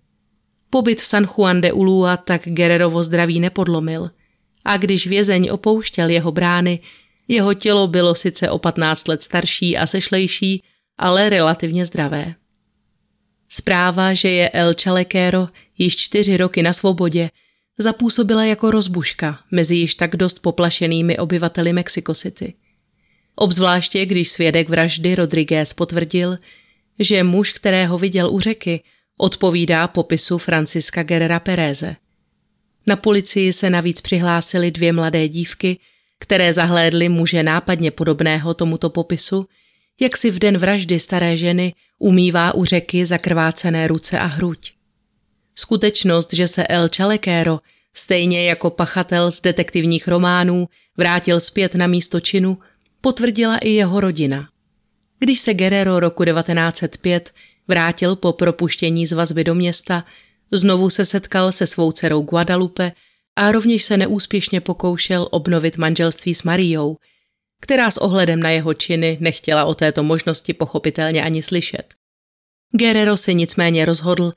Pobyt 0.70 1.00
v 1.00 1.06
San 1.06 1.24
Juan 1.24 1.60
de 1.60 1.72
Ulua 1.72 2.16
tak 2.16 2.42
Guerrerovo 2.44 3.02
zdraví 3.02 3.40
nepodlomil 3.40 4.10
a 4.64 4.76
když 4.76 5.06
vězeň 5.06 5.48
opouštěl 5.52 6.08
jeho 6.08 6.32
brány, 6.32 6.80
jeho 7.28 7.54
tělo 7.54 7.86
bylo 7.86 8.14
sice 8.14 8.50
o 8.50 8.58
15 8.58 9.08
let 9.08 9.22
starší 9.22 9.78
a 9.78 9.86
sešlejší, 9.86 10.62
ale 10.98 11.28
relativně 11.28 11.86
zdravé. 11.86 12.34
Zpráva, 13.48 14.14
že 14.14 14.28
je 14.28 14.50
El 14.50 14.74
Chalequero 14.82 15.48
již 15.78 15.96
čtyři 15.96 16.36
roky 16.36 16.62
na 16.62 16.72
svobodě, 16.72 17.30
zapůsobila 17.78 18.44
jako 18.44 18.70
rozbuška 18.70 19.38
mezi 19.50 19.74
již 19.74 19.94
tak 19.94 20.16
dost 20.16 20.38
poplašenými 20.38 21.18
obyvateli 21.18 21.72
Mexico 21.72 22.14
City. 22.14 22.54
Obzvláště, 23.34 24.06
když 24.06 24.28
svědek 24.28 24.68
vraždy 24.68 25.14
Rodriguez 25.14 25.72
potvrdil, 25.72 26.38
že 26.98 27.24
muž, 27.24 27.52
kterého 27.52 27.98
viděl 27.98 28.30
u 28.30 28.40
řeky, 28.40 28.82
odpovídá 29.18 29.88
popisu 29.88 30.38
Franciska 30.38 31.02
Guerrera 31.02 31.40
Pereze. 31.40 31.96
Na 32.86 32.96
policii 32.96 33.52
se 33.52 33.70
navíc 33.70 34.00
přihlásily 34.00 34.70
dvě 34.70 34.92
mladé 34.92 35.28
dívky, 35.28 35.78
které 36.18 36.52
zahlédly 36.52 37.08
muže 37.08 37.42
nápadně 37.42 37.90
podobného 37.90 38.54
tomuto 38.54 38.90
popisu, 38.90 39.46
jak 40.00 40.16
si 40.16 40.30
v 40.30 40.38
den 40.38 40.58
vraždy 40.58 41.00
staré 41.00 41.36
ženy 41.36 41.74
umývá 41.98 42.54
u 42.54 42.64
řeky 42.64 43.06
zakrvácené 43.06 43.88
ruce 43.88 44.18
a 44.18 44.24
hruď. 44.26 44.77
Skutečnost, 45.58 46.32
že 46.32 46.48
se 46.48 46.66
El 46.66 46.88
Chalequero, 46.96 47.60
stejně 47.94 48.44
jako 48.44 48.70
pachatel 48.70 49.30
z 49.30 49.40
detektivních 49.40 50.08
románů, 50.08 50.68
vrátil 50.96 51.40
zpět 51.40 51.74
na 51.74 51.86
místo 51.86 52.20
činu, 52.20 52.58
potvrdila 53.00 53.58
i 53.58 53.70
jeho 53.70 54.00
rodina. 54.00 54.48
Když 55.18 55.40
se 55.40 55.54
Guerrero 55.54 56.00
roku 56.00 56.24
1905 56.24 57.30
vrátil 57.68 58.16
po 58.16 58.32
propuštění 58.32 59.06
z 59.06 59.12
vazby 59.12 59.44
do 59.44 59.54
města, 59.54 60.04
znovu 60.52 60.90
se 60.90 61.04
setkal 61.04 61.52
se 61.52 61.66
svou 61.66 61.92
dcerou 61.92 62.22
Guadalupe 62.22 62.92
a 63.36 63.52
rovněž 63.52 63.84
se 63.84 63.96
neúspěšně 63.96 64.60
pokoušel 64.60 65.28
obnovit 65.30 65.76
manželství 65.76 66.34
s 66.34 66.42
Mariou, 66.42 66.96
která 67.60 67.90
s 67.90 67.98
ohledem 67.98 68.40
na 68.40 68.50
jeho 68.50 68.74
činy 68.74 69.18
nechtěla 69.20 69.64
o 69.64 69.74
této 69.74 70.02
možnosti 70.02 70.54
pochopitelně 70.54 71.24
ani 71.24 71.42
slyšet. 71.42 71.94
Guerrero 72.72 73.16
se 73.16 73.32
nicméně 73.32 73.84
rozhodl, 73.84 74.32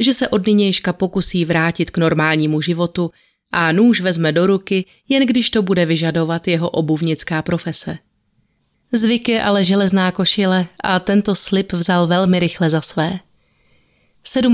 že 0.00 0.12
se 0.12 0.28
od 0.28 0.46
nynějška 0.46 0.92
pokusí 0.92 1.44
vrátit 1.44 1.90
k 1.90 1.98
normálnímu 1.98 2.60
životu 2.60 3.10
a 3.52 3.72
nůž 3.72 4.00
vezme 4.00 4.32
do 4.32 4.46
ruky, 4.46 4.84
jen 5.08 5.26
když 5.26 5.50
to 5.50 5.62
bude 5.62 5.86
vyžadovat 5.86 6.48
jeho 6.48 6.70
obuvnická 6.70 7.42
profese. 7.42 7.98
Zvyk 8.92 9.28
je 9.28 9.42
ale 9.42 9.64
železná 9.64 10.12
košile 10.12 10.66
a 10.84 11.00
tento 11.00 11.34
slib 11.34 11.72
vzal 11.72 12.06
velmi 12.06 12.38
rychle 12.38 12.70
za 12.70 12.80
své. 12.80 13.18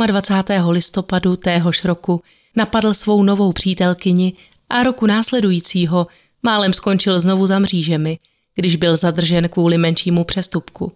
27. 0.06 0.68
listopadu 0.68 1.36
téhož 1.36 1.84
roku 1.84 2.22
napadl 2.56 2.94
svou 2.94 3.22
novou 3.22 3.52
přítelkyni 3.52 4.32
a 4.70 4.82
roku 4.82 5.06
následujícího 5.06 6.06
málem 6.42 6.72
skončil 6.72 7.20
znovu 7.20 7.46
za 7.46 7.58
mřížemi, 7.58 8.18
když 8.54 8.76
byl 8.76 8.96
zadržen 8.96 9.48
kvůli 9.48 9.78
menšímu 9.78 10.24
přestupku. 10.24 10.92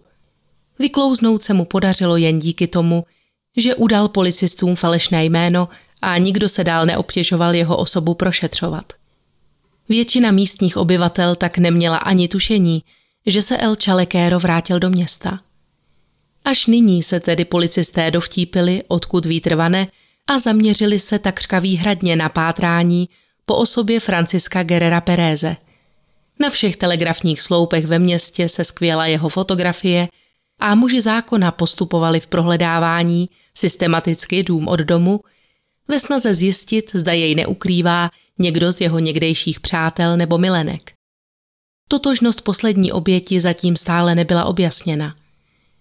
Vyklouznout 0.79 1.41
se 1.41 1.53
mu 1.53 1.65
podařilo 1.65 2.17
jen 2.17 2.39
díky 2.39 2.67
tomu, 2.67 3.05
že 3.57 3.75
udal 3.75 4.07
policistům 4.07 4.75
falešné 4.75 5.25
jméno 5.25 5.69
a 6.01 6.17
nikdo 6.17 6.49
se 6.49 6.63
dál 6.63 6.85
neobtěžoval 6.85 7.55
jeho 7.55 7.77
osobu 7.77 8.13
prošetřovat. 8.13 8.93
Většina 9.89 10.31
místních 10.31 10.77
obyvatel 10.77 11.35
tak 11.35 11.57
neměla 11.57 11.97
ani 11.97 12.27
tušení, 12.27 12.83
že 13.25 13.41
se 13.41 13.57
El 13.57 13.75
Chalequero 13.85 14.39
vrátil 14.39 14.79
do 14.79 14.89
města. 14.89 15.39
Až 16.45 16.67
nyní 16.67 17.03
se 17.03 17.19
tedy 17.19 17.45
policisté 17.45 18.11
dovtípili, 18.11 18.83
odkud 18.87 19.25
výtrvane, 19.25 19.87
a 20.27 20.39
zaměřili 20.39 20.99
se 20.99 21.19
takřka 21.19 21.59
výhradně 21.59 22.15
na 22.15 22.29
pátrání 22.29 23.09
po 23.45 23.55
osobě 23.55 23.99
Franciska 23.99 24.63
Guerrera 24.63 25.01
Pereze. 25.01 25.55
Na 26.39 26.49
všech 26.49 26.75
telegrafních 26.77 27.41
sloupech 27.41 27.85
ve 27.85 27.99
městě 27.99 28.49
se 28.49 28.63
skvěla 28.63 29.05
jeho 29.05 29.29
fotografie 29.29 30.07
a 30.61 30.75
muži 30.75 31.01
zákona 31.01 31.51
postupovali 31.51 32.19
v 32.19 32.27
prohledávání 32.27 33.29
systematicky 33.57 34.43
dům 34.43 34.67
od 34.67 34.79
domu, 34.79 35.19
ve 35.87 35.99
snaze 35.99 36.35
zjistit, 36.35 36.91
zda 36.93 37.13
jej 37.13 37.35
neukrývá 37.35 38.09
někdo 38.39 38.71
z 38.71 38.81
jeho 38.81 38.99
někdejších 38.99 39.59
přátel 39.59 40.17
nebo 40.17 40.37
milenek. 40.37 40.93
Totožnost 41.87 42.41
poslední 42.41 42.91
oběti 42.91 43.41
zatím 43.41 43.75
stále 43.75 44.15
nebyla 44.15 44.45
objasněna. 44.45 45.15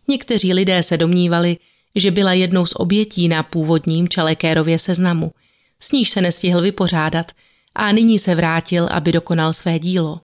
Někteří 0.09 0.55
lidé 0.55 0.83
se 0.83 0.97
domnívali, 0.97 1.57
že 1.95 2.11
byla 2.11 2.33
jednou 2.33 2.67
z 2.67 2.73
obětí 2.77 3.29
na 3.29 3.43
původním 3.43 4.09
Čalekérově 4.09 4.79
seznamu, 4.79 5.33
s 5.81 5.93
níž 5.93 6.11
se 6.11 6.21
nestihl 6.21 6.61
vypořádat 6.61 7.33
a 7.75 7.93
nyní 7.93 8.19
se 8.19 8.35
vrátil, 8.35 8.89
aby 8.91 9.13
dokonal 9.13 9.53
své 9.53 9.79
dílo. 9.79 10.21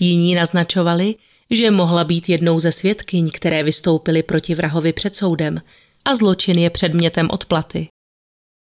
Jiní 0.00 0.34
naznačovali, 0.34 1.14
že 1.50 1.70
mohla 1.70 2.04
být 2.04 2.28
jednou 2.28 2.60
ze 2.60 2.72
svědkyň, 2.72 3.30
které 3.30 3.62
vystoupily 3.62 4.22
proti 4.22 4.54
vrahovi 4.54 4.92
před 4.92 5.16
soudem, 5.16 5.60
a 6.04 6.14
zločin 6.14 6.58
je 6.58 6.70
předmětem 6.70 7.28
odplaty. 7.30 7.88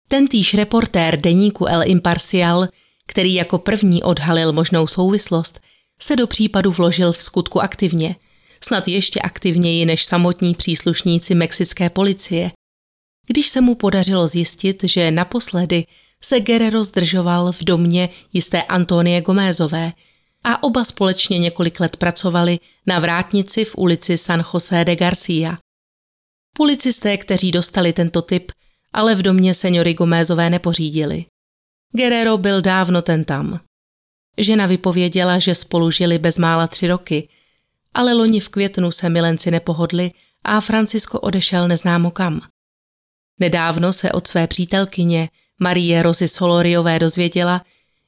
Tentýž 0.07 0.53
reportér 0.53 1.21
deníku 1.21 1.65
El 1.65 1.81
Imparcial, 1.85 2.67
který 3.07 3.33
jako 3.33 3.57
první 3.57 4.03
odhalil 4.03 4.53
možnou 4.53 4.87
souvislost, 4.87 5.59
se 6.01 6.15
do 6.15 6.27
případu 6.27 6.71
vložil 6.71 7.11
v 7.11 7.23
skutku 7.23 7.61
aktivně, 7.61 8.15
snad 8.63 8.87
ještě 8.87 9.19
aktivněji 9.19 9.85
než 9.85 10.05
samotní 10.05 10.55
příslušníci 10.55 11.35
mexické 11.35 11.89
policie, 11.89 12.51
když 13.27 13.47
se 13.47 13.61
mu 13.61 13.75
podařilo 13.75 14.27
zjistit, 14.27 14.83
že 14.83 15.11
naposledy 15.11 15.85
se 16.23 16.39
Guerrero 16.39 16.83
zdržoval 16.83 17.51
v 17.51 17.63
domě 17.63 18.09
jisté 18.33 18.63
Antonie 18.63 19.21
Gomézové 19.21 19.91
a 20.45 20.63
oba 20.63 20.85
společně 20.85 21.39
několik 21.39 21.79
let 21.79 21.97
pracovali 21.97 22.59
na 22.85 22.99
vrátnici 22.99 23.65
v 23.65 23.75
ulici 23.77 24.17
San 24.17 24.43
José 24.53 24.85
de 24.85 24.95
Garcia. 24.95 25.57
Policisté, 26.57 27.17
kteří 27.17 27.51
dostali 27.51 27.93
tento 27.93 28.21
typ, 28.21 28.51
ale 28.93 29.15
v 29.15 29.21
domě 29.21 29.53
seniory 29.53 29.93
Gomézové 29.93 30.49
nepořídili. 30.49 31.25
Guerrero 31.91 32.37
byl 32.37 32.61
dávno 32.61 33.01
ten 33.01 33.23
tam. 33.23 33.59
Žena 34.37 34.65
vypověděla, 34.65 35.39
že 35.39 35.55
spolu 35.55 35.91
žili 35.91 36.17
bezmála 36.17 36.67
tři 36.67 36.87
roky, 36.87 37.29
ale 37.93 38.13
loni 38.13 38.39
v 38.39 38.49
květnu 38.49 38.91
se 38.91 39.09
milenci 39.09 39.51
nepohodli 39.51 40.11
a 40.43 40.61
Francisco 40.61 41.19
odešel 41.19 41.67
neznámo 41.67 42.11
kam. 42.11 42.41
Nedávno 43.39 43.93
se 43.93 44.11
od 44.11 44.27
své 44.27 44.47
přítelkyně 44.47 45.29
Marie 45.59 46.03
Rosy 46.03 46.27
Soloriové 46.27 46.99
dozvěděla, 46.99 47.61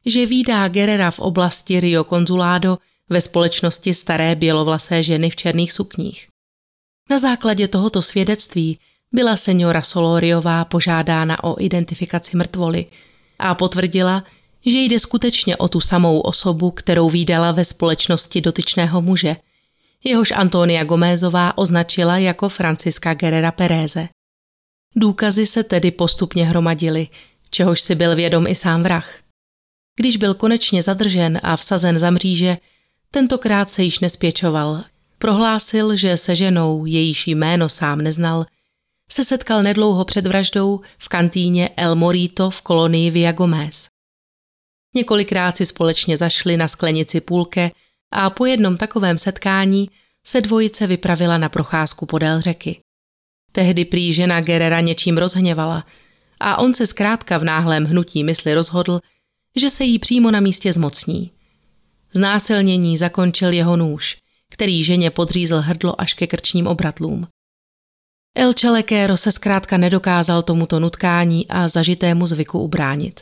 že 0.08 0.26
výdá 0.26 0.68
Gerera 0.68 1.12
v 1.12 1.20
oblasti 1.20 1.80
Rio 1.80 2.04
Consulado 2.04 2.78
ve 3.10 3.22
společnosti 3.22 3.94
staré 3.94 4.36
bělovlasé 4.36 5.04
ženy 5.04 5.30
v 5.30 5.36
černých 5.36 5.74
sukních. 5.74 6.28
Na 7.10 7.20
základě 7.20 7.68
tohoto 7.68 8.02
svědectví 8.02 8.80
byla 9.12 9.38
seniora 9.38 9.82
Soloriová 9.82 10.66
požádána 10.66 11.44
o 11.44 11.62
identifikaci 11.62 12.38
mrtvoly 12.38 12.86
a 13.40 13.56
potvrdila, 13.56 14.24
že 14.66 14.78
jde 14.78 15.00
skutečně 15.00 15.58
o 15.58 15.68
tu 15.68 15.82
samou 15.82 16.20
osobu, 16.20 16.72
kterou 16.72 17.10
výdala 17.10 17.52
ve 17.52 17.66
společnosti 17.66 18.42
dotyčného 18.42 19.02
muže, 19.02 19.36
jehož 20.04 20.32
Antonia 20.32 20.84
Gomézová 20.84 21.58
označila 21.58 22.18
jako 22.18 22.50
Franciska 22.50 23.14
Guerrera 23.14 23.52
Pereze. 23.52 24.08
Důkazy 24.96 25.46
se 25.46 25.64
tedy 25.64 25.92
postupně 25.92 26.46
hromadily, 26.46 27.08
čehož 27.50 27.82
si 27.82 27.96
byl 27.96 28.16
vědom 28.16 28.48
i 28.48 28.56
sám 28.56 28.84
vrah. 28.84 29.27
Když 30.00 30.18
byl 30.18 30.34
konečně 30.34 30.82
zadržen 30.82 31.40
a 31.44 31.56
vsazen 31.56 32.00
za 32.00 32.10
mříže, 32.10 32.58
tentokrát 33.12 33.70
se 33.70 33.84
již 33.84 34.00
nespěčoval. 34.00 34.84
Prohlásil, 35.18 35.96
že 35.96 36.18
se 36.18 36.36
ženou, 36.36 36.86
jejíž 36.86 37.28
jméno 37.28 37.70
sám 37.70 38.02
neznal, 38.02 38.46
se 39.12 39.26
setkal 39.26 39.64
nedlouho 39.64 40.06
před 40.06 40.28
vraždou 40.28 40.82
v 40.98 41.10
kantýně 41.10 41.70
El 41.78 41.96
Morito 41.96 42.50
v 42.50 42.62
kolonii 42.62 43.12
Via 43.12 43.32
Gomez. 43.32 43.88
Několikrát 44.96 45.58
si 45.58 45.66
společně 45.66 46.18
zašli 46.18 46.58
na 46.58 46.68
sklenici 46.68 47.22
půlke 47.22 47.72
a 48.12 48.30
po 48.30 48.46
jednom 48.46 48.78
takovém 48.78 49.18
setkání 49.18 49.90
se 50.28 50.42
dvojice 50.42 50.88
vypravila 50.88 51.38
na 51.38 51.50
procházku 51.50 52.06
podél 52.06 52.42
řeky. 52.42 52.80
Tehdy 53.52 53.86
prý 53.86 54.14
žena 54.14 54.42
Gerera 54.42 54.80
něčím 54.80 55.18
rozhněvala 55.18 55.86
a 56.40 56.58
on 56.58 56.74
se 56.74 56.88
zkrátka 56.88 57.38
v 57.38 57.44
náhlém 57.44 57.86
hnutí 57.86 58.24
mysli 58.24 58.54
rozhodl, 58.54 59.00
že 59.58 59.70
se 59.70 59.84
jí 59.84 60.00
přímo 60.00 60.32
na 60.32 60.40
místě 60.40 60.74
zmocní. 60.74 61.32
Znásilnění 62.14 62.98
zakončil 62.98 63.54
jeho 63.54 63.78
nůž, 63.78 64.18
který 64.50 64.84
ženě 64.84 65.12
podřízl 65.12 65.62
hrdlo 65.62 66.02
až 66.02 66.14
ke 66.14 66.28
krčním 66.28 66.68
obratlům. 66.68 67.28
El 68.38 68.54
Čelekéro 68.54 69.18
se 69.18 69.32
zkrátka 69.32 69.78
nedokázal 69.78 70.44
tomuto 70.44 70.80
nutkání 70.80 71.48
a 71.48 71.68
zažitému 71.68 72.28
zvyku 72.28 72.60
ubránit. 72.60 73.22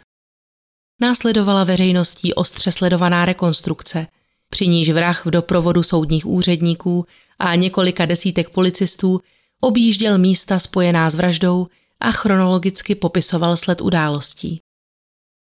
Následovala 1.01 1.63
veřejností 1.63 2.33
ostře 2.33 2.71
sledovaná 2.71 3.25
rekonstrukce, 3.25 4.07
při 4.49 4.67
níž 4.67 4.89
vrah 4.89 5.25
v 5.25 5.31
doprovodu 5.31 5.83
soudních 5.83 6.25
úředníků 6.25 7.05
a 7.39 7.55
několika 7.55 8.05
desítek 8.05 8.49
policistů 8.49 9.21
objížděl 9.61 10.17
místa 10.17 10.59
spojená 10.59 11.09
s 11.09 11.15
vraždou 11.15 11.67
a 11.99 12.11
chronologicky 12.11 12.95
popisoval 12.95 13.57
sled 13.57 13.81
událostí. 13.81 14.61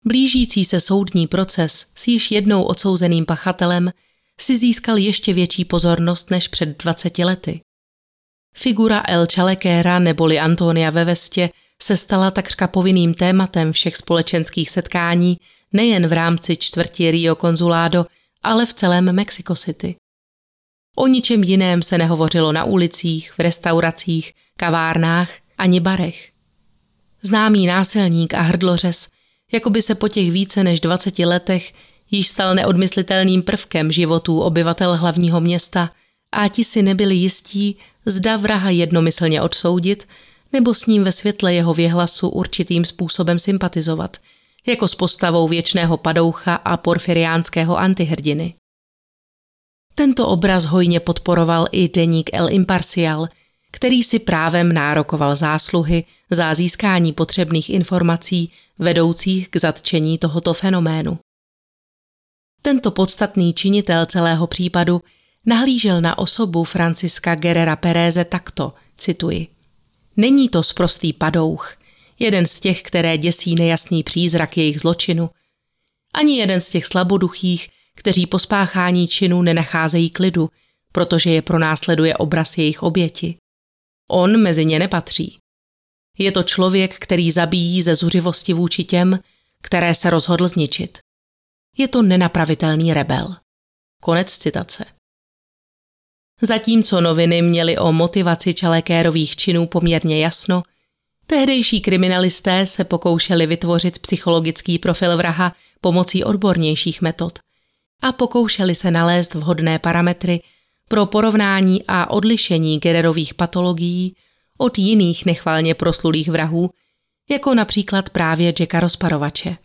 Blížící 0.05 0.65
se 0.65 0.81
soudní 0.81 1.27
proces 1.27 1.87
s 1.95 2.09
již 2.09 2.31
jednou 2.31 2.63
odsouzeným 2.63 3.27
pachatelem 3.27 3.91
si 4.41 4.59
získal 4.59 4.99
ještě 4.99 5.33
větší 5.35 5.65
pozornost 5.65 6.31
než 6.31 6.49
před 6.49 6.83
20 6.83 7.19
lety. 7.19 7.61
Figura 8.55 9.03
El 9.09 9.27
Chalequera 9.35 9.99
neboli 9.99 10.39
Antonia 10.39 10.91
ve 10.91 11.05
vestě 11.05 11.51
se 11.83 11.97
stala 11.97 12.31
takřka 12.31 12.69
povinným 12.69 13.15
tématem 13.15 13.73
všech 13.73 13.97
společenských 13.97 14.71
setkání 14.71 15.37
nejen 15.73 16.07
v 16.07 16.13
rámci 16.13 16.57
čtvrti 16.57 17.11
Rio 17.11 17.35
Consulado, 17.35 18.07
ale 18.43 18.67
v 18.67 18.75
celém 18.75 19.13
Mexico 19.13 19.55
City. 19.55 19.97
O 20.97 21.07
ničem 21.07 21.43
jiném 21.43 21.83
se 21.83 21.99
nehovořilo 21.99 22.53
na 22.53 22.65
ulicích, 22.65 23.33
v 23.33 23.39
restauracích, 23.39 24.33
kavárnách 24.57 25.31
ani 25.59 25.81
barech. 25.81 26.31
Známý 27.23 27.67
násilník 27.67 28.35
a 28.35 28.41
hrdlořez, 28.41 29.09
jako 29.53 29.71
by 29.71 29.83
se 29.83 29.95
po 29.95 30.09
těch 30.09 30.33
více 30.33 30.65
než 30.65 30.81
20 30.81 31.19
letech 31.19 31.73
již 32.11 32.29
stal 32.29 32.55
neodmyslitelným 32.55 33.43
prvkem 33.43 33.93
životů 33.93 34.41
obyvatel 34.41 34.97
hlavního 34.97 35.41
města 35.41 35.91
a 36.33 36.49
ti 36.49 36.65
si 36.65 36.83
nebyli 36.83 37.15
jistí, 37.15 37.77
zda 38.07 38.37
vraha 38.37 38.71
jednomyslně 38.71 39.43
odsoudit 39.43 40.09
nebo 40.53 40.75
s 40.75 40.87
ním 40.87 41.05
ve 41.05 41.13
světle 41.13 41.55
jeho 41.55 41.75
věhlasu 41.75 42.29
určitým 42.29 42.85
způsobem 42.85 43.39
sympatizovat, 43.39 44.17
jako 44.67 44.89
s 44.89 44.95
postavou 44.95 45.49
věčného 45.49 45.97
padoucha 45.97 46.55
a 46.55 46.77
porfiriánského 46.77 47.79
antihrdiny. 47.79 48.55
Tento 49.95 50.29
obraz 50.29 50.65
hojně 50.65 51.01
podporoval 51.01 51.67
i 51.73 51.89
deník 51.89 52.31
El 52.33 52.51
Imparcial, 52.51 53.29
který 53.71 54.03
si 54.03 54.19
právem 54.19 54.73
nárokoval 54.73 55.37
zásluhy 55.37 56.05
za 56.31 56.55
získání 56.55 57.13
potřebných 57.13 57.71
informací 57.71 58.53
vedoucích 58.79 59.49
k 59.49 59.57
zatčení 59.57 60.19
tohoto 60.19 60.55
fenoménu. 60.55 61.19
Tento 62.63 62.91
podstatný 62.91 63.55
činitel 63.55 64.07
celého 64.07 64.47
případu 64.47 65.03
nahlížel 65.47 66.01
na 66.01 66.19
osobu 66.19 66.65
Franciska 66.65 67.35
Guerrera 67.35 67.77
Pereze 67.77 68.25
takto, 68.25 68.73
cituji. 68.97 69.49
Není 70.17 70.49
to 70.49 70.63
sprostý 70.63 71.13
padouch, 71.13 71.77
jeden 72.19 72.47
z 72.47 72.61
těch, 72.61 72.83
které 72.83 73.19
děsí 73.19 73.55
nejasný 73.55 74.03
přízrak 74.03 74.57
jejich 74.57 74.81
zločinu, 74.81 75.31
ani 76.15 76.39
jeden 76.39 76.61
z 76.61 76.71
těch 76.71 76.87
slaboduchých, 76.87 77.69
kteří 77.95 78.27
po 78.27 78.39
spáchání 78.39 79.09
činu 79.09 79.43
nenacházejí 79.43 80.11
klidu, 80.11 80.51
protože 80.93 81.31
je 81.31 81.43
pronásleduje 81.43 82.17
obraz 82.17 82.59
jejich 82.59 82.83
oběti. 82.83 83.37
On 84.11 84.43
mezi 84.43 84.65
ně 84.65 84.79
nepatří. 84.79 85.39
Je 86.19 86.33
to 86.33 86.43
člověk, 86.43 86.99
který 86.99 87.33
zabíjí 87.33 87.83
ze 87.83 87.95
zuřivosti 87.95 88.53
vůči 88.53 88.85
těm, 88.85 89.19
které 89.63 89.95
se 89.95 90.11
rozhodl 90.11 90.49
zničit. 90.49 90.99
Je 91.79 91.89
to 91.89 92.03
nenapravitelný 92.03 92.95
rebel. 92.95 93.37
Konec 94.03 94.39
citace. 94.39 94.85
Zatímco 96.43 97.01
noviny 97.01 97.43
měly 97.43 97.79
o 97.79 97.93
motivaci 97.93 98.55
Čalekérových 98.55 99.37
činů 99.37 99.67
poměrně 99.67 100.21
jasno, 100.21 100.63
tehdejší 101.27 101.81
kriminalisté 101.81 102.67
se 102.67 102.85
pokoušeli 102.85 103.47
vytvořit 103.47 103.99
psychologický 103.99 104.79
profil 104.79 105.17
vraha 105.17 105.55
pomocí 105.81 106.25
odbornějších 106.25 107.03
metod– 107.03 107.39
a 108.03 108.13
pokoušeli 108.13 108.75
se 108.75 108.91
nalézt 108.91 109.35
vhodné 109.35 109.79
parametry 109.79 110.41
pro 110.91 111.07
porovnání 111.07 111.85
a 111.89 112.11
odlišení 112.11 112.79
Gererových 112.79 113.35
patologií 113.35 114.15
od 114.59 114.79
jiných 114.79 115.27
nechvalně 115.27 115.75
proslulých 115.75 116.29
vrahů, 116.29 116.71
jako 117.31 117.55
například 117.55 118.11
právě 118.11 118.55
Jacka 118.61 118.81
Rozparovače. 118.81 119.57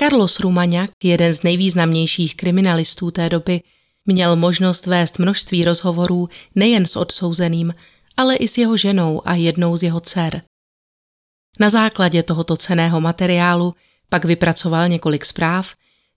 Carlos 0.00 0.40
Rumaňák, 0.40 0.90
jeden 1.04 1.32
z 1.32 1.42
nejvýznamnějších 1.42 2.36
kriminalistů 2.36 3.10
té 3.10 3.28
doby, 3.28 3.60
měl 4.06 4.36
možnost 4.36 4.86
vést 4.86 5.18
množství 5.18 5.64
rozhovorů 5.64 6.28
nejen 6.54 6.86
s 6.86 6.96
odsouzeným, 6.96 7.74
ale 8.16 8.36
i 8.36 8.48
s 8.48 8.58
jeho 8.58 8.76
ženou 8.76 9.22
a 9.24 9.34
jednou 9.34 9.76
z 9.76 9.82
jeho 9.82 10.00
dcer. 10.00 10.42
Na 11.60 11.70
základě 11.70 12.22
tohoto 12.22 12.56
ceného 12.56 13.00
materiálu 13.00 13.74
pak 14.08 14.24
vypracoval 14.24 14.88
několik 14.88 15.24
zpráv, 15.24 15.74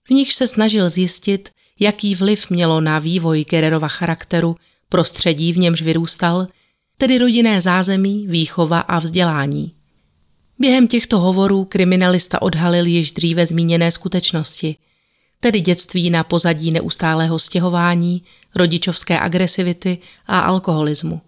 v 0.08 0.10
nich 0.10 0.32
se 0.32 0.46
snažil 0.46 0.90
zjistit, 0.90 1.50
jaký 1.80 2.14
vliv 2.14 2.50
mělo 2.50 2.80
na 2.80 2.98
vývoj 2.98 3.44
Gererova 3.44 3.88
charakteru 3.88 4.56
prostředí, 4.88 5.52
v 5.52 5.58
němž 5.58 5.82
vyrůstal, 5.82 6.46
tedy 6.98 7.18
rodinné 7.18 7.60
zázemí, 7.60 8.26
výchova 8.26 8.80
a 8.80 8.98
vzdělání. 8.98 9.74
Během 10.58 10.88
těchto 10.88 11.18
hovorů 11.18 11.64
kriminalista 11.64 12.42
odhalil 12.42 12.86
již 12.86 13.12
dříve 13.12 13.46
zmíněné 13.46 13.92
skutečnosti, 13.92 14.76
tedy 15.40 15.60
dětství 15.60 16.10
na 16.10 16.24
pozadí 16.24 16.70
neustálého 16.70 17.38
stěhování, 17.38 18.22
rodičovské 18.56 19.20
agresivity 19.20 19.98
a 20.26 20.40
alkoholismu. 20.40 21.20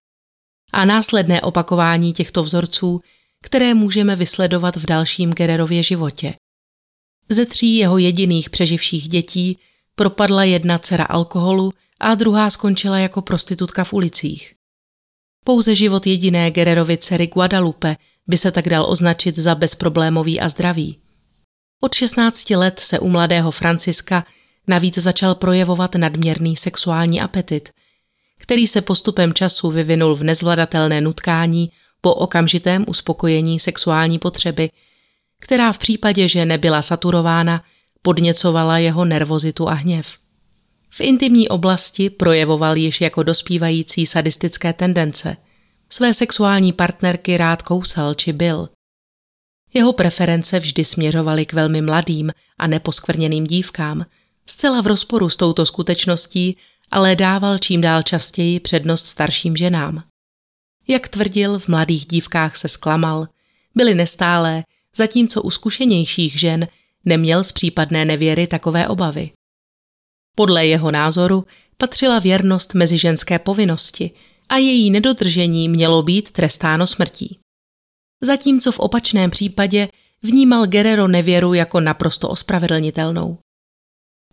a 0.73 0.85
následné 0.85 1.41
opakování 1.41 2.13
těchto 2.13 2.43
vzorců, 2.43 3.01
které 3.43 3.75
můžeme 3.75 4.17
vysledovat 4.17 4.77
v 4.77 4.87
dalším 4.87 5.31
Gererově 5.31 5.83
životě. 5.83 6.35
Ze 7.29 7.47
tří 7.47 7.77
jeho 7.77 7.99
jediných 7.99 8.51
přeživších 8.51 9.09
dětí 9.09 9.59
propadla 9.95 10.45
jedna 10.45 10.79
dcera 10.79 11.05
alkoholu 11.05 11.71
a 12.01 12.15
druhá 12.15 12.51
skončila 12.51 12.99
jako 12.99 13.23
prostitutka 13.23 13.85
v 13.85 13.93
ulicích. 13.93 14.55
Pouze 15.45 15.75
život 15.75 16.07
jediné 16.07 16.51
Gererovy 16.51 16.99
dcery 16.99 17.27
Guadalupe 17.27 17.97
by 18.27 18.37
se 18.37 18.51
tak 18.51 18.69
dal 18.69 18.87
označit 18.89 19.39
za 19.39 19.55
bezproblémový 19.55 20.41
a 20.41 20.49
zdravý. 20.49 20.99
Od 21.81 21.95
16 21.95 22.51
let 22.51 22.81
se 22.81 22.99
u 22.99 23.09
mladého 23.09 23.51
Franciska 23.51 24.25
navíc 24.69 24.99
začal 24.99 25.35
projevovat 25.35 25.95
nadměrný 25.95 26.57
sexuální 26.57 27.21
apetit, 27.21 27.71
který 28.39 28.67
se 28.67 28.81
postupem 28.81 29.35
času 29.35 29.71
vyvinul 29.71 30.17
v 30.17 30.23
nezvladatelné 30.23 31.01
nutkání 31.01 31.71
po 32.01 32.15
okamžitém 32.15 32.85
uspokojení 32.89 33.61
sexuální 33.61 34.19
potřeby, 34.19 34.71
která 35.41 35.73
v 35.73 35.79
případě, 35.79 36.29
že 36.29 36.45
nebyla 36.45 36.83
saturována, 36.83 37.65
podněcovala 38.03 38.79
jeho 38.79 39.05
nervozitu 39.05 39.69
a 39.69 39.73
hněv. 39.73 40.19
V 40.91 41.01
intimní 41.01 41.49
oblasti 41.49 42.11
projevoval 42.11 42.77
již 42.77 43.01
jako 43.01 43.23
dospívající 43.23 44.07
sadistické 44.07 44.73
tendence. 44.73 45.37
Své 45.91 46.15
sexuální 46.15 46.73
partnerky 46.73 47.37
rád 47.37 47.63
kousal 47.63 48.15
či 48.15 48.33
byl. 48.33 48.69
Jeho 49.75 49.93
preference 49.93 50.61
vždy 50.61 50.85
směřovaly 50.85 51.47
k 51.47 51.53
velmi 51.53 51.83
mladým 51.83 52.33
a 52.59 52.67
neposkvrněným 52.67 53.47
dívkám, 53.47 54.07
zcela 54.47 54.81
v 54.81 54.87
rozporu 54.87 55.29
s 55.29 55.37
touto 55.37 55.67
skutečností, 55.67 56.57
ale 56.91 57.17
dával 57.17 57.59
čím 57.59 57.81
dál 57.81 58.03
častěji 58.03 58.61
přednost 58.61 59.07
starším 59.07 59.57
ženám. 59.57 60.03
Jak 60.89 61.09
tvrdil, 61.09 61.59
v 61.59 61.69
mladých 61.69 62.07
dívkách 62.07 62.57
se 62.57 62.69
zklamal, 62.69 63.29
byly 63.75 63.95
nestálé, 63.95 64.65
zatímco 64.97 65.43
u 65.43 65.51
zkušenějších 65.51 66.41
žen 66.41 66.69
neměl 67.05 67.45
z 67.45 67.53
případné 67.53 68.05
nevěry 68.05 68.47
takové 68.47 68.89
obavy. 68.89 69.31
Podle 70.37 70.67
jeho 70.67 70.91
názoru 70.91 71.45
patřila 71.77 72.19
věrnost 72.19 72.75
mezi 72.75 72.99
ženské 72.99 73.39
povinnosti 73.39 74.11
a 74.49 74.57
její 74.57 74.91
nedodržení 74.91 75.69
mělo 75.69 76.03
být 76.03 76.31
trestáno 76.31 76.87
smrtí. 76.87 77.39
Zatímco 78.23 78.73
v 78.73 78.79
opačném 78.79 79.31
případě 79.31 79.89
vnímal 80.23 80.67
Guerrero 80.67 81.09
nevěru 81.09 81.55
jako 81.55 81.81
naprosto 81.81 82.29
ospravedlnitelnou. 82.29 83.39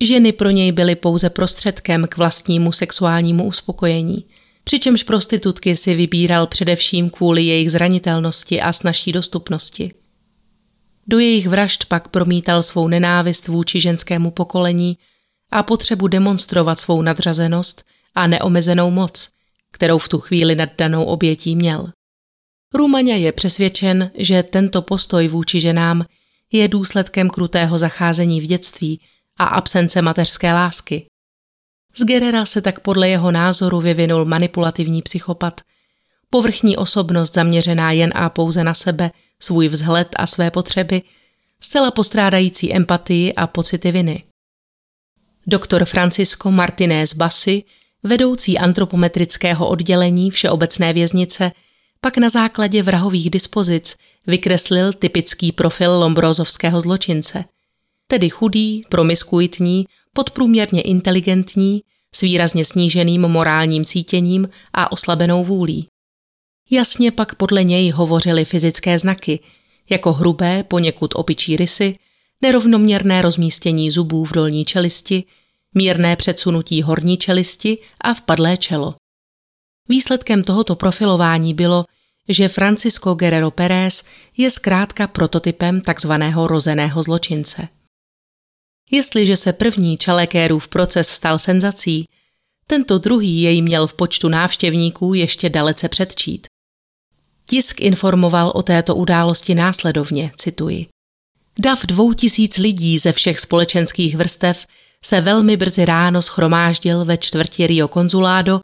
Ženy 0.02 0.32
pro 0.32 0.50
něj 0.50 0.72
byly 0.72 0.96
pouze 0.96 1.30
prostředkem 1.30 2.08
k 2.08 2.18
vlastnímu 2.18 2.72
sexuálnímu 2.72 3.48
uspokojení, 3.48 4.26
přičemž 4.64 5.04
prostitutky 5.04 5.76
si 5.76 5.96
vybíral 5.96 6.48
především 6.48 7.10
kvůli 7.10 7.44
jejich 7.44 7.72
zranitelnosti 7.72 8.62
a 8.62 8.74
snažší 8.74 9.12
dostupnosti. 9.12 9.92
Do 11.10 11.20
jejich 11.20 11.48
vražd 11.48 11.86
pak 11.86 12.08
promítal 12.08 12.64
svou 12.64 12.88
nenávist 12.88 13.48
vůči 13.48 13.82
ženskému 13.82 14.32
pokolení 14.32 14.98
a 15.52 15.64
potřebu 15.64 16.08
demonstrovat 16.08 16.80
svou 16.80 17.02
nadřazenost 17.02 17.86
a 18.16 18.28
neomezenou 18.28 18.92
moc, 18.92 19.30
kterou 19.72 19.98
v 19.98 20.10
tu 20.10 20.20
chvíli 20.20 20.56
nad 20.56 20.70
danou 20.78 21.04
obětí 21.04 21.56
měl. 21.56 21.92
Rumaňa 22.74 23.16
je 23.16 23.32
přesvědčen, 23.32 24.12
že 24.16 24.44
tento 24.44 24.82
postoj 24.82 25.28
vůči 25.28 25.62
ženám 25.62 26.06
je 26.52 26.68
důsledkem 26.68 27.30
krutého 27.30 27.78
zacházení 27.78 28.42
v 28.42 28.46
dětství 28.46 29.02
a 29.40 29.46
absence 29.46 30.02
mateřské 30.02 30.54
lásky. 30.54 31.06
Z 31.96 32.04
Gerera 32.04 32.46
se 32.46 32.62
tak 32.62 32.80
podle 32.80 33.10
jeho 33.10 33.32
názoru 33.32 33.82
vyvinul 33.82 34.26
manipulativní 34.26 35.02
psychopat, 35.02 35.62
povrchní 36.30 36.78
osobnost 36.78 37.34
zaměřená 37.34 37.92
jen 37.92 38.12
a 38.16 38.30
pouze 38.30 38.64
na 38.64 38.74
sebe, 38.74 39.12
svůj 39.40 39.68
vzhled 39.68 40.08
a 40.16 40.28
své 40.28 40.52
potřeby, 40.52 41.02
zcela 41.62 41.92
postrádající 41.92 42.76
empatii 42.76 43.34
a 43.34 43.48
pocity 43.48 43.92
viny. 43.92 44.24
Doktor 45.48 45.86
Francisco 45.86 46.52
Martinez 46.52 47.14
Bassi, 47.14 47.64
vedoucí 48.04 48.58
antropometrického 48.58 49.68
oddělení 49.68 50.32
Všeobecné 50.32 50.94
věznice, 50.94 51.52
pak 52.02 52.18
na 52.18 52.30
základě 52.30 52.84
vrahových 52.84 53.30
dispozic 53.30 53.96
vykreslil 54.28 54.94
typický 54.94 55.52
profil 55.52 55.92
lombrozovského 55.92 56.82
zločince, 56.82 57.46
tedy 58.08 58.30
chudý, 58.30 58.84
promiskuitní, 58.90 59.86
podprůměrně 60.14 60.82
inteligentní, 60.82 61.82
s 62.16 62.22
výrazně 62.22 62.66
sníženým 62.66 63.22
morálním 63.22 63.86
cítěním 63.86 64.50
a 64.74 64.92
oslabenou 64.92 65.46
vůlí. 65.46 65.89
Jasně 66.72 67.12
pak 67.12 67.36
podle 67.36 67.64
něj 67.64 67.92
hovořily 67.92 68.46
fyzické 68.46 69.00
znaky, 69.00 69.40
jako 69.90 70.14
hrubé, 70.14 70.64
poněkud 70.64 71.12
opičí 71.16 71.56
rysy, 71.56 71.96
nerovnoměrné 72.42 73.22
rozmístění 73.22 73.92
zubů 73.92 74.26
v 74.26 74.32
dolní 74.32 74.66
čelisti, 74.66 75.24
mírné 75.76 76.16
předsunutí 76.16 76.82
horní 76.82 77.18
čelisti 77.18 77.78
a 78.02 78.14
vpadlé 78.14 78.58
čelo. 78.58 78.96
Výsledkem 79.90 80.44
tohoto 80.44 80.76
profilování 80.76 81.54
bylo, 81.54 81.86
že 82.30 82.48
Francisco 82.48 83.14
Guerrero 83.14 83.52
Pérez 83.52 84.04
je 84.38 84.52
zkrátka 84.52 85.08
prototypem 85.08 85.82
takzvaného 85.82 86.48
rozeného 86.48 87.04
zločince. 87.04 87.68
Jestliže 88.92 89.36
se 89.36 89.54
první 89.54 89.98
Čalekérův 89.98 90.68
proces 90.68 91.10
stal 91.10 91.40
senzací, 91.40 92.06
tento 92.68 92.98
druhý 92.98 93.42
jej 93.42 93.62
měl 93.62 93.88
v 93.88 93.94
počtu 93.94 94.30
návštěvníků 94.30 95.14
ještě 95.14 95.50
dalece 95.50 95.90
předčít. 95.90 96.48
Tisk 97.50 97.82
informoval 97.82 98.52
o 98.56 98.62
této 98.64 98.96
události 98.96 99.56
následovně, 99.56 100.32
cituji. 100.36 100.88
Dav 101.60 101.86
dvou 101.86 102.14
tisíc 102.14 102.58
lidí 102.58 103.00
ze 103.00 103.12
všech 103.12 103.40
společenských 103.40 104.16
vrstev 104.16 104.66
se 105.06 105.22
velmi 105.22 105.58
brzy 105.58 105.86
ráno 105.86 106.22
schromáždil 106.22 107.06
ve 107.06 107.18
čtvrti 107.18 107.68
Rio 107.68 107.88
Consulado, 107.88 108.62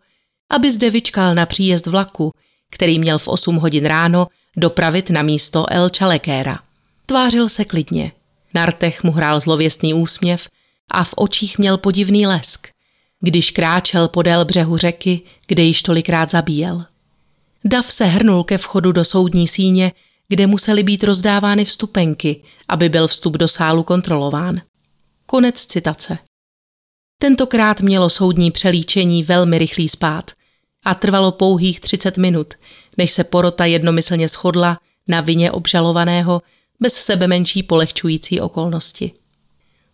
aby 0.51 0.71
zde 0.71 0.89
vyčkal 0.89 1.35
na 1.35 1.45
příjezd 1.45 1.87
vlaku, 1.87 2.31
který 2.71 2.99
měl 2.99 3.19
v 3.19 3.27
8 3.27 3.55
hodin 3.55 3.85
ráno 3.85 4.27
dopravit 4.57 5.09
na 5.09 5.21
místo 5.21 5.65
El 5.69 5.89
Chalequera. 5.97 6.59
Tvářil 7.05 7.49
se 7.49 7.65
klidně. 7.65 8.11
Na 8.53 8.65
rtech 8.65 9.03
mu 9.03 9.11
hrál 9.11 9.39
zlověstný 9.39 9.93
úsměv 9.93 10.49
a 10.91 11.03
v 11.03 11.13
očích 11.17 11.57
měl 11.57 11.77
podivný 11.77 12.27
lesk, 12.27 12.67
když 13.21 13.51
kráčel 13.51 14.07
podél 14.07 14.45
břehu 14.45 14.77
řeky, 14.77 15.21
kde 15.47 15.63
již 15.63 15.81
tolikrát 15.81 16.31
zabíjel. 16.31 16.85
Dav 17.67 17.91
se 17.91 18.05
hrnul 18.05 18.43
ke 18.43 18.57
vchodu 18.57 18.91
do 18.91 19.05
soudní 19.05 19.47
síně, 19.47 19.91
kde 20.27 20.47
musely 20.47 20.83
být 20.83 21.03
rozdávány 21.03 21.65
vstupenky, 21.65 22.41
aby 22.69 22.89
byl 22.89 23.07
vstup 23.07 23.37
do 23.37 23.47
sálu 23.47 23.83
kontrolován. 23.83 24.61
Konec 25.25 25.65
citace. 25.65 26.17
Tentokrát 27.21 27.81
mělo 27.81 28.09
soudní 28.09 28.51
přelíčení 28.51 29.23
velmi 29.23 29.57
rychlý 29.57 29.89
spát 29.89 30.31
a 30.85 30.93
trvalo 30.93 31.31
pouhých 31.31 31.79
30 31.79 32.17
minut, 32.17 32.53
než 32.97 33.11
se 33.11 33.23
porota 33.23 33.65
jednomyslně 33.65 34.27
shodla 34.27 34.79
na 35.07 35.21
vině 35.21 35.51
obžalovaného 35.51 36.41
bez 36.79 36.93
sebe 36.93 37.27
menší 37.27 37.63
polehčující 37.63 38.41
okolnosti. 38.41 39.11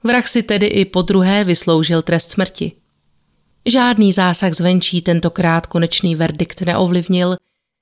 Vrah 0.04 0.28
si 0.28 0.44
tedy 0.44 0.66
i 0.66 0.86
po 0.86 1.02
druhé 1.02 1.44
vysloužil 1.44 2.02
trest 2.02 2.32
smrti. 2.32 2.72
Žádný 3.66 4.14
zásah 4.14 4.54
zvenčí 4.54 5.02
tentokrát 5.02 5.68
konečný 5.68 6.16
verdikt 6.16 6.62
neovlivnil 6.62 7.36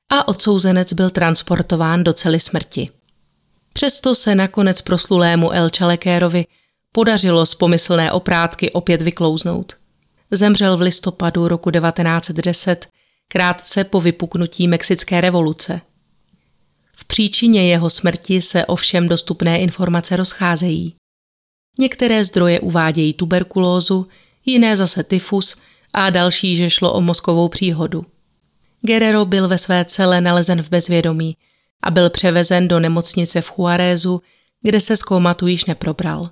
a 0.09 0.27
odsouzenec 0.27 0.93
byl 0.93 1.09
transportován 1.09 2.03
do 2.03 2.13
cely 2.13 2.39
smrti. 2.39 2.89
Přesto 3.73 4.15
se 4.15 4.35
nakonec 4.35 4.81
proslulému 4.81 5.51
El 5.51 5.69
Čalekérovi 5.69 6.45
podařilo 6.91 7.45
z 7.45 7.55
pomyslné 7.55 8.11
oprátky 8.11 8.71
opět 8.71 9.01
vyklouznout. 9.01 9.73
Zemřel 10.31 10.77
v 10.77 10.81
listopadu 10.81 11.47
roku 11.47 11.71
1910, 11.71 12.87
krátce 13.27 13.83
po 13.83 14.01
vypuknutí 14.01 14.67
Mexické 14.67 15.21
revoluce. 15.21 15.81
V 16.95 17.05
příčině 17.05 17.69
jeho 17.69 17.89
smrti 17.89 18.41
se 18.41 18.65
ovšem 18.65 19.07
dostupné 19.07 19.59
informace 19.59 20.15
rozcházejí. 20.15 20.95
Některé 21.79 22.23
zdroje 22.23 22.59
uvádějí 22.59 23.13
tuberkulózu, 23.13 24.07
jiné 24.45 24.77
zase 24.77 25.03
tyfus 25.03 25.55
a 25.93 26.09
další, 26.09 26.55
že 26.55 26.69
šlo 26.69 26.93
o 26.93 27.01
mozkovou 27.01 27.49
příhodu. 27.49 28.05
Guerrero 28.81 29.25
byl 29.25 29.47
ve 29.47 29.57
své 29.57 29.85
cele 29.85 30.21
nalezen 30.21 30.61
v 30.61 30.69
bezvědomí 30.69 31.37
a 31.83 31.91
byl 31.91 32.09
převezen 32.09 32.67
do 32.67 32.79
nemocnice 32.79 33.41
v 33.41 33.51
Juarézu, 33.57 34.21
kde 34.61 34.81
se 34.81 34.97
z 34.97 35.03
komatu 35.03 35.47
již 35.47 35.65
neprobral. 35.65 36.23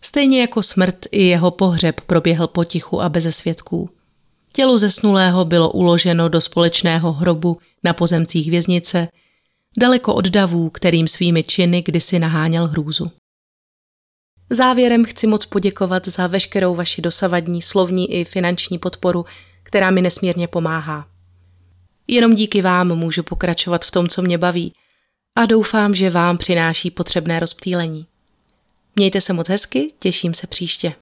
Stejně 0.00 0.40
jako 0.40 0.62
smrt 0.62 1.06
i 1.10 1.22
jeho 1.22 1.50
pohřeb 1.50 2.00
proběhl 2.00 2.46
potichu 2.46 3.02
a 3.02 3.08
beze 3.08 3.32
svědků. 3.32 3.90
Tělo 4.52 4.78
zesnulého 4.78 5.44
bylo 5.44 5.70
uloženo 5.70 6.28
do 6.28 6.40
společného 6.40 7.12
hrobu 7.12 7.58
na 7.84 7.92
pozemcích 7.92 8.50
věznice, 8.50 9.08
daleko 9.78 10.14
od 10.14 10.28
davů, 10.28 10.70
kterým 10.70 11.08
svými 11.08 11.42
činy 11.42 11.82
kdysi 11.86 12.18
naháněl 12.18 12.66
hrůzu. 12.66 13.10
Závěrem 14.50 15.04
chci 15.04 15.26
moc 15.26 15.46
poděkovat 15.46 16.08
za 16.08 16.26
veškerou 16.26 16.74
vaši 16.74 17.02
dosavadní 17.02 17.62
slovní 17.62 18.12
i 18.12 18.24
finanční 18.24 18.78
podporu, 18.78 19.24
která 19.62 19.90
mi 19.90 20.02
nesmírně 20.02 20.48
pomáhá. 20.48 21.15
Jenom 22.08 22.34
díky 22.34 22.62
vám 22.62 22.94
můžu 22.94 23.22
pokračovat 23.22 23.84
v 23.84 23.90
tom, 23.90 24.08
co 24.08 24.22
mě 24.22 24.38
baví 24.38 24.72
a 25.38 25.46
doufám, 25.46 25.94
že 25.94 26.10
vám 26.10 26.38
přináší 26.38 26.90
potřebné 26.90 27.40
rozptýlení. 27.40 28.06
Mějte 28.96 29.20
se 29.20 29.32
moc 29.32 29.48
hezky, 29.48 29.92
těším 29.98 30.34
se 30.34 30.46
příště. 30.46 30.94